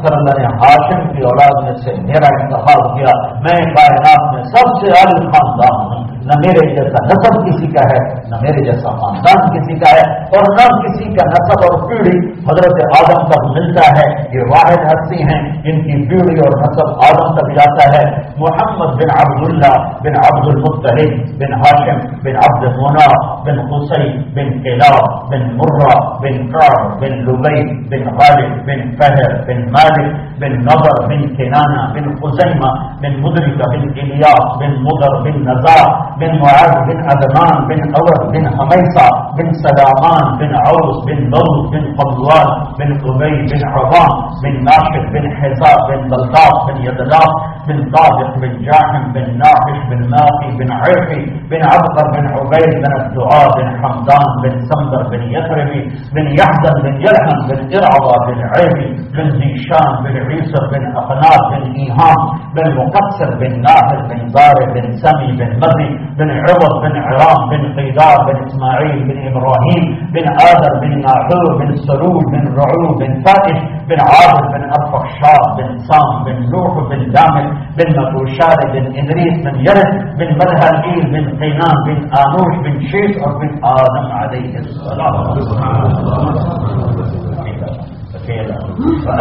[0.00, 3.14] پھر اللہ نے ہاشم کی اولاد میں سے میرا انتخاب کیا.
[3.46, 6.11] میں کائنات میں سب سے عالی خاندان ہوں.
[6.26, 8.00] نہ میرے جیسا نصب کسی کا ہے،
[8.30, 10.04] نہ میرے جیسا خاندان کسی کا ہے،
[10.36, 12.16] اور نہ کسی کا نصب اور پیڑھی
[12.48, 17.34] حضرت آدم تک ملتا ہے۔ یہ واحد ہستی ہیں جن کی پیڑھی اور نصب آدم
[17.38, 18.04] تک جاتا ہے۔
[18.42, 19.72] محمد بن عبداللہ
[20.04, 21.00] بن عبد المطلب
[21.40, 23.06] بن ہاشم بن عبد مونا
[23.44, 24.92] بن حسین بن قلع
[25.30, 25.92] بن مرہ
[26.22, 32.08] بن کار بن لبئی بن غالب بن فہر بن مالک بن نظر بن کنانا بن
[32.22, 35.84] خزیمہ بن مدرکہ بن الیاس بن مدر بن نزار
[36.20, 39.06] بن معاذ بن عدنان بن اور بن حمیسہ
[39.38, 42.50] بن سلامان بن عوس بن نوز بن قلوان
[42.80, 47.32] بن قبئی بن عوام بن ناشد بن حزاب بن بلداف بن يدلاف
[47.68, 52.92] بن طابق بن جاحم بن ناحش بن ناقي بن عرفي بن عبقر بن عبيد بن
[53.00, 55.82] الدعاء بن حمدان بن سمبر بن يثربي
[56.14, 61.62] بن يحزن بن يلحم بن إرعضى بن عيبي بن زيشان بن عيسى بن أقناب بن
[61.80, 62.20] إيهام
[62.56, 67.62] بن مقصر بن ناهر بن زارع بن سمي بن مزي بن عوض بن عرام بن
[67.78, 69.82] قيدار بن إسماعيل بن إبراهيم
[70.14, 75.44] بن آدر بن ناحور بن سرور بن رعو بن فاتح بن عابد بن أرفق شاب
[75.58, 77.46] بن سام بن نوح بن دامر
[77.78, 80.74] بن مكوشار بن إدريس بن يرد بن مرهل
[81.12, 85.14] بن قينان بن آنوش بن شيش بن آدم عليه السلام.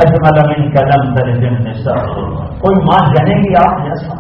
[0.02, 2.02] اجمل من قدم تلد النساء.
[2.62, 4.16] کوئی ماں جنے گی آپ جیسا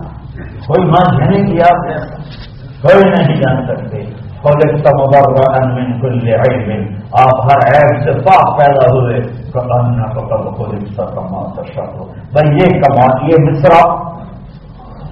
[0.67, 2.50] کوئی ماں جنے گی آپ جیسا
[2.81, 4.03] کوئی نہیں جان سکتے۔
[4.43, 9.21] خلقت مبرئا من كل عيب آپ ہر عیب سے پاک پیدا ہوئے۔
[9.53, 13.93] کہنا فقد خلقت كما تشاء بھائی یہ کما یہ مصرا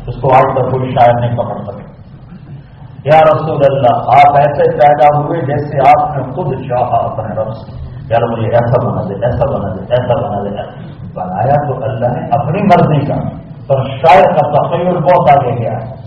[0.08, 1.90] اس کو آج تک کوئی شاعر نہیں پکڑ سکے۔
[3.06, 7.72] یا رسول اللہ، آپ ایسے پیدا ہوئے جیسے آپ نے خود چاہا اپنے رب سے۔
[8.10, 10.50] یار مجھے ایسا بنا دے، ایسا بنا دے، ایسا بنا دے۔
[11.14, 13.16] بنایا تو اللہ نے اپنی مرضی کا،
[13.68, 15.99] پر شاید کا تخیر بہت آگے گیا۔ ہے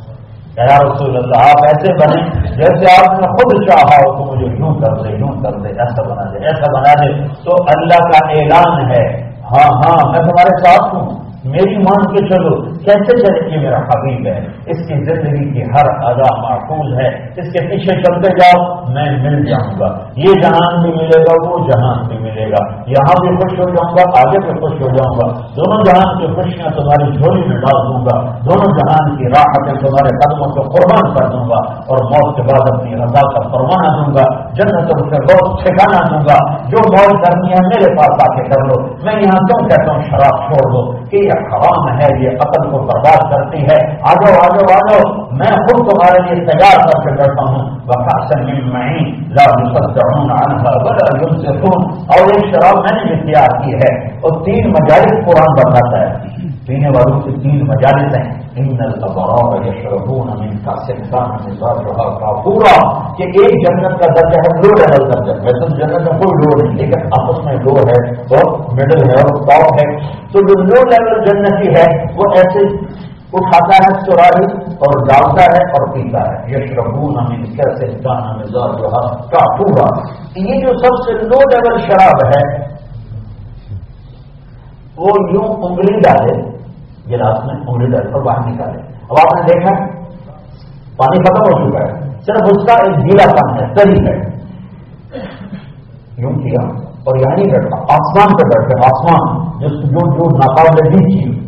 [0.57, 4.75] یا رسول اللہ، آپ ایسے بنے جیسے آپ نے خود چاہا ہو، تو مجھے یوں
[4.75, 8.91] کر دے، یوں کر دے، ایسا بنا دے، ایسا بنا دے۔ تو اللہ کا اعلان
[8.91, 13.79] ہے۔ ہاں ہاں میں تمہارے ساتھ ہوں۔ میری مان کے چلو کیسے چلے یہ میرا
[13.79, 18.85] حبیب ہے؟ اس کی زندگی کی ہر ادا محفوظ ہے۔ اس کے پیچھے چلتے جاؤ،
[18.93, 23.21] میں مل جاؤں گا۔ یہ جہان بھی ملے گا، وہ جہان بھی ملے گا۔ یہاں
[23.21, 26.71] بھی خوش ہو جاؤں گا، آگے بھی خوش ہو جاؤں گا۔ دونوں جہان کی خوشیاں
[26.71, 31.39] تمہاری جھولی میں ڈال دوں گا۔ دونوں جہان کی راحتیں تمہارے قدموں کو قربان کر
[31.39, 35.61] دوں گا۔ اور موت کے بعد اپنی رضا کا فرمانا دوں گا۔ جنت سے بہت
[35.63, 39.41] ٹھکانا دوں گا جو موت کرنی ہے میرے پاس آ کے کر لو۔ میں یہاں
[39.41, 43.59] تم کہتا ہوں شراب چھوڑ دو کہ یہ حرام ہے، یہ عقل کو برباد کرتی
[43.59, 47.53] ہے۔ آ جاؤ آ جاؤ آ جاؤ میں خود تمہارے لیے تیار کر کے بیٹھا
[47.53, 47.73] ہوں۔
[51.87, 56.27] اور ایک شراب میں نے بھی تیار کی ہے۔ اور تین مجالس قرآن بتاتا ہے۔
[56.67, 58.42] پینے والوں کی تین مجالس ہیں۔
[62.45, 62.75] پورا
[63.17, 66.75] کہ ایک جنت کا درجہ ہے لو لیول درجہ ویسے جنت میں کوئی لو نہیں،
[66.77, 67.99] لیکن آپس میں لو ہے،
[68.33, 69.87] اور مڈل ہے، اور ٹاپ ہے۔
[70.33, 71.87] تو جو لو لیول جنتی ہے،
[72.17, 72.67] وہ ایسے
[73.33, 74.47] اٹھاتا ہے چوراہی
[74.87, 78.31] اور ڈالتا ہے، اور پیتا ہے۔ یہ شربون امین کیسے گانا
[79.33, 79.87] کا پورا
[80.37, 82.43] یہ جو سب سے لو لیول شراب ہے،
[84.97, 86.35] وہ یوں انگلی ڈالے
[87.11, 89.85] گلاس میں انگلی ڈال کر باہر نکالے۔ اب آپ نے دیکھا
[90.97, 94.33] پانی ختم ہو چکا ہے۔ صرف اس کا ایک گیلا پن ہے تری ہے۔
[96.19, 101.43] یوں کیا؟ اور یہاں نہیں بیٹھا آسمان پہ بیٹھے آسمان۔ جو جو ناقابل چیز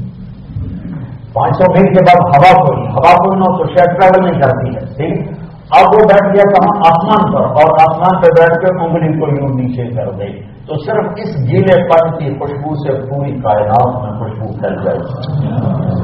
[1.33, 4.69] پانچ سو میل کے بعد ہوا کوئی ہوا کوئی نہ تو شاید ٹریول نہیں کرتی
[4.69, 5.34] ہے۔ ٹھیک
[5.71, 9.49] اب وہ بیٹھ گیا کہاں آسمان پر اور آسمان پہ بیٹھ کے انگلی کو یوں
[9.49, 14.59] نیچے کر دے۔ تو صرف اس گیلے پن کی خوشبو سے پوری کائنات میں خوشبو
[14.59, 14.99] پھیل جائے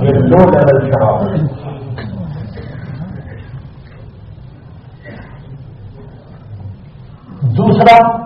[0.04, 1.70] یہ لو لیول شراب ہے۔
[7.56, 8.16] دوسرا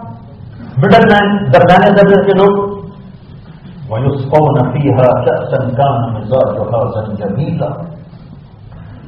[0.76, 2.74] مڈل مین درمیانے درجے کے لوگ۔
[4.70, 7.66] فِيهَا كَأْسًا كَانَ مِزَاجُهَا زَنْجَبِيلًا۔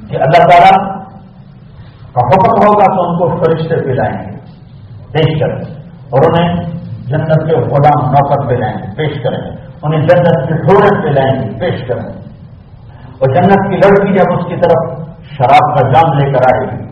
[0.09, 1.06] کہ اللہ تعالیٰ
[2.17, 4.37] کا حکم ہوگا تو ان کو فرشتے پلائیں گے۔
[5.13, 6.65] پیش کریں۔ اور انہیں
[7.07, 11.59] جنت کے غلام نوکر پلائیں گے۔ پیش کریں۔ گے انہیں جنت کی ڈھولٹ پلائیں گے۔
[11.61, 12.27] پیش کریں۔ گے
[13.19, 16.85] اور جنت کی لڑکی جب اس کی طرف شراب کا جام لے کر آئے گی،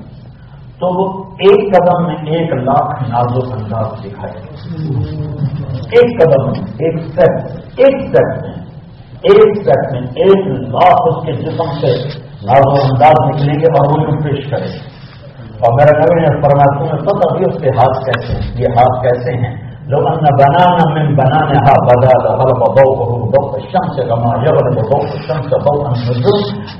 [0.79, 4.39] تو وہ ایک قدم میں ایک لاکھ نازو انداز دکھائے
[5.73, 8.65] ایک قدم میں، ایک سیٹ ایک سیٹ میں،
[9.23, 14.17] ایک سیٹ میں ایک لاکھ اس کے جسم سے نازو انداز نکلیں گے اور وہ
[14.17, 14.94] پیش کرے
[15.65, 19.03] اور میرا نبی نے فرمایا تمہیں پتہ بھی اس کے ہاتھ کیسے ہیں؟ یہ ہاتھ
[19.03, 24.35] کیسے ہیں؟ لوگ ان بنانا میں بنانے ہا بدا بہو بہو بہو شم سے گما
[24.43, 25.83] یور بہو شم سے بہو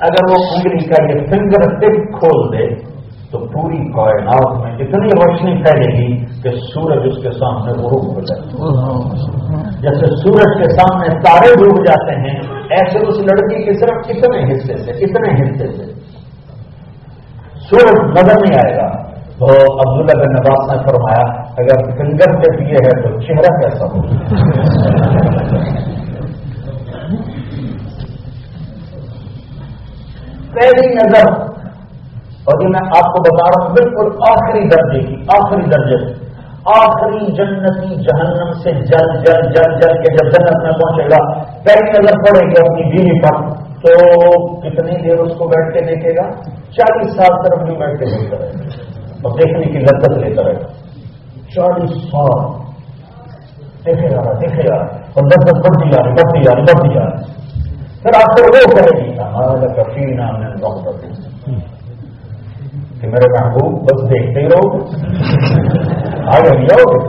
[0.01, 2.95] اگر وہ انگلی کا یہ فنگر ٹپ کھول دے،
[3.31, 8.21] تو پوری کائنات میں اتنی روشنی پھیلے گی کہ سورج اس کے سامنے غروب ہو
[8.21, 8.41] جائے۔
[9.81, 12.39] جیسے سورج کے سامنے تارے ڈوب جاتے ہیں،
[12.69, 16.04] ایسے اس لڑکی کے صرف اتنے حصے سے، اتنے حصے سے۔
[17.69, 18.87] سورج نظر نہیں آئے گا۔
[19.39, 19.47] تو
[19.83, 21.23] عبداللہ بن نواز نے فرمایا،
[21.61, 24.01] اگر فنگر پہ پیے ہے تو چہرہ کیسا ہو
[30.53, 31.27] پہلی نظر،
[32.47, 35.97] اور یہ میں آپ کو بتا رہا ہوں، بالکل آخری درجے کی، آخری درجے۔
[36.75, 41.19] آخری جنتی جہنم سے جل جل جل جل کے جب جنت میں پہنچے گا،
[41.65, 43.41] پہلی نظر پڑے گی اپنی بیوی پر۔
[43.81, 43.91] تو
[44.61, 46.29] کتنی دیر اس کو بیٹھ کے دیکھے گا؟
[46.71, 48.51] چالیس سال طرف بھی بیٹھ کے دیکھتا رہے۔
[49.23, 50.55] اور دیکھنے کی لذت لیتا رہے۔
[51.55, 52.65] چالیس سال۔
[53.85, 56.93] دیکھے جا رہا دیکھے جا رہا اور لذت بڑھتی جا رہی، بڑھتی جا رہی، بڑھتی
[56.93, 57.35] جا رہی۔
[58.01, 59.15] پھر آپ کو وہ کرے گی
[59.73, 60.55] کفی نام ہے
[63.01, 64.77] کہ میرے محبوب بس دیکھتے ہی رہو۔
[66.27, 67.07] آگے نہیں آؤ گے۔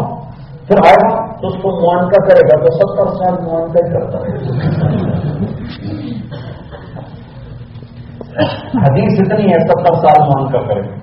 [0.68, 1.10] پھر آئے گا
[1.42, 4.36] تو اس کو معانکہ کرے گا تو ستر سال معانکہ ہی کرتا رہے
[8.86, 10.96] حدیث اتنی ہے ستر سال معانکہ کرے گا.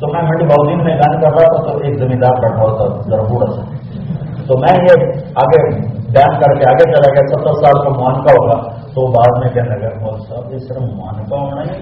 [0.00, 3.62] تو میں منڈی باؤدین میں گان کر رہا تھا، تو ایک زمیندار بیٹھا ہوا تھا
[4.46, 5.04] تو میں یہ
[5.42, 5.60] آگے
[6.14, 8.56] بیان کر کے آگے چلا گیا ستر سال کا مانکا ہوگا.
[8.94, 11.72] تو بعد میں کہنے لگا مول صاحب اس طرح مانکا ہونا ہے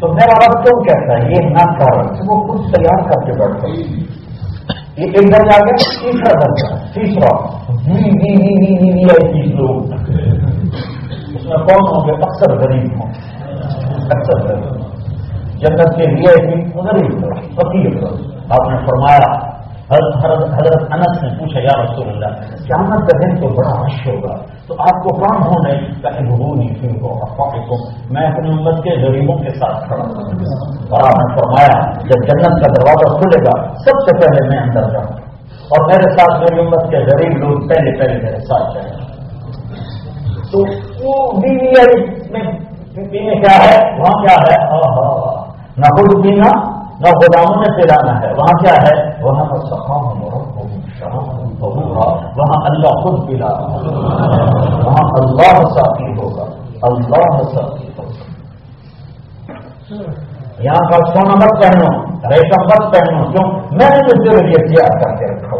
[0.00, 3.72] تو میرا رب کیوں کہتا ہے یہ نہ کر وہ خود تیار کر کے بیٹھتا
[4.96, 7.32] یہ ایک درجہ آ گیا تیسرا درجہ تیسرا
[9.24, 10.47] تیس لوگ
[11.48, 13.12] میں کون ہوں گے اکثر غریب ہوں۔
[14.10, 14.88] اکثر غریب۔
[15.58, 17.20] جنت کے لیے غریب
[17.54, 18.04] فقیر
[18.50, 19.58] آپ نے فرمایا،
[20.54, 24.34] حضرت انس نے پوچھا، یا رسول اللہ، قیامت کا تو بڑا رش ہوگا،
[24.66, 26.10] تو آپ کو کام ہونے کا
[26.54, 27.00] نہیں پھر
[27.58, 27.76] کو
[28.10, 30.12] میں اپنی امت کے غریبوں کے ساتھ کھڑا ہوں۔
[30.90, 34.90] اور آپ نے فرمایا، جب جنت کا دروازہ کھلے گا، سب سے پہلے میں اندر
[34.92, 35.28] جاؤں۔
[35.68, 39.08] اور میرے ساتھ میری امت کے غریب لوگ پہلے پہلے میرے ساتھ جائیں۔
[40.52, 40.87] تو
[43.24, 44.70] میں کیا ہے، وہاں کیا ہے؟
[45.76, 49.56] نہ خود پینا، نہ گوداموں میں پلانا ہے۔ وہاں کیا ہے؟ وہاں پر
[51.62, 53.46] ہوگا وہاں اللہ خود پلا۔
[54.86, 56.44] وہاں اللہ ساتھی ہوگا۔
[56.82, 58.38] اللہ ساتھی ہوگا۔
[60.58, 65.16] یہاں پر سونا مت پہنو، ریشم مت پہنو۔ کیوں؟ میں نے جو لیے تیار کر
[65.16, 65.57] کے رکھا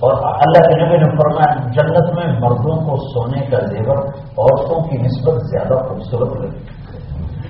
[0.00, 3.96] اور اللہ کے نبی نے فرمایا، جنت میں مردوں کو سونے کا زیور
[4.38, 6.80] عورتوں کی نسبت زیادہ خوبصورت لگی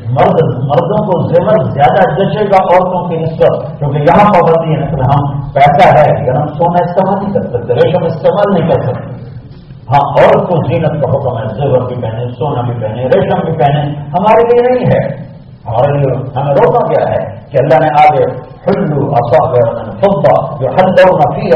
[0.08, 4.94] مرد، مردوں کو زیور زیادہ جچے گا عورتوں کی نسبت، کیونکہ یہاں پابندی ہے کہ
[4.94, 9.30] ہم پیسہ ہے کہ ہم سونا استعمال نہیں کر سکتے ریشم استعمال نہیں کر سکتے۔
[9.90, 13.52] ہاں عورت کو زینت کا حکم ہے، زیور بھی پہنے، سونا بھی پہنے، ریشم بھی
[13.52, 15.30] پہنے، ہمارے لیے نہیں ہے۔
[15.66, 18.24] ہمارے لیے، ہمیں روکا گیا ہے۔ کہ اللہ نے آگے
[18.64, 19.04] حلو
[20.02, 21.46] فبا جو ہر دور نفی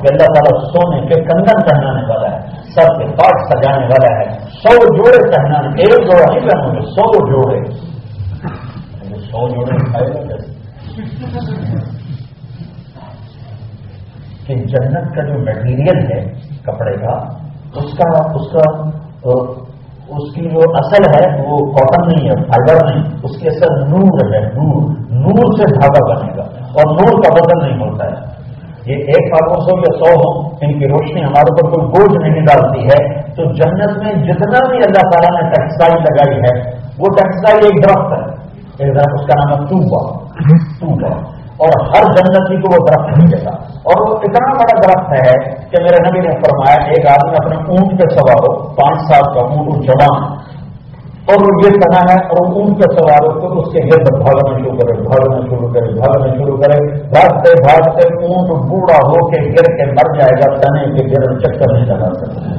[0.00, 4.26] کہ اللہ تعالیٰ سونے کے کندن پہنانے والا ہے سب کے پاٹ سجانے والا ہے،
[4.58, 9.78] سو جوڑے پہنا ایک جوڑا نہیں پہنوں گے سو جوڑے۔ یعنی سو جوڑے
[14.46, 16.20] کہ جنت کا جو میٹیریل ہے،
[16.62, 17.16] کپڑے کا،
[17.80, 18.68] اس کا اس کا
[20.08, 24.34] اس کی جو اصل ہے وہ کاٹن نہیں ہے فائبر نہیں، اس کی اصل نور
[24.34, 26.42] ہے، نور۔ نور سے دھاگا بنے گا
[26.76, 28.38] اور نور کا بدل نہیں ہوتا ہے۔
[28.86, 32.40] یہ ایک پانچ سو یا سو ہو ان کی روشنی ہمارے اوپر کوئی بوجھ نہیں
[32.40, 37.64] ڈالتی ہے۔ تو جنت میں جتنا بھی اللہ تعالیٰ نے ٹیکسٹائل لگائی ہے، وہ ٹیکسٹائل
[37.64, 38.38] ایک درخت ہے۔
[38.78, 40.18] ایک درخت اس کا نام ہے ٹوبا
[40.80, 43.50] ٹوبا اور ہر جنتی کو وہ درخت نہیں دیتا۔
[43.88, 48.00] اور وہ اتنا بڑا درخت ہے کہ میرے نبی نے فرمایا، ایک آدمی اپنے اونٹ
[48.00, 50.48] پہ سوار ہو پانچ سال کا اونٹ جوان۔
[51.28, 54.76] اور وہ یہ کہنا ہے، اور اون کے سوار کو اس کے گرد بھاگنا شروع
[54.78, 59.86] کرے، بھاگنا شروع کرے، بھاگنا شروع کرے۔ بھاگتے بھاگتے اونٹ بوڑھا ہو کے گر کے
[59.86, 62.58] مر جائے گا تنے کے گرد چکر نہیں لگا سکتے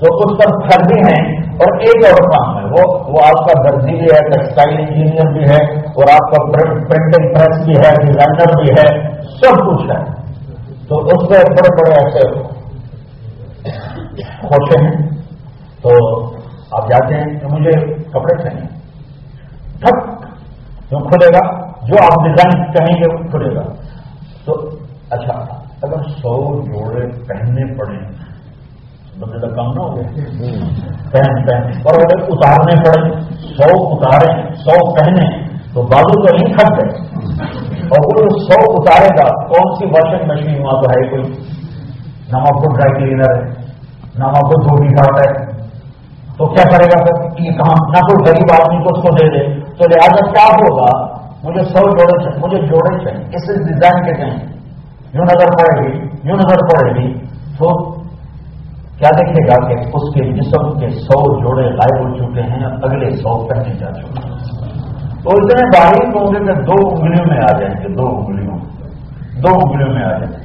[0.00, 3.92] تو اس پر خریدی ہیں۔ اور ایک اور کام ہے، وہ وہ آپ کا درجی
[3.92, 8.70] بھی ہے، ٹیکسٹائل انجینئر بھی ہے، اور آپ کا پرنٹنگ پریس بھی ہے، ڈیزائنر بھی
[8.70, 10.22] ہے، سب کچھ ہے۔
[10.88, 12.38] تو اس میں بڑے بڑے ایسے
[14.44, 15.08] ہوتے ہیں۔
[15.82, 15.90] تو
[16.70, 18.66] آپ جاتے ہیں کہ مجھے کپڑے چاہیے۔
[19.80, 20.04] تھک
[20.90, 23.62] جو کھلے گا، جو آپ ڈیزائن کہیں گے، وہ کھلے گا۔
[24.44, 24.70] تو
[25.10, 28.21] اچھا اگر سو جوڑے پہننے پڑے
[29.20, 30.02] بندے کا کام نہ ہو گیا۔
[31.12, 36.72] پہن پہن۔ اور اگر اتارنے پڑے، سو اتارے، سو پہنے، تو بازو تو نہیں تھک
[36.72, 37.04] گئے۔
[37.80, 41.22] اور وہ سو اتارے گا، کون سی واشنگ مشین وہاں تو ہے کوئی؟
[42.32, 43.50] نہ آپ کو ڈرائی کلینر ہے،
[44.18, 45.52] نہ آپ کو دھوبی گھاٹ ہے۔
[46.38, 49.60] تو کیا کرے گا یہ کہاں نہ کوئی غریب آدمی کو اس کو دے دے۔
[49.60, 51.12] تو لہٰذا کیا ہوگا؟
[51.44, 54.46] مجھے سو جوڑے چاہیے، مجھے جوڑے چاہیے۔ اس ڈیزائن کے چاہیے۔
[55.14, 57.18] یوں نظر پڑے گی، یوں نظر پڑے گی۔
[57.58, 57.91] تو
[59.02, 63.10] کیا دیکھے گا کہ اس کے جسم کے سو جوڑے غائب ہو چکے ہیں، اگلے
[63.10, 64.32] سو پہنے جا چکے ہیں۔
[65.22, 68.58] تو اتنے باریک ہوں گے کہ دو انگلیوں میں آ جائیں گے، دو انگلیوں۔
[69.40, 70.36] دو انگلیوں میں آ جائیں گے۔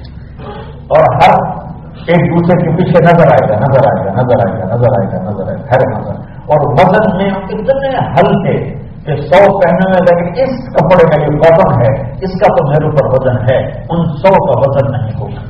[0.69, 1.57] اور ہر
[1.97, 5.07] ایک دوسرے کے پیچھے نظر آئے گا، نظر آئے گا، نظر آئے گا، نظر آئے
[5.07, 8.73] گا، نظر آئے گا، ہر نظر اور وزن میں اتنے ہلکے
[9.05, 12.85] کہ سو پہنے میں لیکن اس کپڑے کا جو وزن ہے، اس کا تو میرے
[12.85, 15.47] اوپر وزن ہے، ان سو کا وزن نہیں ہوگا۔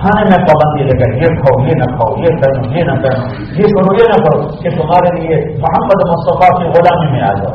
[0.00, 3.20] کھانے میں پابندی لے کر یہ کھاؤ یہ نہ کھاؤ یہ کرو یہ نہ کرو
[3.58, 7.54] یہ کرو یہ نہ کرو کہ تمہارے لیے محمد مصطفیٰ کی غلامی میں آ جاؤ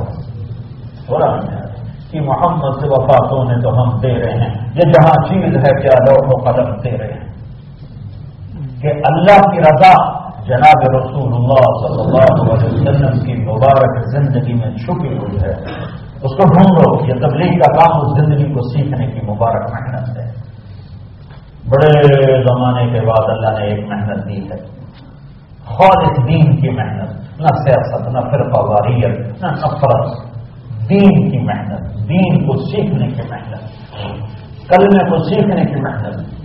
[1.09, 4.91] غلامی میں آ جاؤ کہ محمد سے وفات ہونے تو ہم دے رہے ہیں یہ
[4.91, 7.31] جہاں چیز ہے کیا لو کو قدم دے رہے ہیں
[8.81, 9.95] کہ اللہ کی رضا
[10.47, 15.53] جناب رسول اللہ صلی اللہ علیہ وسلم کی مبارک زندگی میں چھپی ہوئی ہے
[16.25, 20.25] اس کو ڈھونڈو، یہ تبلیغ کا کام اس زندگی کو سیکھنے کی مبارک محنت ہے۔
[21.69, 24.73] بڑے زمانے کے بعد اللہ نے ایک محنت دی ہے۔
[25.65, 30.33] خالص دین کی محنت، نہ سیاست، نہ فرقہ واریت، نہ نفرت۔
[30.89, 33.63] دین کی محنت، دین کو سیکھنے کی محنت۔
[34.69, 36.43] کلمے کو سیکھنے کی محنت۔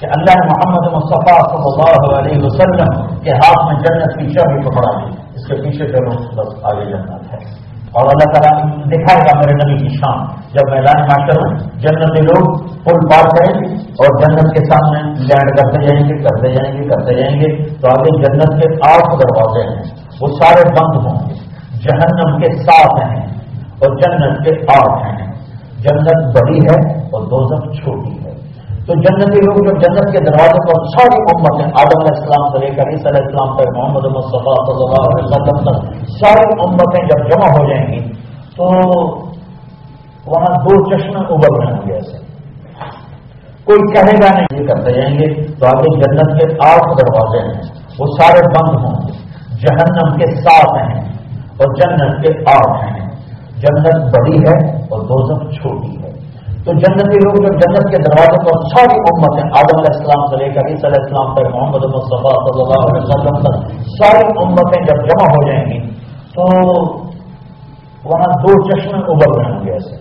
[0.00, 5.06] کہ اللہ محمد مصطفیٰ صلی اللہ علیہ وسلم کے ہاتھ میں جنت کی چابی پکڑا
[5.06, 9.54] دی۔ اس کے پیچھے چلو بس آگے جنت ہے۔ اور اللہ تعالیٰ دکھائے گا میرے
[9.54, 13.74] نبی کی شان۔ جب میں لائن ماسٹر ہوں جنت کے لوگ پل پار کریں گے
[13.74, 17.88] اور جنت کے سامنے لینڈ کرتے جائیں گے، کرتے جائیں گے، کرتے جائیں گے تو
[17.88, 19.82] آگے جنت کے آٹھ دروازے ہیں۔
[20.20, 21.34] وہ سارے بند ہوں گے۔
[21.78, 25.28] جہنم کے سات ہیں اور جنت کے آٹھ ہیں۔
[25.78, 28.27] جنت بڑی ہے اور دو چھوٹی ہے۔
[28.88, 32.58] تو جنتی لوگ جب جنت کے دروازے پر ساری امت ہیں، آدم علیہ السلام سے
[32.58, 37.30] لے کر علیہ السلام تک، محمد مصطفیٰ صلی اللہ علیہ وسلم تک، ساری امتیں جب
[37.30, 38.12] جمع ہو جائیں گی
[38.56, 38.64] تو
[40.26, 42.16] وہاں دو چشمے ابل رہے ہوں گے ایسے۔
[43.64, 47.62] کوئی کہے گا نہیں، یہ کرتے جائیں گے تو آگے جنت کے آٹھ دروازے ہیں،
[47.98, 49.18] وہ سارے بند ہوں گے۔
[49.56, 51.00] جہنم کے سات ہیں
[51.32, 53.08] اور جنت کے آٹھ ہیں۔
[53.56, 56.07] جنت بڑی ہے اور دو چھوٹی ہے۔
[56.68, 60.36] تو جنتی لوگ جب جنت کے دروازے پر ساری امت ہیں آدم علیہ السلام سے
[60.36, 64.82] لے کر عیسی علیہ السلام تک محمد مصطفیٰ صلی اللہ علیہ وسلم تک ساری امتیں
[64.82, 65.78] جب جمع ہو جائیں گی
[66.34, 66.48] تو
[68.04, 69.96] وہاں دو چشمے ابل رہے ہوں گے ایسے۔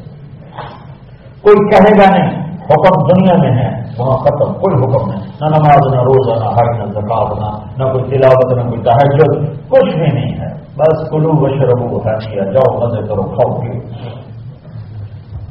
[1.41, 5.93] کوئی کہے گا نہیں، حکم دنیا میں ہے، وہاں ختم، کوئی حکم نہیں۔ نہ نماز،
[5.93, 9.35] نہ روزہ، نہ حج، نہ زکات نہ نہ کوئی تلاوت، نہ کوئی تحجد
[9.69, 13.79] کچھ بھی نہیں ہے۔ بس کلو بشربو ہے جاؤ مزے کرو، کھاؤ پیو۔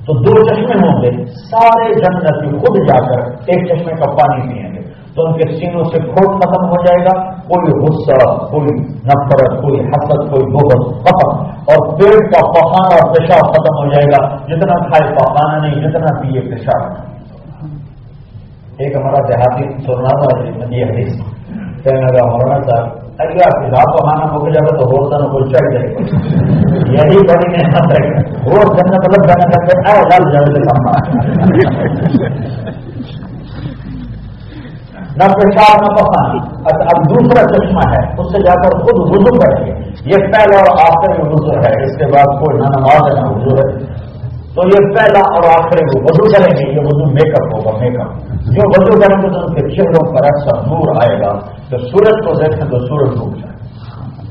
[0.07, 4.75] تو دو چشمے ہوں گے۔ سارے جنتی خود جا کر ایک چشمے کا پانی پئیں
[4.75, 9.63] گے۔ تو ان کے سینوں سے کھوٹ ختم ہو جائے گا۔ کوئی غصہ، کوئی نفرت،
[9.63, 14.37] کوئی حسد، کوئی بہت ختم۔ اور پیٹ کا پخانا اور پیشاب ختم ہو جائے گا۔
[14.37, 16.93] جتنا کھائے پخانا نہیں، جتنا پیے پیشاب۔
[18.79, 21.13] ایک ہمارا دیہاتی سننا تھا یہ حدیث۔
[21.85, 25.75] کہنے لگا، مولانا صاحب اگر کتاب کو مانا ہو جائے تو ہو سن کو چڑھ
[25.75, 25.87] جائے۔
[26.89, 28.09] یہی بڑی محنت ہے۔
[28.47, 30.47] وہ مطلب جانا کرتے اے لل جائے
[35.17, 36.41] نہ پیشاب نہ پسند۔
[36.83, 39.73] اب دوسرا چشمہ ہے۔ اس سے جا کر خود وضو کریں گے
[40.05, 43.57] یہ پہلا اور آخری وضو ہے۔ اس کے بعد کوئی نہ نماز ہے، نہ وضو
[43.57, 43.97] ہے۔
[44.57, 48.01] تو یہ پہلا اور آخری وہ وضو کریں گے، یہ وضو میک اپ ہوگا میک
[48.01, 51.39] اپ جو وضو کریں گے تو ان کے چہروں پر ایسا نور آئے گا
[51.71, 53.57] تو سورج کو دیکھیں تو سورج ڈوب جائے۔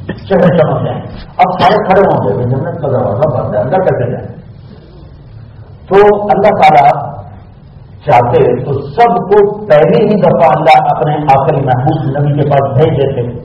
[0.05, 1.01] چہرے چمک جائیں۔
[1.37, 4.27] اب سارے کھڑے ہوں گے، جنت کا دروازہ بند ہے، اندر کیسے جائیں؟
[5.87, 7.15] تو اللہ تعالیٰ
[8.05, 12.97] چاہتے تو سب کو پہلی ہی دفعہ اللہ اپنے آخری محبوب نبی کے پاس بھیج
[12.97, 13.39] دیتے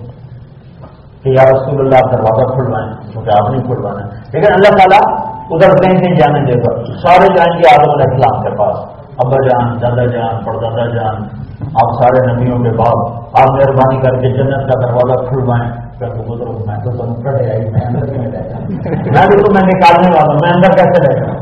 [1.23, 5.99] کہ یا رسول اللہ دروازہ کھلوائیں، کیونکہ آپ نہیں کھلوانا۔ لیکن اللہ تعالیٰ ادھر کہیں
[5.99, 6.73] نہیں جانے دے گا۔
[7.03, 8.77] سارے جائیں گے آدم علیہ السلام کے پاس۔
[9.25, 11.17] ابا جان، دادا جان، پردادا جان،
[11.81, 12.99] آپ سارے نبیوں کے بعد
[13.41, 15.71] آپ مہربانی کر کے جنت کا دروازہ کھلوائیں۔
[16.01, 18.59] میں تو تم کھڑے آئی، میں اندر کیوں رہتا
[19.15, 21.33] میں بھی تمہیں نکالنے والا میں اندر کیسے رہتا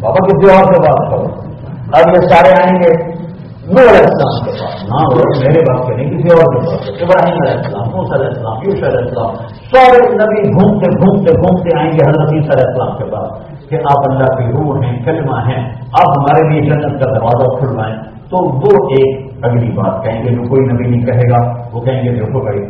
[0.00, 1.26] بابا کسی اور سے بات کرو
[1.98, 2.92] اب یہ سارے آئیں گے
[3.74, 7.42] میرے السلام کے پاس۔ ہاں وہ میرے بات کے نہیں، کسی اور کے پاس۔ ابراہیم
[7.42, 9.34] علیہ السلام موس علیہ السلام یوش علیہ السلام،
[9.72, 14.10] سارے نبی گھومتے گھومتے گھومتے آئیں گے حضرت عیسی علیہ السلام کے پاس۔ کہ آپ
[14.10, 15.62] اللہ کی روح ہیں، کلمہ ہیں،
[16.00, 17.96] آپ ہمارے لیے جنت کا دروازہ کھلوائیں
[18.30, 22.02] تو وہ ایک اگلی بات کہیں گے جو کوئی نبی نہیں کہے گا، وہ کہیں
[22.02, 22.60] گے دیکھو بھائی،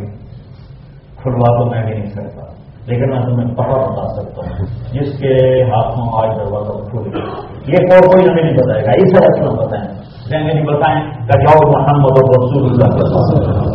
[1.17, 2.41] کھلوا تو میں بھی نہیں سکتا،
[2.85, 7.25] لیکن میں تمہیں پتا بتا سکتا ہوں، جس کے ہاتھوں آج دروازہ کھل گیا۔
[7.67, 9.87] یہ اور کوئی نبی نہیں بتائے گا اس طرح کیوں بتائیں۔
[10.29, 12.87] کہیں گے نہیں بتائیں، کہ جاؤ محمد رسول اللہ۔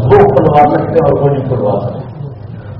[0.04, 2.11] وہ کھلوا سکتے اور کوئی نہیں کھلوا سکتے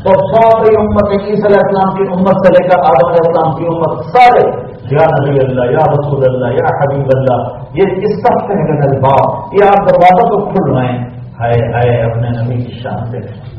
[0.03, 3.65] تو ساری امت عیسی علیہ السلام کی امت سے لے کر آدم علیہ السلام کی
[3.67, 7.41] امت، سارے۔ یا نبی اللہ، یا رسول اللہ، یا حبیب اللہ،
[7.75, 11.07] یہ کس طرح سے نکل باپ یہ آپ دروازوں کو کھل رہے ہیں۔
[11.41, 13.53] ہائے ہائے، اپنے نبی کی شان سے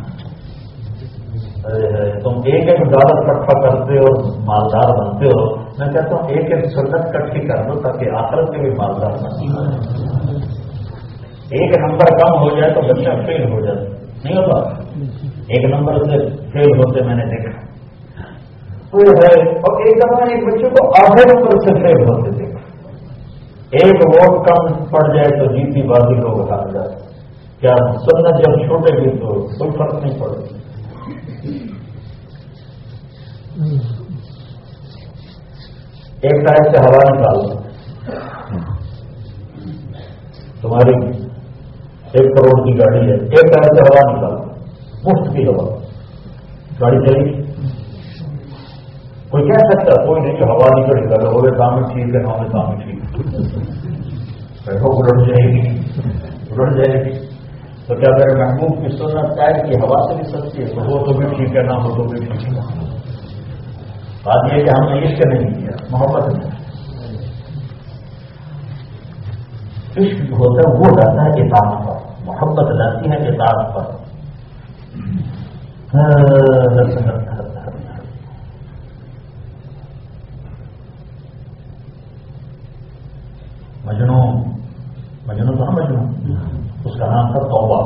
[2.24, 6.66] تم ایک ایک دولت کٹھا کرتے ہو، مالدار بنتے ہو۔ میں کہتا ہوں ایک ایک
[6.66, 9.46] سنت کٹھی کر دو تاکہ آخرت میں بھی مالدار بن
[11.52, 13.88] ایک نمبر کم ہو جائے تو بچہ فیل ہو جائے۔
[14.24, 14.82] نہیں ہوتا؟
[15.48, 16.18] ایک نمبر سے
[16.52, 17.64] فیل ہوتے میں نے دیکھا۔
[18.94, 22.60] ہے اور ایک دفعہ ایک بچے کو آدھے نمبر سے فیل ہوتے دیکھا۔
[23.72, 27.04] ایک ووٹ کم پڑ جائے تو جیتی بازی لوگ ہار جاتے
[27.60, 30.64] کیا سنت جب چھوٹے بھی تو کوئی فرق نہیں پڑتا
[36.22, 37.64] ایک ٹائم سے ہوا نکال۔
[40.62, 40.96] تمہاری
[42.12, 44.53] ایک کروڑ کی گاڑی ہے۔ ایک ٹائم سے ہوا نکال۔
[45.06, 45.78] مفت کی ہوا
[46.82, 47.44] گاڑی چلی
[49.30, 52.50] کوئی کہہ سکتا کوئی نہیں کہ ہوا نکل نکل ہو گئے کام ٹھیک ہے ہمیں
[52.50, 53.04] کام ٹھیک
[54.68, 55.80] بیٹھو اڑ جائے گی۔
[56.52, 57.34] اڑ جائے گی۔
[57.88, 61.06] تو کیا میرے محبوب کی سنت ہے کہ ہوا سے بھی سکتی ہے، تو وہ
[61.06, 62.60] تو بھی ٹھیک ہے، نہ ہو تو بھی ٹھیک ہے۔
[64.24, 66.52] بات یہ کہ ہم نے عشق نہیں کیا، محبت نہیں۔
[69.98, 74.03] عشق ہوتا ہے، وہ رہتا ہے کتاب پر۔ محبت رہتی ہے کتاب پر۔
[74.94, 75.14] مجنو
[85.28, 86.02] مجنو تھا ہاں مجنو
[86.86, 87.80] اس کا نام تھا توبہ،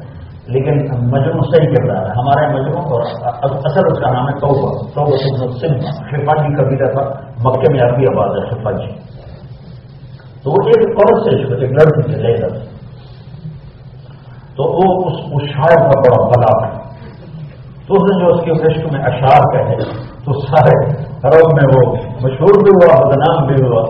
[0.47, 0.77] لیکن
[1.11, 3.01] مجنو صحیح کردار ہے۔ ہمارے مجنو اور
[3.65, 7.01] اصل اس کا نام ہے توبہ۔ توبہ سنگھ شفا جی کا بھی تھا
[7.43, 9.14] مکے میں آپ کی آواز ہے شفا جی۔
[10.45, 12.49] تو وہ ایک عورت سے ایک لڑکی سے لے کر
[14.55, 16.83] تو وہ اس شاعر کا بڑا بلا ہے۔
[17.87, 19.77] تو اس نے جو اس کے عشق میں اشعار کہے،
[20.25, 23.83] تو سارے حرم میں وہ مشہور بھی ہوا بدنام بھی ہوا۔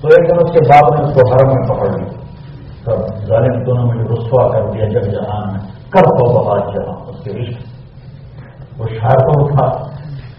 [0.00, 2.18] تو ایک دن اس کے بعد نے اس کو حرم میں پکڑ لیا۔
[3.26, 7.30] ظالم دونوں میں رسوا کر دیا جگ جہان میں کر تو بہت جہاں اس کے
[7.30, 9.66] عشق۔ وہ شہر کو اٹھا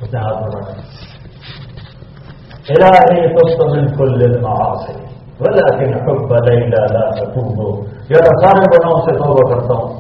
[0.02, 0.74] اس نے ہاتھ میں رکھا
[3.58, 4.34] تو بالکل
[4.86, 5.09] سے
[5.40, 7.60] ولكن حب ليلى لا تكون
[8.12, 9.12] يا صاحب أنا اوصي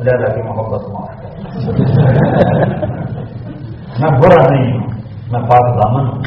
[0.03, 1.29] لا لا في محبة ما احتاج
[3.99, 4.87] أنا برا نہیں ہوں
[5.31, 6.21] میں پاک دامن ہوں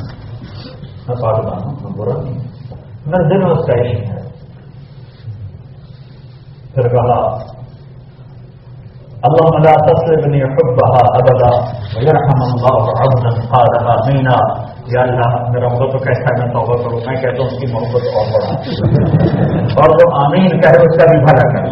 [1.08, 4.20] میں دامن ہوں برا نہیں ہوں میں دن اس کا عشق ہے
[6.74, 6.84] پھر
[9.64, 11.50] لا تسلبنی حبها أبدا
[11.96, 14.38] ويرحم الله عبدا قالها مینا
[14.94, 17.66] یا اللہ میرا محبت تو کیسا ہے میں توبہ کروں، میں کہتا ہوں اس کی
[17.72, 18.54] محبت اور بڑھا۔
[19.82, 21.64] اور جو آمین کہے اس کا بھی بھلا کر۔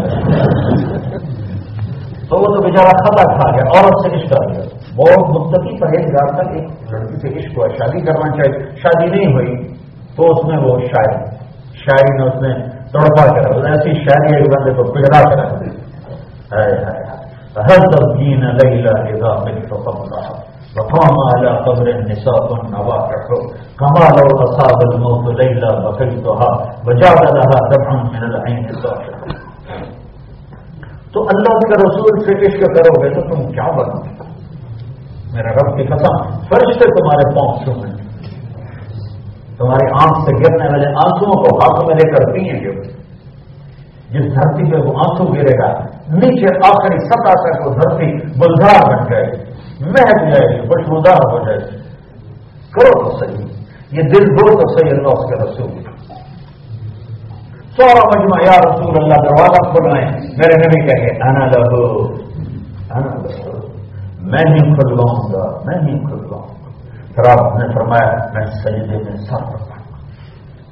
[2.29, 4.65] تو وہ تو بیچارہ خطا کھا گیا، عورت سے عشق کر گیا
[4.97, 9.57] بہت مدتی پرہیزگار تک ایک لڑکی سے عشق ہوا، شادی کرنا چاہیے شادی نہیں ہوئی،
[10.17, 11.19] تو اس میں وہ شاعری
[11.83, 12.55] شاعری نے اس نے
[12.93, 15.47] توڑپا کرا ایسی شاعری ایک بندے کو پگڑا کرا
[17.57, 20.40] ہر تبدین لیلا اذا ملت قبلها
[20.77, 22.47] وقام على قبر النساء
[23.81, 24.27] كما لو
[24.87, 25.25] الموت
[25.85, 26.51] بقيتها
[26.87, 27.59] وجعل لها
[28.15, 28.63] من العين
[31.15, 34.13] تو اللہ کے رسول سے عشق کرو گے تو تم کیا بنو گے؟
[35.33, 36.15] میرا رب کی قسم،
[36.51, 37.97] فرشتے تمہارے پاؤں سن
[39.59, 42.77] تمہاری آنکھ سے گرنے والے آنسو کو ہاتھوں میں لے کر پیئیں گے۔
[44.13, 45.71] جس دھرتی پہ وہ آنسو گرے گا،
[46.23, 48.09] نیچے آخری سطح تک وہ دھرتی
[48.41, 49.50] بلدار بن جائے
[49.81, 51.77] مہک جائے گی بشودار ہو جائے۔ گی
[52.70, 53.47] کرو تو صحیح۔
[53.90, 55.82] یہ دل دو تو صحیح اللہ اس کے رسول۔
[57.77, 62.05] سورا مجمع، یا رسول اللہ، دروازہ کھولائیں میرے نبی کہیں گے انا لہو۔
[62.90, 63.66] انا لہو۔
[64.20, 66.70] میں نہیں کھلواؤں گا، میں نہیں کھلواؤں گا۔
[67.15, 69.70] پھر آپ نے فرمایا، میں سجدے میں سر رکھا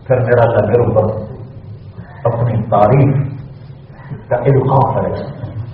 [0.06, 1.20] پھر میرا اللہ میرے اوپر
[2.24, 3.38] اپنی تعریف
[4.28, 5.14] کا القاع کرے۔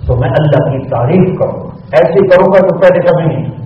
[0.07, 3.65] تو میں اللہ کی تعریف کروں۔ ایسی کروں گا تو پہلے کبھی نہیں۔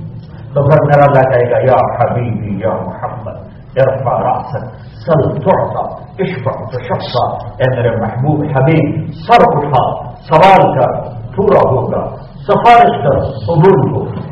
[0.53, 6.71] تو پھر میرا اللہ کہے گا، یا حبیبی، یا محمد ارفا راسن سر چوڑتا عشق
[6.71, 11.01] تو شخصا اے میرے محبوب حبیب، سر اٹھا، سوال کر،
[11.35, 14.29] پورا ہوگا سفارش کر، قبول ہوگا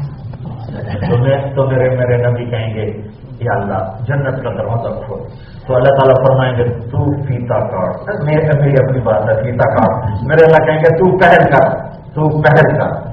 [1.55, 3.07] تو میرے میرے نبی کہیں گے،
[3.39, 5.19] یا اللہ، جنت کا دروازہ کھول
[5.67, 10.45] تو اللہ تعالیٰ فرمائیں گے، تو پیتا کاٹ۔ میری اپنی بات ہے پیتا کاٹ۔ میرے
[10.45, 11.77] اللہ کہیں گے، تو پہل کر،
[12.13, 13.06] تو پہل کر۔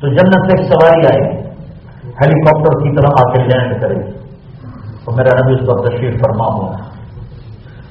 [0.00, 1.42] تو جنت سے ایک سواری آئے گی
[2.06, 4.12] ہیلی کاپٹر کی طرح آ کے لینڈ کرے۔ گی
[5.04, 6.76] تو میرا نبی اس پر تشریف فرما ہوا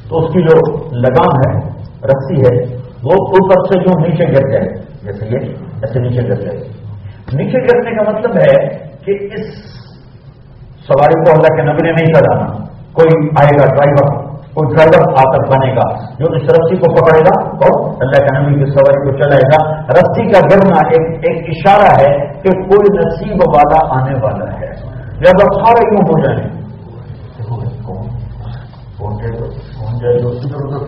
[0.09, 1.67] تو اس کی جو لگام ہے،
[2.03, 4.69] رسی ہے، وہ اوپر سے جو نیچے گر جائے۔
[5.03, 6.57] جیسے یہ، ایسے نیچے گر جائے۔
[7.33, 9.55] نیچے گرنے کا مطلب ہے کہ اس
[10.87, 15.31] سواری کو اللہ کے نبی نے نہیں کرانا۔ کوئی آئے گا، ڈرائیور۔ کوئی ڈرائیور آ
[15.31, 19.11] کر بنے گا۔ جو اس رسی کو پکڑے گا، اور اللہ کے نبی کی سواری
[19.11, 24.15] کو چلائے گا۔ رسی کا گرنا ایک ایک اشارہ ہے کہ کوئی نصیب والا آنے
[24.23, 24.71] والا ہے۔
[25.19, 26.61] جب اب سارے کیوں ہو جائیں؟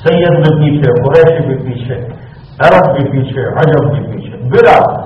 [0.03, 1.95] سید بھی پیچھے، قریش بھی پیچھے،
[2.59, 5.04] عرب بھی پیچھے عجب بھی پیچھے۔ بلا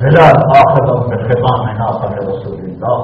[0.00, 0.24] بلا
[0.56, 2.98] آخر کے خطاب میں نہ پڑے رسول اللہ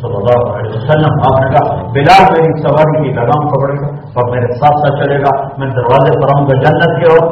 [0.00, 1.14] صلی اللہ علیہ وسلم.
[1.28, 5.18] آپ نے کہا بلا میری سواری کی لگام پکڑے گا اور میرے ساتھ ساتھ چلے
[5.22, 5.32] گا.
[5.62, 7.24] میں دروازے پر آؤں گا جنت کے اور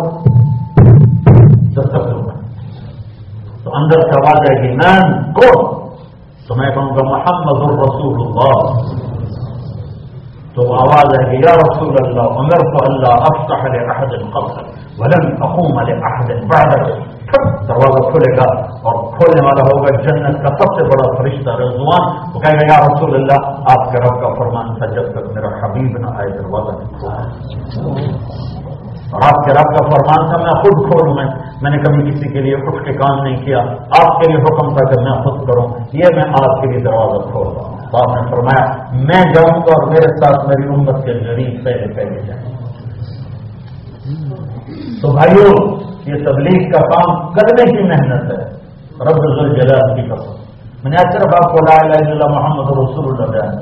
[1.76, 2.38] دستک دوں گا
[3.64, 5.62] تو اندر آواز آئے گی مین کون؟
[6.48, 8.56] تو میں کہوں گا محمد الرسول اللہ.
[10.54, 14.56] تو آواز ہے کہ یا رسول اللہ عمر تو اللہ افتح لأحد قبل
[15.00, 17.11] ولن اقوم لأحد بعدك.
[17.40, 22.40] دروازہ کھولے گا اور کھولنے والا ہوگا جنت کا سب سے بڑا فرشتہ رضوان۔ وہ
[22.40, 25.98] کہے گا، یا رسول اللہ، آپ کے رب کا فرمان تھا جب تک میرا حبیب
[25.98, 27.14] نہ آئے دروازہ نہیں کھولا
[29.12, 31.26] اور آپ کے رب کا فرمان تھا، میں خود کھولوں میں۔
[31.62, 33.58] میں نے کبھی کسی کے لیے اٹھ کے کام نہیں کیا۔
[34.02, 37.30] آپ کے لیے حکم تھا کہ میں خود کروں۔ یہ میں آپ کے لیے دروازہ
[37.30, 41.04] کھول رہا ہوں۔ تو آپ نے فرمایا، میں جاؤں گا اور میرے ساتھ میری امت
[41.04, 42.52] کے غریب پہلے پہلے جائیں
[45.02, 48.52] تو بھائیوں یہ تبلیغ کا کام کرنے کی محنت ہے۔
[49.00, 50.42] رب الجلال کی قسم۔
[50.82, 53.56] میں نے صرف آپ کو لا الہ الا اللہ محمد رسول اللہ بیان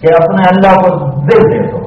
[0.00, 1.78] کہ اپنے اللہ کو دل دے دو۔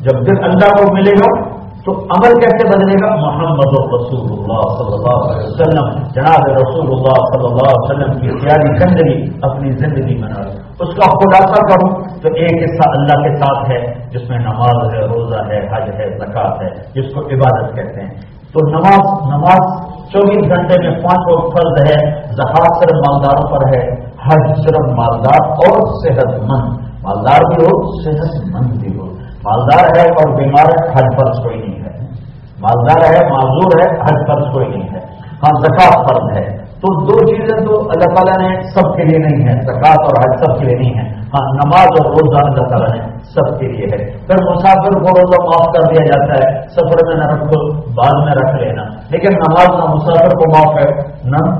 [0.00, 1.51] جب دل اللہ کو ملے گا
[1.84, 7.16] تو عمل کیسے بدلے گا؟ محمد رسول اللہ صلی اللہ علیہ وسلم۔ جناب رسول اللہ
[7.32, 10.32] صلی اللہ علیہ وسلم کی پیاری زندگی اپنی زندگی میں
[10.80, 15.00] اس کا خلاصہ کروں تو ایک حصہ اللہ کے ساتھ ہے، جس میں نماز ہے،
[15.06, 18.10] روزہ ہے، حج ہے زکات ہے، جس کو عبادت کہتے ہیں۔
[18.52, 23.90] تو نماز نماز چوبیس گھنٹے میں پانچ وقت فرض ہے زکات صرف مالداروں پر ہے،
[24.00, 29.04] حج صرف مالدار اور صحت مند مالدار بھی ہو صحت مند بھی ہو۔
[29.44, 31.71] مالدار ہے اور بیمار ہے، حج فرض کوئی نہیں۔
[32.62, 34.98] مالدار ہے، معذور ہے حج فرض کوئی نہیں ہے۔
[35.42, 39.48] ہاں زکات فرض ہے۔ تو دو چیزیں تو اللہ تعالیٰ نے سب کے لیے نہیں
[39.48, 42.96] ہے زکات اور حج سب کے لیے نہیں ہے ہاں نماز اور روزہ اللہ تعالیٰ
[42.96, 47.06] نے سب کے لیے ہے۔ پھر مسافر کو روزہ معاف کر دیا جاتا ہے، سفر
[47.06, 50.90] میں نہ رکھو، بعد میں رکھ لینا۔ لیکن نماز نہ مسافر کو معاف ہے،
[51.24, 51.54] نہ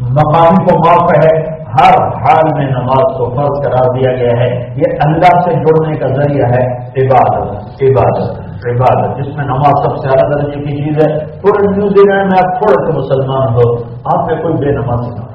[0.00, 4.96] مقامی کو معاف ہے۔ ہر حال میں نماز کو فرض قرار دیا گیا ہے۔ یہ
[5.04, 7.52] اللہ سے جڑنے کا ذریعہ ہے، عبادت
[7.82, 12.32] عبادت۔ عبادت، جس میں نماز سب سے اعلیٰ درجے کی چیز ہے۔ پورے نیوزی لینڈ
[12.32, 15.30] میں آپ تھوڑے سے مسلمان ہو، آپ میں کوئی بے نمازی نہ ہو۔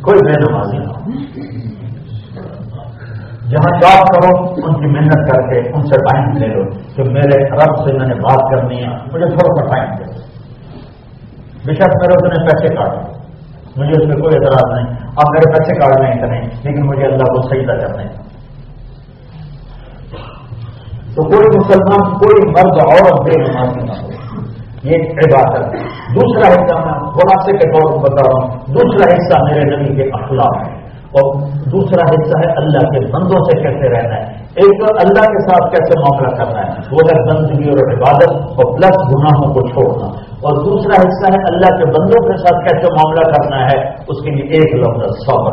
[0.00, 1.10] کوئی بے نمازی نہ ہو۔
[3.50, 6.64] جہاں جاب کرو، ان کی محنت کر کے ان سے ٹائم لے لو
[6.96, 10.04] کہ میرے رب سے میں نے بات کرنی ہے، مجھے تھوڑا سا ٹائم دے۔
[11.66, 13.14] بے شک میرے اتنے پیسے کاٹے
[13.76, 17.24] مجھے اس میں کوئی اعتراض نہیں۔ آپ میرے پیسے کاٹ نہیں کریں لیکن مجھے اللہ
[17.24, 18.23] کو صحیح کرنے
[21.14, 24.08] تو کوئی مسلمان، کوئی مرد، عورت بے نمازی نہ ہو۔
[24.82, 25.80] یہ عبادت ہے۔
[26.14, 30.02] دوسرا حصہ میں خلاصے کے طور پر بتا رہا ہوں، دوسرا حصہ میرے نبی کے
[30.02, 30.84] اخلاق ہے۔
[31.14, 35.48] اور دوسرا حصہ ہے اللہ کے بندوں سے کیسے رہنا ہے۔ ایک تو اللہ کے
[35.48, 40.06] ساتھ کیسے معاملہ کرنا ہے؟ وہ ہے بندگی اور عبادت اور پلس گناہوں کو چھوڑنا۔
[40.30, 44.30] اور دوسرا حصہ ہے اللہ کے بندوں کے ساتھ کیسے معاملہ کرنا ہے؟ اس کے
[44.30, 45.52] لیے ایک لفظ صبر۔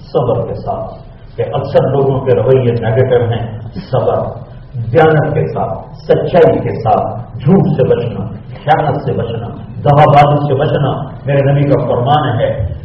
[0.00, 0.94] صبر کے ساتھ۔
[1.36, 3.58] کہ اکثر لوگوں کے رویے نیگیٹو ہیں،
[3.90, 9.46] صبر۔ دیانت کے ساتھ، سچائی کے ساتھ، جھوٹ سے بچنا، خیانت سے بچنا
[9.84, 12.80] دوا بازی سے بچنا میرے نبی کا فرمان ہے۔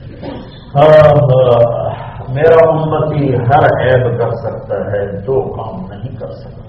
[2.29, 6.65] میرا امتی ہر عیب کر سکتا ہے، دو کام نہیں کر سکتا۔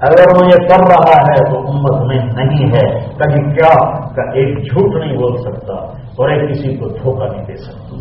[0.00, 4.64] اگر وہ یہ کر رہا ہے تو امت میں نہیں ہے۔ کہیں کیا کہ ایک
[4.64, 5.74] جھوٹ نہیں بول سکتا
[6.16, 7.96] اور ایک کسی کو دھوکہ نہیں دے سکتا۔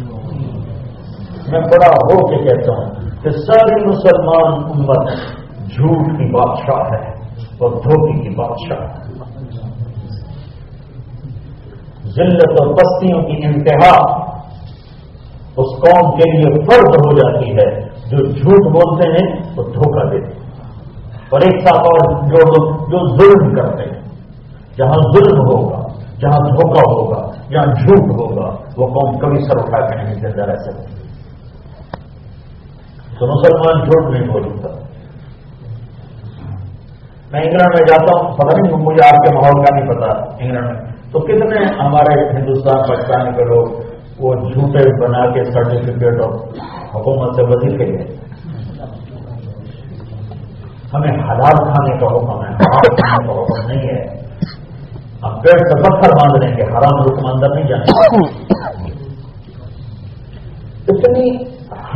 [1.52, 5.10] میں بڑا ہو کے کہتا ہوں کہ ساری مسلمان امت
[5.70, 7.10] جھوٹ کی بادشاہ ہے
[7.58, 9.08] اور دھوکے کی بادشاہ ہے۔
[12.04, 14.28] ذلت اور بستیوں کی انتہا
[15.58, 20.34] اس قوم کے لیے فرد ہو جاتی ہے۔ جو جھوٹ بولتے ہیں، وہ دھوکہ دیتے
[20.34, 20.48] ہیں۔
[21.30, 23.98] اور ایک ساتھ اور جو جو ظلم کرتے ہیں۔
[24.78, 25.88] جہاں ظلم ہوگا،
[26.20, 30.56] جہاں دھوکہ ہوگا، جہاں جھوٹ ہوگا، وہ قوم کبھی سر اٹھا کے نہیں زندہ رہ
[30.56, 30.98] سکتی
[33.20, 34.77] تو مسلمان جھوٹ نہیں بولتا۔
[37.32, 40.12] میں انگلینڈ میں جاتا ہوں، پتہ نہیں مجھے آپ کے ماحول کا نہیں پتا
[40.44, 43.66] انگلینڈ میں۔ تو کتنے ہمارے ہندوستان پاکستان کے لوگ
[44.20, 46.32] وہ جھوٹے بنا کے سرٹیفکیٹ اور
[46.96, 48.16] حکومت سے وظیفے گئے
[50.94, 54.00] ہمیں حلال کھانے کا حکم ہے، حرام کھانے کا حکم نہیں ہے۔
[55.24, 57.86] ہم پیڑ سے پتھر باندھ لیں گے، حرام رکم اندر نہیں جانے
[60.92, 61.30] اتنی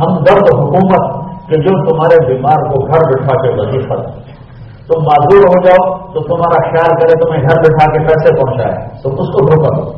[0.00, 1.04] ہمدرد حکومت
[1.48, 3.98] کہ جو تمہارے بیمار کو گھر بٹھا کے وظیفہ
[4.86, 9.10] تم معذور ہو جاؤ، تو تمہارا خیال کرے تمہیں گھر بٹھا کے پیسے پہنچائے۔ تو
[9.10, 9.90] اس کو دھوکہ دو۔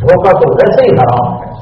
[0.00, 1.56] دھوکہ تو ویسے ہی حرام ہے۔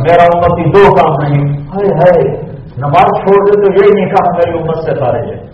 [0.00, 2.40] میرا امت دو کام نہیں۔ ہے ہے
[2.76, 5.44] نماز چھوڑ دے تو یہ نہیں کہا، میری امت سے سارے ہے۔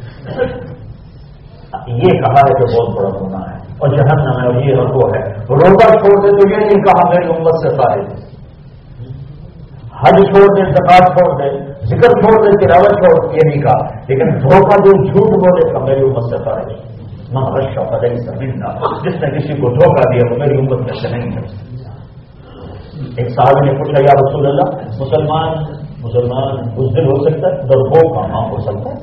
[1.86, 5.30] یہ کہا ہے کہ بہت بڑا ہونا ہے۔ اور جہنم ہے اور یہ وہ ہے۔
[5.32, 8.30] روزہ چھوڑ دے تو یہ نہیں کہا، میری امت سے سارے
[10.00, 14.40] حج چھوڑ دے، زکات چھوڑ دے۔ ذکر چھوڑ دے، تلاوت چھوڑ، یہ نہیں کہا۔ لیکن
[14.42, 16.90] دھوکہ جو جھوٹ بولے گا میری امت سے سارے
[17.32, 18.50] نہ رشا پڑے زمین
[19.04, 21.70] جس نے کسی کو دھوکہ دیا، وہ میری امت میں سے نہیں ہے۔
[23.16, 28.48] ایک صاحب نے پوچھا، یا رسول اللہ، مسلمان مسلمان بزدل ہو سکتا ہے؟ دربو کہاں
[28.48, 28.94] ہو سکتا ہے۔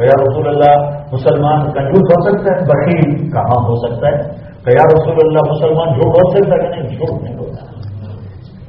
[0.00, 5.16] یا رسول اللہ، مسلمان کنجوس ہو سکتا ہے؟ بکیل کہاں ہو سکتا ہے۔ یا رسول
[5.22, 7.64] اللہ، مسلمان جھوٹ ہو سکتا ہے کہ نہیں؟ جھوٹ نہیں ہوتا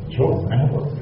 [0.09, 0.96] جھوٹ نہیں ہوتا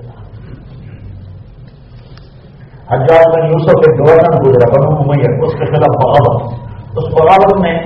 [2.92, 6.54] حجاز بن یوسف ایک گورنر گزرا، بنو ممیر اس کے خلاف بغاوت
[6.98, 7.80] اس بغاوت میں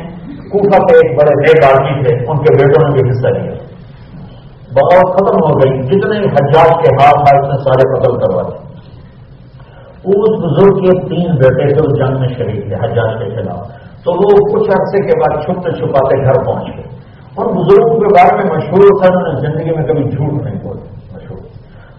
[0.52, 3.54] کوفہ کے ایک بڑے نیک آدمی تھے، ان کے بیٹوں نے بھی حصہ لیا۔
[4.74, 8.70] بغاوت ختم ہو گئی۔ جتنے حجاج کے ہاتھ آئے اتنے سارے قتل کروا دیں
[10.04, 13.68] اس بزرگ کے تین بیٹے تھے اس جنگ میں شریک تھے، حجاج کے خلاف۔
[14.04, 16.86] تو وہ کچھ عرصے کے بعد چھپتے چھپاتے گھر پہنچ گئے۔
[17.36, 20.82] اور بزرگوں کے بارے میں مشہور تھا، انہوں نے زندگی میں کبھی جھوٹ نہیں بولے
[21.14, 21.38] مشہور۔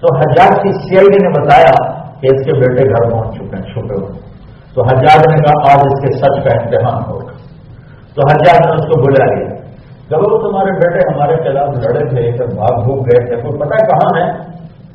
[0.01, 3.57] تو حجاج کی سی آئی ڈی نے بتایا کہ اس کے بیٹے گھر پہنچ چکے
[3.57, 4.31] ہیں، چھپے ہوئے۔
[4.75, 7.33] تو حجاج نے کہا، آج اس کے سچ کا امتحان ہوگا۔
[8.15, 9.61] تو حجاج نے اس کو بلا لیا۔
[10.11, 13.77] جب وہ تمہارے بیٹے ہمارے خلاف لڑے تھے پھر بھاگ بھوک گئے تھے، کوئی پتا
[13.77, 14.43] کہاں ہے؟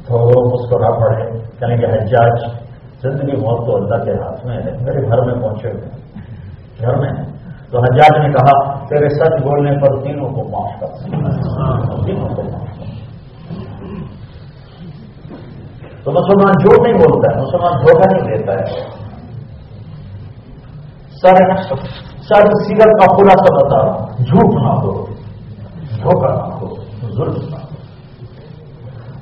[0.08, 2.66] تو وہ مسکرا پڑے۔ یعنی کہ حجاج،
[3.02, 5.84] زندگی موت تو اللہ کے ہاتھ میں ہے، میرے گھر میں پہنچے ہوئے
[6.82, 7.12] گھر میں
[7.72, 10.88] تو حجاج نے کہا، تیرے سچ بولنے پر تینوں کو معاف کر
[12.06, 12.86] تینوں کو معاف کر
[16.06, 18.66] تو مسلمان جھوٹ نہیں بولتا ہے، مسلمان دھوکہ نہیں دیتا ہے۔
[21.22, 21.38] سر
[22.28, 24.92] سر سیرت کا خلاصہ بتا رہا ہوں جھوٹ نہ ہو
[26.02, 26.68] دھوکہ نہ ہو
[27.16, 27.74] ظلم نہ ہو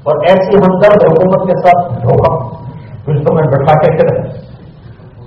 [0.03, 2.31] اور ایسی ہمدرد حکومت کے ساتھ دھوکہ۔
[3.05, 4.18] کچھ تو میں بٹھا کے کرے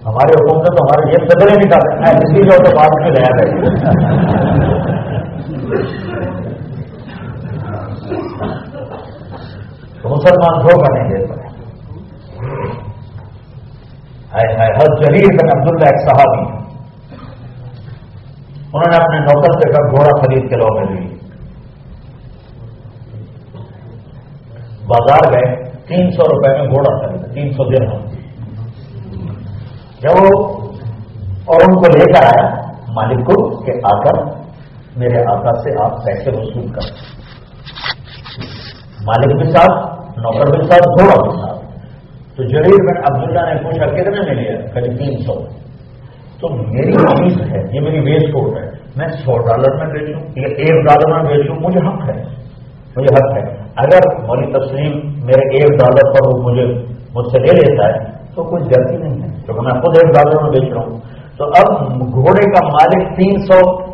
[0.06, 3.50] ہمارے حکومت تو ہمارے یہ صدرے نکالے میں اسی جو تو بات میں لیا گئی
[10.02, 11.25] تو مسلمان دھوکہ نہیں دے
[14.36, 16.40] پائے ہر جلیل بن عبداللہ ایک صحابی
[18.72, 21.04] انہوں نے اپنے نوکر سے کر گھوڑا خرید کے لو میں لی
[24.90, 25.46] بازار گئے،
[25.88, 27.88] تین سو روپئے میں گھوڑا خریدا، تین سو دن
[30.00, 30.30] جب وہ
[31.44, 32.46] اور ان کو لے کر آیا،
[32.94, 34.22] مالک کو کہ آ کر
[34.96, 36.94] میرے آقا سے آپ پیسے وصول کر۔
[39.06, 39.76] مالک بھی ساتھ،
[40.18, 41.55] نوکر بھی ساتھ، گھوڑا بھی ساتھ۔
[42.36, 45.34] تو جریر میں عبداللہ نے پوچھا، کتنے میں لیا؟ قریب جی, تین سو۔
[46.40, 50.48] تو میری فیس ہے، یہ میری ویسٹ کوٹ ہے۔ میں سو ڈالر میں بیچوں، یا
[50.48, 52.22] ایک ڈالر میں بیچوں، مجھے حق ہے۔
[52.96, 54.92] مجھے حق ہے۔ اگر مولی تسلیم
[55.24, 56.64] میرے ایک ڈالر پر وہ مجھے
[57.14, 58.04] مجھ سے لے لیتا ہے،
[58.34, 61.00] تو کوئی غلطی نہیں ہے، کیونکہ میں خود ایک ڈالر میں بیچ رہا ہوں۔
[61.38, 63.86] تو اب گھوڑے کا مالک تین سو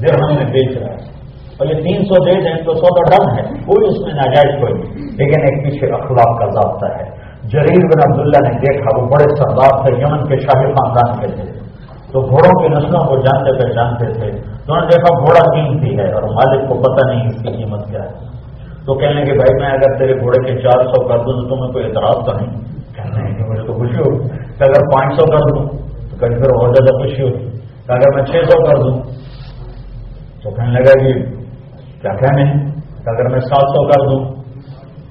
[0.00, 1.14] درہم میں بیچ رہا ہے۔
[1.58, 4.60] اور یہ تین سو دے دیں تو سو کا ڈن ہے، کوئی اس میں ناجائز
[4.60, 7.13] کوئی نہیں۔ لیکن ایک پیچھے اخلاق کا ضابطہ ہے۔
[7.48, 11.52] جریر بن عبداللہ نے دیکھا، وہ بڑے سردار تھے، یمن کے شاہی خاندان کے تھے۔
[12.12, 16.12] تو گھوڑوں کی نسلوں کو جانتے پہچانتے تھے۔ تو انہوں نے دیکھا، گھوڑا قیمتی ہے
[16.12, 18.08] اور مالک کو پتہ نہیں اس کی قیمت کیا ہے۔
[18.86, 21.72] تو کہنے کہ بھائی، میں اگر تیرے گھوڑے کے چار سو کر دوں تو تمہیں
[21.72, 25.26] کوئی اعتراض تو نہیں؟ کہنا ہے کہ مجھے تو خوشی ہوگی کہ اگر پانچ سو
[25.26, 25.68] کر دوں
[26.10, 27.50] تو کہیں پھر اور زیادہ خوشی ہوگی
[27.86, 29.02] کہ اگر میں چھ سو کر دوں
[30.42, 31.12] تو کہنے لگا کہ
[32.02, 32.44] کیا کہنے
[33.04, 34.43] کہ اگر میں سات سو کر دوں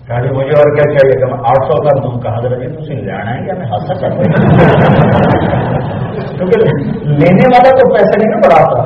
[0.07, 3.17] کہ مجھے اور کیا چاہیے؟ کہ میں آٹھ سو کر دوں۔ کہا جی تھی لینا
[3.17, 4.09] ہے کیا میں حادثہ کر
[6.37, 6.59] کیونکہ
[7.05, 8.83] لینے والا تو پیسے نہیں بڑھاتا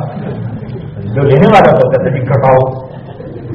[1.14, 2.88] جو لینے والا تو کہتے کہ کٹاؤ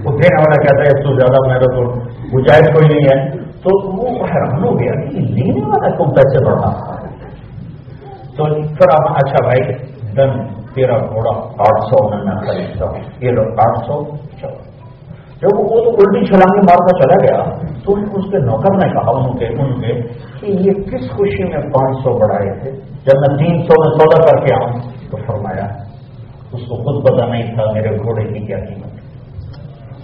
[0.05, 2.01] وہ دینے والا کہتا ہے، اس تو زیادہ میرا تو
[2.35, 6.97] گنجائش کوئی نہیں ہے۔ تو وہ حیران ہو گیا کہ لینے والا کو پیسے بڑھا
[8.37, 9.73] تو پھر آپ اچھا بھائی،
[10.17, 10.31] دن
[10.75, 14.05] تیرا گھوڑا، آٹھ سو میں میں خریدتا ہوں۔ یہ لوگ آٹھ سو،
[14.41, 14.72] چلو۔
[15.43, 17.45] جب وہ تو الٹی چھلانگی مارتا چلا گیا،
[17.85, 20.03] تو اس کے نوکر نے کہا ان کے ان کے
[20.41, 24.23] کہ یہ کس خوشی میں پانچ سو بڑھائے تھے؟ جب میں تین سو میں سودا
[24.23, 24.73] کر کے آؤں،
[25.11, 25.65] تو فرمایا،
[26.53, 28.93] اس کو خود پتا نہیں تھا میرے گھوڑے کی کیا قیمت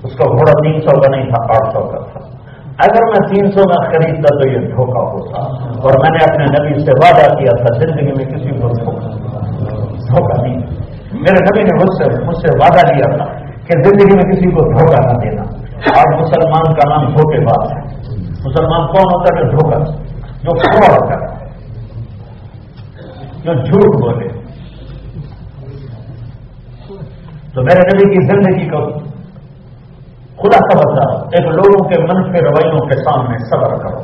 [0.05, 2.21] اس کا گھوڑا تین سو کا نہیں تھا، آٹھ سو کا تھا۔
[2.79, 5.41] اگر میں تین سو میں خریدتا تو یہ دھوکہ ہوتا۔
[5.83, 8.69] اور میں نے اپنے نبی سے وعدہ کیا تھا، زندگی میں کسی کو
[9.89, 10.57] دھوکہ نہیں۔
[11.13, 13.38] میرے نبی نے مجھ سے مجھ سے وعدہ لیا تھا۔
[13.69, 15.43] کہ زندگی میں کسی کو دھوکا نہ دینا۔
[16.01, 17.81] آج مسلمان کا نام دھوکے باز ہے۔
[18.45, 19.79] مسلمان کون ہوتا ہے دھوکا
[20.43, 21.39] جو فراڈ کرے
[23.45, 24.29] جو جھوٹ بولے۔
[27.55, 28.99] تو میرے نبی کی زندگی کو
[30.37, 34.01] خدا کا ایک لوگوں کے منفی رویوں کے سامنے صبر کرو۔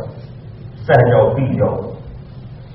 [0.87, 1.77] سہ جاؤ، پی جاؤ۔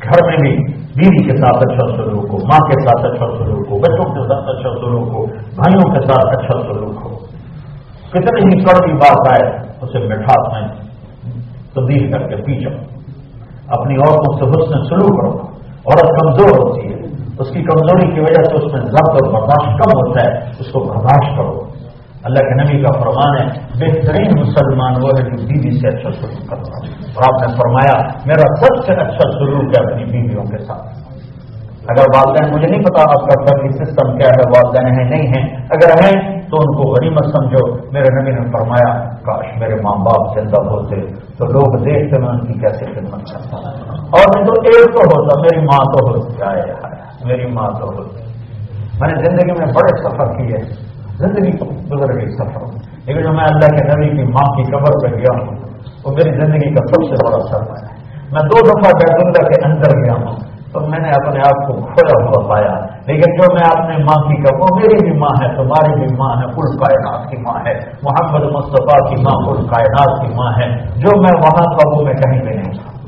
[0.03, 3.78] گھر میں بھی بیوی کے ساتھ اچھا سلوک ہو، ماں کے ساتھ اچھا سلوک ہو،
[3.78, 7.18] بچوں کے ساتھ اچھا سلوک ہو۔ بھائیوں کے ساتھ اچھا سلوک ہو۔
[8.10, 10.90] کتنی ہی کڑوی بات آئے، اسے مٹھاس میں
[11.73, 12.84] تبدیل کر کے پی جاؤ
[13.68, 16.99] اپنی عورتوں سے حسن سلوک کرو عورت کمزور ہوتی ہے۔
[17.40, 20.72] اس کی کمزوری کی وجہ سے اس میں ضبط اور برداشت کم ہوتا ہے۔ اس
[20.72, 21.69] کو برداشت کرو۔
[22.23, 26.49] اللہ کے نبی کا فرمان ہے، بہترین مسلمان وہ ہے جو بیوی سے اچھا سلوک
[26.49, 31.09] کرتا اور آپ نے فرمایا، میرا سب سے اچھا سلوک ہے اپنی بیویوں کے ساتھ۔
[31.90, 35.68] اگر والدین، مجھے نہیں پتا آپ کا فیملی سسٹم کیا ہے والدین ہیں، نہیں ہیں،
[35.70, 40.40] اگر ہیں تو ان کو غنیمت سمجھو۔ میرے نبی نے فرمایا، کاش میرے ماں باپ
[40.40, 43.57] زندہ ہوتے تو لوگ دیکھتے میں ان کی کیسے خدمت کرتا۔
[43.91, 46.61] اور میں تو ایک تو ہوتا، میری ماں تو ہوتی۔ آئے
[47.26, 48.24] میری ماں تو ہوتی۔
[49.02, 50.57] میں نے زندگی میں بڑے سفر کیے،
[51.18, 52.61] زندگی گزر گئی سفر۔
[53.06, 55.57] لیکن جو میں اللہ کے نبی کی ماں کی قبر پہ گیا ہوں،
[56.06, 57.99] وہ میری زندگی کا سب سے بڑا سفر ہے۔
[58.32, 61.74] میں دو دفعہ بیت اللہ کے اندر گیا ہوں۔ تو میں نے اپنے آپ کو
[61.74, 66.00] کھویا ہوا پایا۔ لیکن جو میں اپنے ماں کی وہ میری بھی ماں ہے، تمہاری
[66.00, 67.74] بھی ماں ہے کل کائنات کی ماں ہے۔
[68.04, 72.14] محمد مصطفیٰ کی ماں کل کائنات کی ماں ہے۔ جو میں وہاں کا وہ میں
[72.14, 73.00] کہیں بھی نہیں تھا۔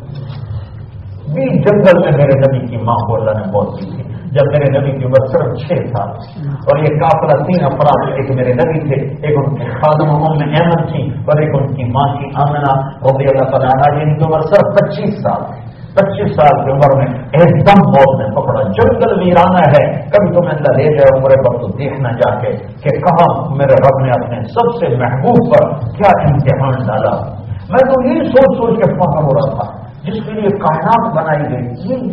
[1.54, 5.00] جنگل میں میرے نبی کی ماں کو اللہ نے بہت کی تھی۔ جب میرے نبی
[5.00, 6.10] کی عمر صرف چھ سال
[6.50, 10.92] اور یہ کافلا تین افراد ایک میرے نبی تھے، ایک ان کے خادم میں احمد
[10.92, 14.80] تھی، اور ایک ان کی ماں کی آمنا رضی اللہ تعالیٰ جن کی عمر صرف
[14.80, 15.61] پچیس سال
[15.94, 20.52] پچیس سال کی عمر میں ایک دم موت نے پکڑا۔ جنگل ویرانہ ہے۔ کبھی تمہیں
[20.52, 24.76] اللہ لے جائے عمر وقت دیکھنا جا کے کہ کہاں میرے رب نے اپنے سب
[24.80, 27.32] سے محبوب پر کیا امتحان ڈالا۔
[27.70, 31.44] میں تو یہ سوچ سوچ کے فخر ہو رہا تھا۔ جس کے لیے کائنات بنائی
[31.44, 32.12] گئی۔ یہ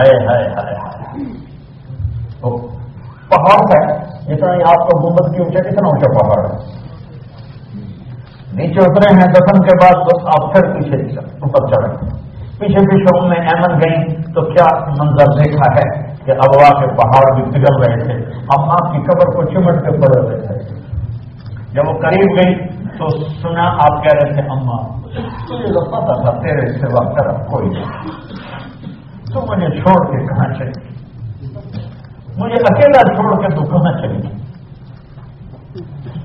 [0.00, 0.60] ہے
[3.28, 6.79] پہاڑ ہے۔ جتنا آپ کا گنبد کی اونچا، کتنا اونچا پہاڑ ہے۔
[8.60, 11.94] نیچے اترے ہیں، دفن کے بعد تو آپ پھر پیچھے اوپر چڑھے
[12.58, 17.34] پیچھے پیچھے ان میں احمد گئی تو کیا منظر دیکھا ہے کہ ابوا کے پہاڑ
[17.34, 18.14] بھی پگل رہے تھے؟
[18.56, 20.54] اما کی قبر کو چمٹ کے پڑ رہے تھے۔
[21.72, 22.54] جب وہ قریب گئی
[22.98, 23.08] تو
[23.42, 24.98] سنا، آپ کہہ رہے تھے، اما،
[25.44, 27.84] تجھے تو پتا تھا، تیرے سوا طرف کوئی نہیں۔
[29.32, 30.88] تو مجھے چھوڑ کے کہاں چلی
[32.36, 34.40] مجھے اکیلا چھوڑ کے تو کہاں چلی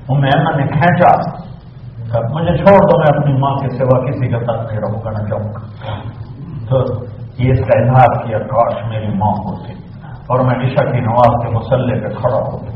[0.08, 1.35] میں نے کھینچا۔
[2.14, 5.52] مجھے چھوڑ دو، میں اپنی ماں کے سوا کسی کا ساتھ نہیں رہوں کرنا چاہوں
[5.54, 5.58] گا۔
[6.68, 7.04] تو
[7.38, 9.72] یہ اس کا اظہار کیا، کاش میری ماں ہوتی۔
[10.26, 12.66] اور میں عشا کی نواز کے مسلح پہ کھڑا ہوتا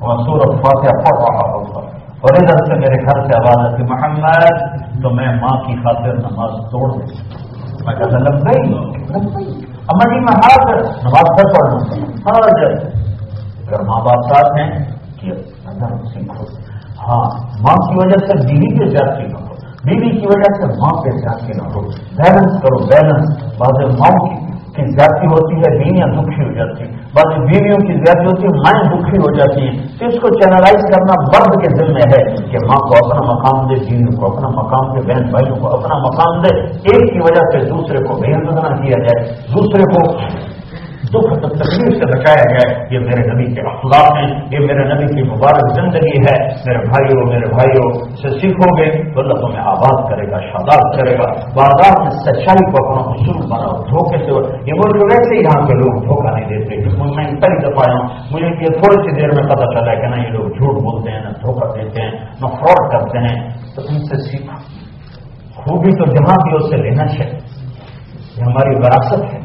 [0.00, 4.82] اور سورت فاتحہ پڑھ رہا ہوتا اور ادھر سے میرے گھر سے آواز آتی، محمد!
[5.02, 7.18] تو میں ماں کی خاطر نماز توڑ دیتی
[7.86, 8.74] میں کہتا لگ گئی
[9.88, 10.70] اما جی، میں ہاتھ
[11.04, 12.86] نماز پڑھ پڑھ لوں۔ ہر جب
[13.68, 14.84] اگر ماں باپ ساتھ ہیں
[15.20, 15.32] کہ
[16.06, 16.61] سیکھو۔
[17.08, 17.24] ہاں
[17.60, 19.54] ماں کی وجہ سے بیوی پہ زیادتی نہ ہو،
[19.84, 21.80] بیوی کی وجہ سے ماں پہ زیادتی نہ ہو۔
[22.16, 26.92] بیلنس کرو بیلنس بعض ماں کی کی زیادتی ہوتی ہے، بیویاں دکھی ہو جاتی ہیں۔
[27.14, 30.82] بعض بیویوں کی زیادتی ہوتی ہے، مائیں دکھی ہو جاتی ہیں۔ تو اس کو چینلائز
[30.92, 34.48] کرنا مرد کے دل میں ہے کہ ماں کو اپنا مقام دے بیویوں کو اپنا
[34.48, 38.28] مقام دے، بہن بھائیوں کو اپنا مقام دے۔ ایک کی وجہ سے دوسرے کو بے
[38.28, 40.18] نہ کیا جائے۔ دوسرے کو
[41.12, 45.28] دکھ تکلیف سے بچایا جائے یہ میرے نبی کے اخلاق ہیں۔ یہ میرے نبی کی
[45.28, 50.30] مبارک زندگی ہے۔ میرے بھائیوں میرے بھائیوں سے سیکھو گے تو اللہ تمہیں آباد کرے
[50.30, 54.30] گا، شاداب کرے گا۔ بازار میں سچائی کو اپنا اصول بناؤ دھوکے سے
[54.66, 58.80] یہ ملک ویسے یہاں کے لوگ دھوکہ نہیں دیتے۔ میں کئی دفعہ ہوں۔ مجھے یہ
[58.80, 61.82] تھوڑی سی دیر میں پتا چلا کہ نا یہ لوگ جھوٹ بولتے ہیں، نہ دھوکہ
[61.82, 64.56] دیتے ہیں، نہ فراڈ کرتے ہیں۔ تو ان سے سیکھو
[65.54, 67.32] خوبی تو جہاں بھی اس سے لینا چاہیے۔
[68.36, 69.41] یہ ہماری وراثت ہے۔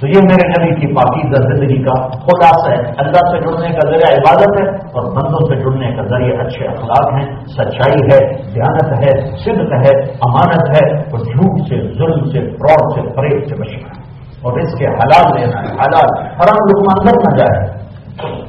[0.00, 4.14] تو یہ میرے نبی کی پاکیزہ زندگی کا خلاصہ ہے۔ اللہ سے جڑنے کا ذریعہ
[4.14, 9.26] عبادت ہے اور بندوں سے جڑنے کا ذریعہ اچھے اخلاق ہیں۔ سچائی ہے، دیانت ہے،
[9.26, 14.04] صدق ہے، امانت ہے اور جھوٹ سے، ظلم سے، فراڈ سے فریب سے بچنا ہے۔
[14.42, 17.84] اور اس کے حلال لینا ہے، حلال، حرام لوگ اندر نہ جائے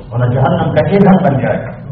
[0.09, 1.85] اور نہ جہنم کا ایندھن بن جائے۔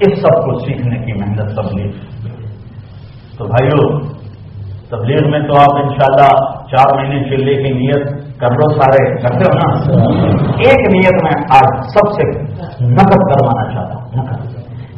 [0.00, 1.90] اس سب کو سیکھنے کی محنت تبلیغ
[3.38, 4.00] تو بھائیوں
[4.88, 8.06] تبلیغ میں تو آپ انشاءاللہ چار مہینے چلے کی نیت
[8.40, 9.74] کر لو سارے کرتے ہو نا
[10.56, 12.42] ایک نیت میں آج سب سے
[12.84, 14.42] نقد کروانا چاہتا ہوں، نقد۔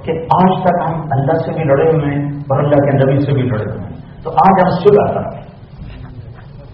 [0.05, 3.32] کہ آج تک ہم اللہ سے بھی لڑے ہوئے ہیں اور اللہ کے نبی سے
[3.32, 5.43] بھی لڑے ہوئے ہیں۔ تو آج ہم سلح کریں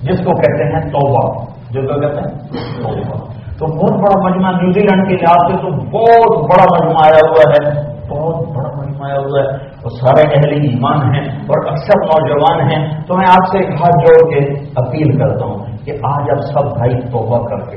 [0.02, 2.48] جس کو کہتے ہیں توبہ، جو کیا کہتے ہیں؟
[2.82, 7.28] توبہ۔ تو بہت بڑا مجمع نیوزی لینڈ کے لحاظ سے تو بہت بڑا مجمع آیا
[7.28, 12.04] ہوا ہے، بہت بڑا مجمع آیا ہوا ہے۔ وہ سارے اہل ایمان ہیں اور اکثر
[12.04, 16.38] نوجوان ہیں، تو میں آپ سے ہاتھ جوڑ کے اپیل کرتا ہوں کہ آج اب
[16.40, 17.76] سب بھائی توبہ کر کے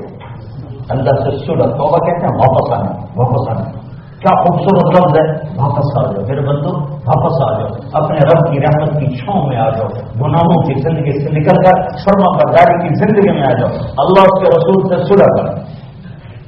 [0.89, 3.81] اللہ سے سلح توبہ کہتے ہیں واپس آنا واپس آنا۔
[4.19, 5.31] کیا خوبصورت لفظ ہے؟
[5.63, 9.57] واپس آ جاؤ۔ میرے بندو، واپس آ جاؤ۔ اپنے رب کی رحمت کی چھاؤں میں
[9.57, 9.87] آ جاؤ۔
[10.21, 14.39] گناہوں کی زندگی سے نکل کر سرما برداری کی زندگی میں آ جاؤ۔ اللہ اس
[14.39, 15.59] کے رسول سے سلح کر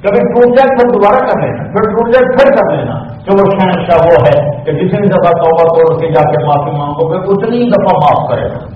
[0.02, 3.50] کبھی ٹوٹ جائے پھر دوبارہ کر لینا، پھر ٹوٹ جائے پھر کر لینا۔ کہ وہ
[3.50, 7.70] شہنشاہ وہ ہے کہ جتنی دفعہ توبہ توڑ کے جا کے معافی مانگو گے، اتنی
[7.70, 8.74] دفعہ معاف کرے گا۔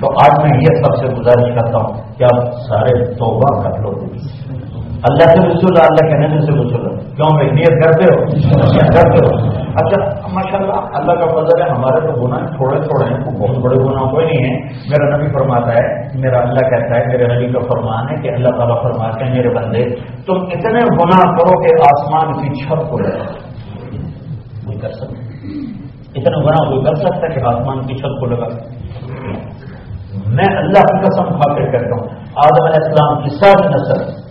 [0.00, 3.90] تو آج میں یہ سب سے گزارش کرتا ہوں کہ آپ سارے توبہ کر لو۔
[5.06, 8.16] اللہ سے رسول اللہ کے نبی سے رسول کیوں بھائی؟ نیت کرتے ہو؟
[8.94, 9.50] کرتے ہو۔
[9.80, 9.98] اچھا
[10.32, 14.10] ماشاء اللہ اللہ کا فضل ہے، ہمارے تو گناہ تھوڑے تھوڑے ہیں، بہت بڑے گناہ
[14.10, 14.56] کوئی نہیں ہے۔
[14.90, 15.84] میرا نبی فرماتا ہے،
[16.14, 19.48] میرا اللہ کہتا ہے، میرے نبی کا فرمان ہے کہ اللہ تعالیٰ فرماتے ہیں، میرے
[19.48, 19.84] بندے،
[20.26, 23.24] تم اتنے گناہ کرو کہ آسمان کی چھت کو لگا
[24.82, 25.24] کر سکتے
[26.16, 28.48] اتنے گناہ کوئی کر سکتا ہے کہ آسمان کی چھت کو لگا
[30.26, 32.08] میں اللہ کی قسم کھا کے کہتا ہوں،
[32.44, 34.25] آدم علیہ السلام کی ساری نسل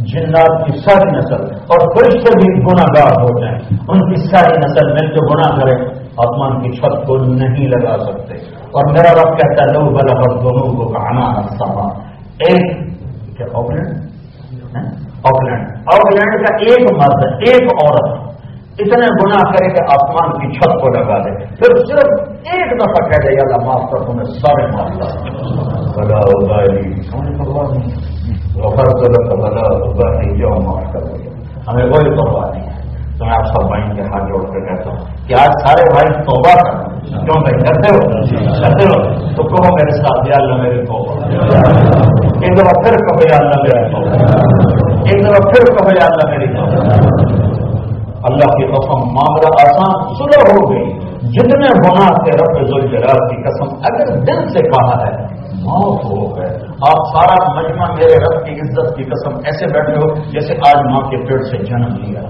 [0.00, 3.58] جنات کی ساری نسل اور فرشتے بھی گناہ گار ہو جائیں
[3.88, 8.34] ان کی ساری نسل مل کے گناہ کرے آسمان کی چھت کو نہیں لگا سکتے۔
[8.54, 11.88] اور میرا رب کہتا ہے لوگ بلا بس دونوں کو کہانا سما
[12.48, 12.78] ایک
[13.36, 13.96] کیا آکلینڈ؟
[15.24, 18.30] آکلینڈ۔ آکلینڈ کا ایک مرد ایک عورت
[18.78, 23.28] اتنے گناہ کرے کہ آسمان کی چھت کو لگا دے۔ پھر صرف ایک دفعہ کہہ
[23.28, 24.90] دے اللہ معاف کر تمہیں سارے
[28.56, 29.14] معاف کر
[30.58, 31.02] معاف کر
[31.68, 32.78] ہمیں کوئی پرواہ نہیں ہے
[33.18, 36.12] تو میں آپ سب بھائی کے ہاتھ جوڑ کے کہتا ہوں کہ آج سارے بھائی
[36.24, 36.70] توبہ کر
[37.18, 38.00] کیوں بھائی کرتے ہو
[38.60, 38.96] کرتے ہو
[39.36, 41.18] تو کہو میرے ساتھ یا اللہ میری توبہ
[42.40, 44.10] ایک دفعہ پھر کہو یا اللہ میرا توبہ
[45.04, 46.80] ایک دفعہ پھر کہو یا اللہ میری توبہ
[48.22, 50.88] اللہ کی قسم معاملہ آسان سلو ہو گئی
[51.30, 55.12] جتنے گناہ کے رب ذوالجلال کی قسم، اگر دل سے کہا ہے
[55.64, 56.48] معاف ہو گئے۔
[56.90, 61.10] آپ سارا مجمع میرے رب کی عزت کی قسم ایسے بیٹھے ہو جیسے آج ماں
[61.10, 62.20] کے پیڑ سے جنم لیا۔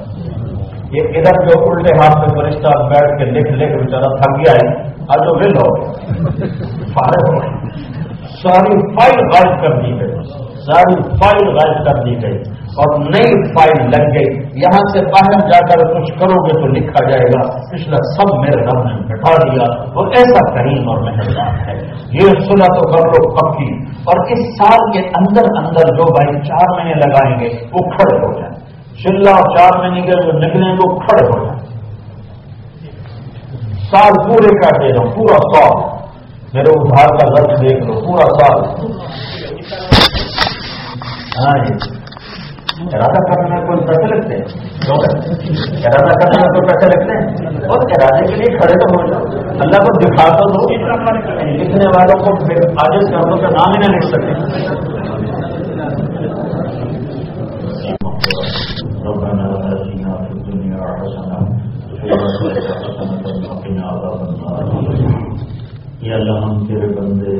[0.92, 4.82] یہ ادھر جو الٹے ہاتھ میں فرشتہ بیٹھ کے لکھ لکھ بیچارا تھک گیا ہے،
[4.84, 5.92] آج وہ ول ہو۔
[6.86, 7.68] فارغ ہو۔
[8.42, 10.22] ساری فائل غائب کر دی گئی۔
[10.66, 15.58] ساری فائل غائب کر دی گئی۔ اور نئی فائل لگ گئی۔ یہاں سے باہر جا
[15.58, 19.82] کر کچھ کرو گے تو لکھا جائے گا، پچھلا سب میرے رب نے بٹھا دیا
[19.92, 21.74] اور ایسا کریم اور مہربان ہے۔
[22.12, 26.76] یہ سنا تو کر لو پکی۔ اور اس سال کے اندر اندر جو بھائی چار
[26.76, 28.54] مہینے لگائیں گے، وہ کھڑے ہو جائیں۔
[28.94, 31.60] چلا چار مہینے کے جو نکلیں گے وہ کھڑے ہو جائیں۔
[33.90, 36.00] سال پورے کا دے دو پورا سال۔
[36.54, 38.86] میرے ادھار کا لفظ دیکھ لو، پورا سال۔
[41.38, 41.99] ہاں جی۔
[42.80, 44.44] ارادہ کرنے کوئی پیسے لگتے ہیں
[45.88, 47.24] ارادہ کرنے میں کوئی پیسے لگتے ہیں
[47.68, 49.22] اور ارادے کے لیے کھڑے تو ہو جاؤ
[49.64, 50.62] اللہ کو دکھا تو دو
[51.58, 52.34] لکھنے والوں کو
[52.84, 54.32] آج شہروں کا نام ہی نہ لکھ سکتے
[66.02, 67.34] یا اللہ ہم تیرے بندے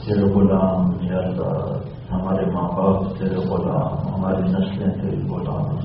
[0.00, 1.54] تیرے غلام یا اللہ،
[2.10, 5.76] ہمارے ماں باپ، تیرے غلام ہماری نسلیں تیرے غلام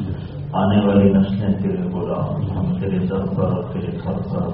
[0.53, 4.49] آنے والی نسلیں تیرے غلام ہم تیرے در پر، تیرے گھر پر،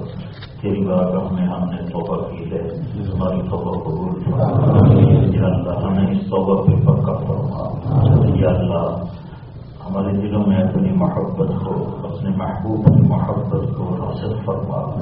[0.60, 2.68] تیری بارگاہ میں ہم نے توبہ کی ہے۔
[3.14, 4.22] ہماری توبہ قبول
[5.34, 7.68] یا اللہ، ہمیں اس توبہ پہ پکا فرما۔
[8.34, 9.04] یا اللہ،
[9.84, 14.92] ہمارے دلوں میں اپنی محبت کو، اپنے محبوب کی محبت کو حاصل فرما۔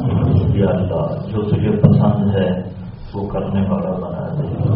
[0.54, 2.62] یا اللہ، جو تجھے پسند ہے
[3.14, 4.72] وہ کرنے والا بنا دے۔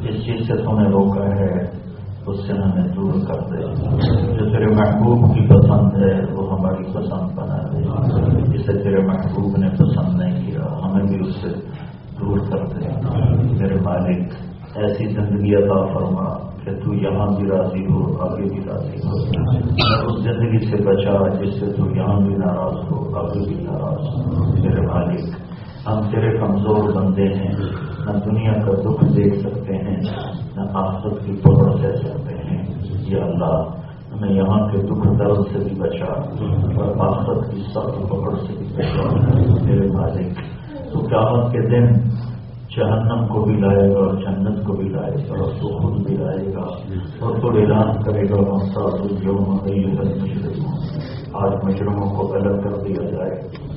[0.00, 1.85] جس چیز سے تمہیں روکا ہے۔
[2.26, 3.62] اس سے ہمیں دور کر دے
[4.38, 7.82] جو تیرے محبوب کی پسند ہے، وہ ہماری پسند بنا دے۔
[8.58, 11.48] جسے تیرے محبوب نے پسند نہیں کیا، ہمیں بھی اس سے
[12.20, 12.88] دور کر دے
[13.60, 14.32] میرے مالک،
[14.76, 19.16] ایسی زندگی عطا فرما کہ تو یہاں بھی راضی ہو، آگے بھی راضی ہو۔
[20.06, 24.52] اس زندگی سے بچا جس سے تو یہاں بھی ناراض ہو، آگے بھی ناراض ہو۔
[24.62, 25.20] میرے مالک،
[25.86, 27.52] ہم تیرے کمزور بندے ہیں۔
[28.06, 29.96] نہ دنیا کا دکھ دیکھ سکتے ہیں،
[30.56, 33.64] نہ آفت کی پکڑ سہ سکتے ہیں۔ یہ اللہ،
[34.12, 36.12] ہمیں یہاں کے دکھ درد سے بھی بچا۔
[36.76, 39.14] اور آفت کی سخت پکڑ سے بھی بچا۔
[39.64, 40.38] میرے مالک،
[40.92, 41.86] تو قیامت کے دن
[42.76, 46.16] جہنم کو بھی لائے گا اور جنت کو بھی لائے گا، اور تو خود بھی
[46.16, 46.64] لائے گا،
[47.20, 50.64] اور تو اعلان کرے گا ہم جو مشرم
[51.36, 53.34] آج مشرموں کو الگ کر دیا جائے۔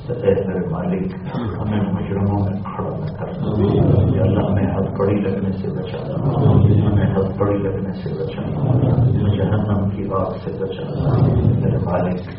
[0.07, 1.15] تو اے میرے مالک،
[1.59, 3.51] ہمیں مشرموں میں کھڑا نہ کرنا
[4.23, 6.15] اللہ، ہمیں ہتھ کڑی لگنے سے بچانا
[6.85, 11.17] ہمیں ہتھ کڑی لگنے سے بچانا جہنم کی آگ سے بچانا
[11.59, 12.31] میرے مالک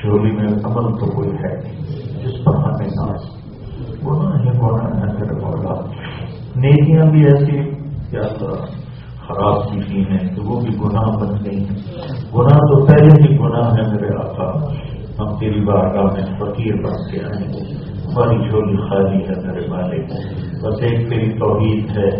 [0.00, 1.84] چولی میں عمل تو کوئی ہے نہیں،
[2.22, 3.39] جس پر ہمیں ناز۔
[4.06, 5.74] گناہ ہے گناہ ہے میرے مولا
[6.56, 7.70] نیکیاں بھی ایسی
[8.10, 8.22] کیا
[9.28, 11.76] خراب کی ہیں تو وہ بھی گناہ بن گئی ہیں۔
[12.34, 14.74] گناہ تو پہلے ہی گناہ ہے میرے آقا۔
[15.18, 20.12] ہم تیری بارگاہ میں فقیر بن کے آئیں ہماری جھولی خالی ہے میرے مالک۔
[20.64, 22.10] بس ایک تیری توحید ہے،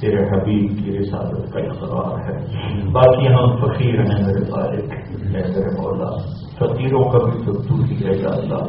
[0.00, 2.46] تیرے حبیب کی رسالت کا اقرار ہے۔
[2.92, 6.16] باقی ہم فقیر ہیں میرے مالک۔ ہے میرے مولا،
[6.58, 8.64] فقیروں کا بھی تو تو ہی ہے اللہ۔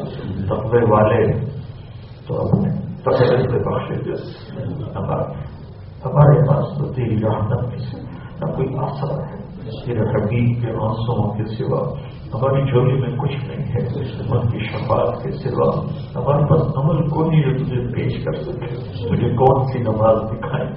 [0.46, 1.50] تقوی والے
[2.30, 2.70] تو اپنے
[3.02, 4.18] تقوی سے بخشے گئے
[6.04, 8.00] ہمارے پاس تو تیری رحمت سے
[8.40, 9.38] نہ کوئی آسر ہے۔
[9.84, 11.80] تیرے حبیب کے آنسوں کے سوا
[12.34, 13.82] ہماری جھولی میں کچھ نہیں ہے۔
[14.30, 15.68] ان کی شفاعت کے سوا
[16.14, 18.74] ہمارے پاس عمل کو نہیں جو تجھے پیش کر سکے
[19.10, 20.70] مجھے کون سی نماز دکھائیں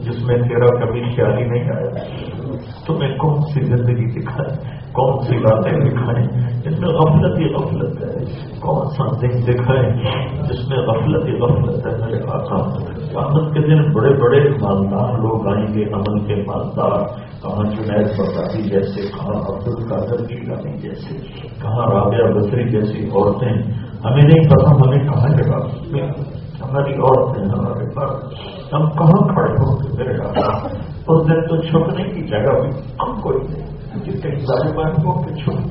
[0.00, 1.88] جس میں تیرا کبھی خیال ہی نہیں آیا؟
[2.86, 6.26] تمہیں کون سی زندگی دکھائیں کون سی باتیں دکھائیں
[6.62, 8.24] جس میں غفلت ہی غفلت ہے
[8.60, 9.88] کون سا دن دکھائیں
[10.48, 12.62] جس میں غفلت ہی غفلت ہے میرے آقا
[13.10, 17.06] قیامت کے دن بڑے بڑے مالدار لوگ آئیں گے عمل کے مالدار
[17.42, 20.40] کہاں جنید برداری جیسے کہاں عبد القادر کی
[20.82, 21.18] جیسے
[21.62, 23.52] کہاں رابعہ بصری جیسی عورتیں
[24.04, 25.62] ہمیں نہیں پتا ہمیں کہاں جگہ
[26.62, 30.52] ہماری عورتیں ہمارے پاس ہم کہاں کھڑے ہوں گے میرے آقا
[31.08, 32.70] اس دن تو چھپنے کی جگہ بھی
[33.00, 34.72] ہم کوئی نہیں۔ کئی سارے
[35.02, 35.62] کو کہ چھوٹ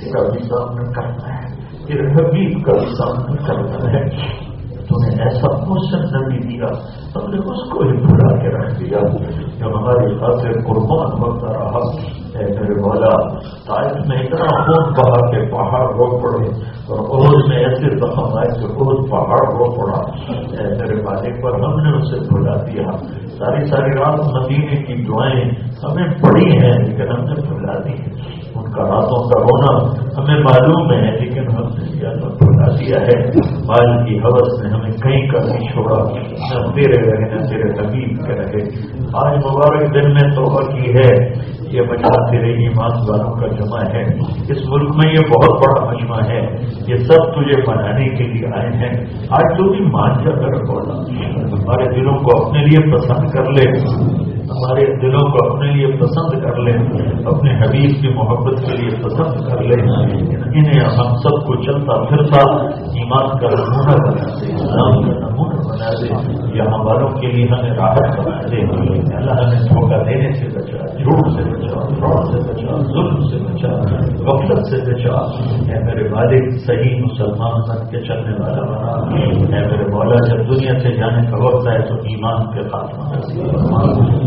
[0.00, 1.48] تیرا بھی سامنا کرنا ہے۔
[1.86, 4.47] تیرے حبیب کا بھی سامنا کرنا ہے۔
[4.88, 6.66] تمہیں ایسا حسن نہیں دیا
[7.16, 8.98] ہم نے اس کو ہی بھلا کے رکھ دیا۔
[9.58, 11.78] جب ہماری خاطر قربان ہوتا رہا،
[12.38, 16.46] اے میرے مولا، تاج میں اتنا خون بہا کے پہاڑ رو پڑے
[16.88, 19.98] اور عہد میں ایسے زخم آئے کہ عہد پہاڑ رو پڑا۔
[20.28, 22.90] اے میرے مالک، پر ہم نے اسے بھلا دیا۔
[23.38, 25.50] ساری ساری رات مدینے کی دعائیں
[25.84, 28.37] ہمیں پڑی ہیں، لیکن ہم نے بھلا دی۔ ان
[28.78, 31.88] کا کا رونا ہمیں معلوم ہے، لیکن ہم نے
[32.18, 33.28] بھلا دیا ہے۔
[33.66, 38.26] مال کی حوث نے ہمیں کہیں کر نہیں چھوڑا۔ نہ تیرے رہے، نہ تیرے حبیب
[38.26, 38.64] کے رہے۔
[39.12, 41.28] آج مبارک دن میں توبہ کی ہے۔
[41.72, 44.02] یہ مجمع تیرے ایمان والوں کا جمع ہے۔
[44.48, 46.40] اس ملک میں یہ بہت بڑا مجمع ہے۔
[46.88, 50.94] یہ سب تجھے منانے کے لیے آئے ہیں۔ آج تو بھی مان جا کر بولا۔
[51.52, 53.78] ہمارے دلوں کو اپنے لیے پسند کر لے۔
[54.48, 56.72] ہمارے دلوں کو اپنے لیے پسند کر لیں،
[57.24, 59.82] اپنے حبیب کی محبت کے لیے پسند کر لیں۔
[60.54, 62.40] انہیں ہم سب کو چلتا پھرتا
[62.96, 67.70] ایمان کا نمونہ بنا دیں اسلام کا نمونہ بنا دیں یہاں والوں کے لیے ہمیں
[67.70, 68.56] راحت بنا دے۔
[69.16, 73.36] اللہ ہمیں دھوکہ دینے سے بچا دیں جھوٹ سے بچا فراڈ سے بچا ظلم سے
[73.36, 73.68] بچا
[74.18, 75.14] غفلت سے بچا
[75.72, 80.80] اے میرے والد، صحیح مسلمان بن کے چلنے والا بنا۔ اے میرے مولا، جب دنیا
[80.80, 83.08] سے جانے کا وقت ہے تو ایمان کے خاتمہ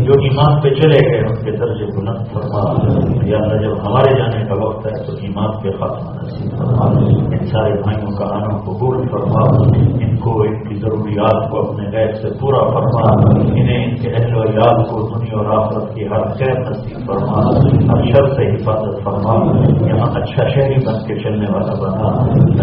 [0.02, 2.72] جو ایمان پہ چلے گئے، ان کے درجے بلند فرما۔
[3.22, 7.82] یا جب ہمارے جانے کا وقت ہے تو ایمان کے خاتمہ نصیب فرما۔ ان سارے
[7.82, 9.62] بھائیوں کا آنا قبول فرما۔
[10.00, 14.36] ان کو، ان کی ضروریات کو اپنے غیر سے پورا فرما۔ انہیں، ان کے اہل
[14.36, 17.40] و یاد کو دنیا اور آفرت کی ہر خیر نصیب فرما
[18.02, 19.34] ہر سے حفاظت فرما
[19.86, 22.10] یہاں اچھا شہری بن کے چلنے والا بنا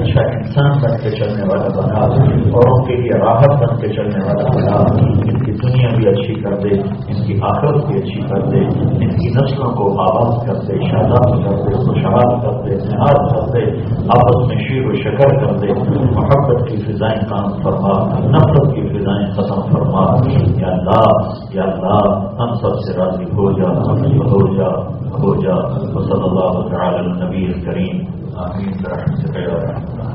[0.02, 2.06] اچھا انسان بن کے چلنے والا بنا
[2.53, 6.36] اور ان کے لیے راحت بن کے چلنے والا بنا ان کی دنیا بھی اچھی
[6.41, 10.61] کر دے ان کی آخرت بھی اچھی کر دے ان کی نسلوں کو آباد کر
[10.68, 13.65] دے شاداب کر دے خوشحال کر دے نہاد کر دے
[14.10, 15.80] آپس میں شیر و شکر کر دے
[16.14, 17.98] محبت کی فضائیں کام فرما
[18.30, 20.06] نفرت کی فضائیں ختم فرما
[20.57, 24.72] یا اللہ یا اللہ ہم سب سے راضی ہو جا صحي وفوزا
[25.22, 25.57] فوزا
[25.95, 27.98] وصلى الله تعالى على النبي الكريم.
[28.38, 28.74] آمين.
[28.84, 30.10] برحمتك يا رحمة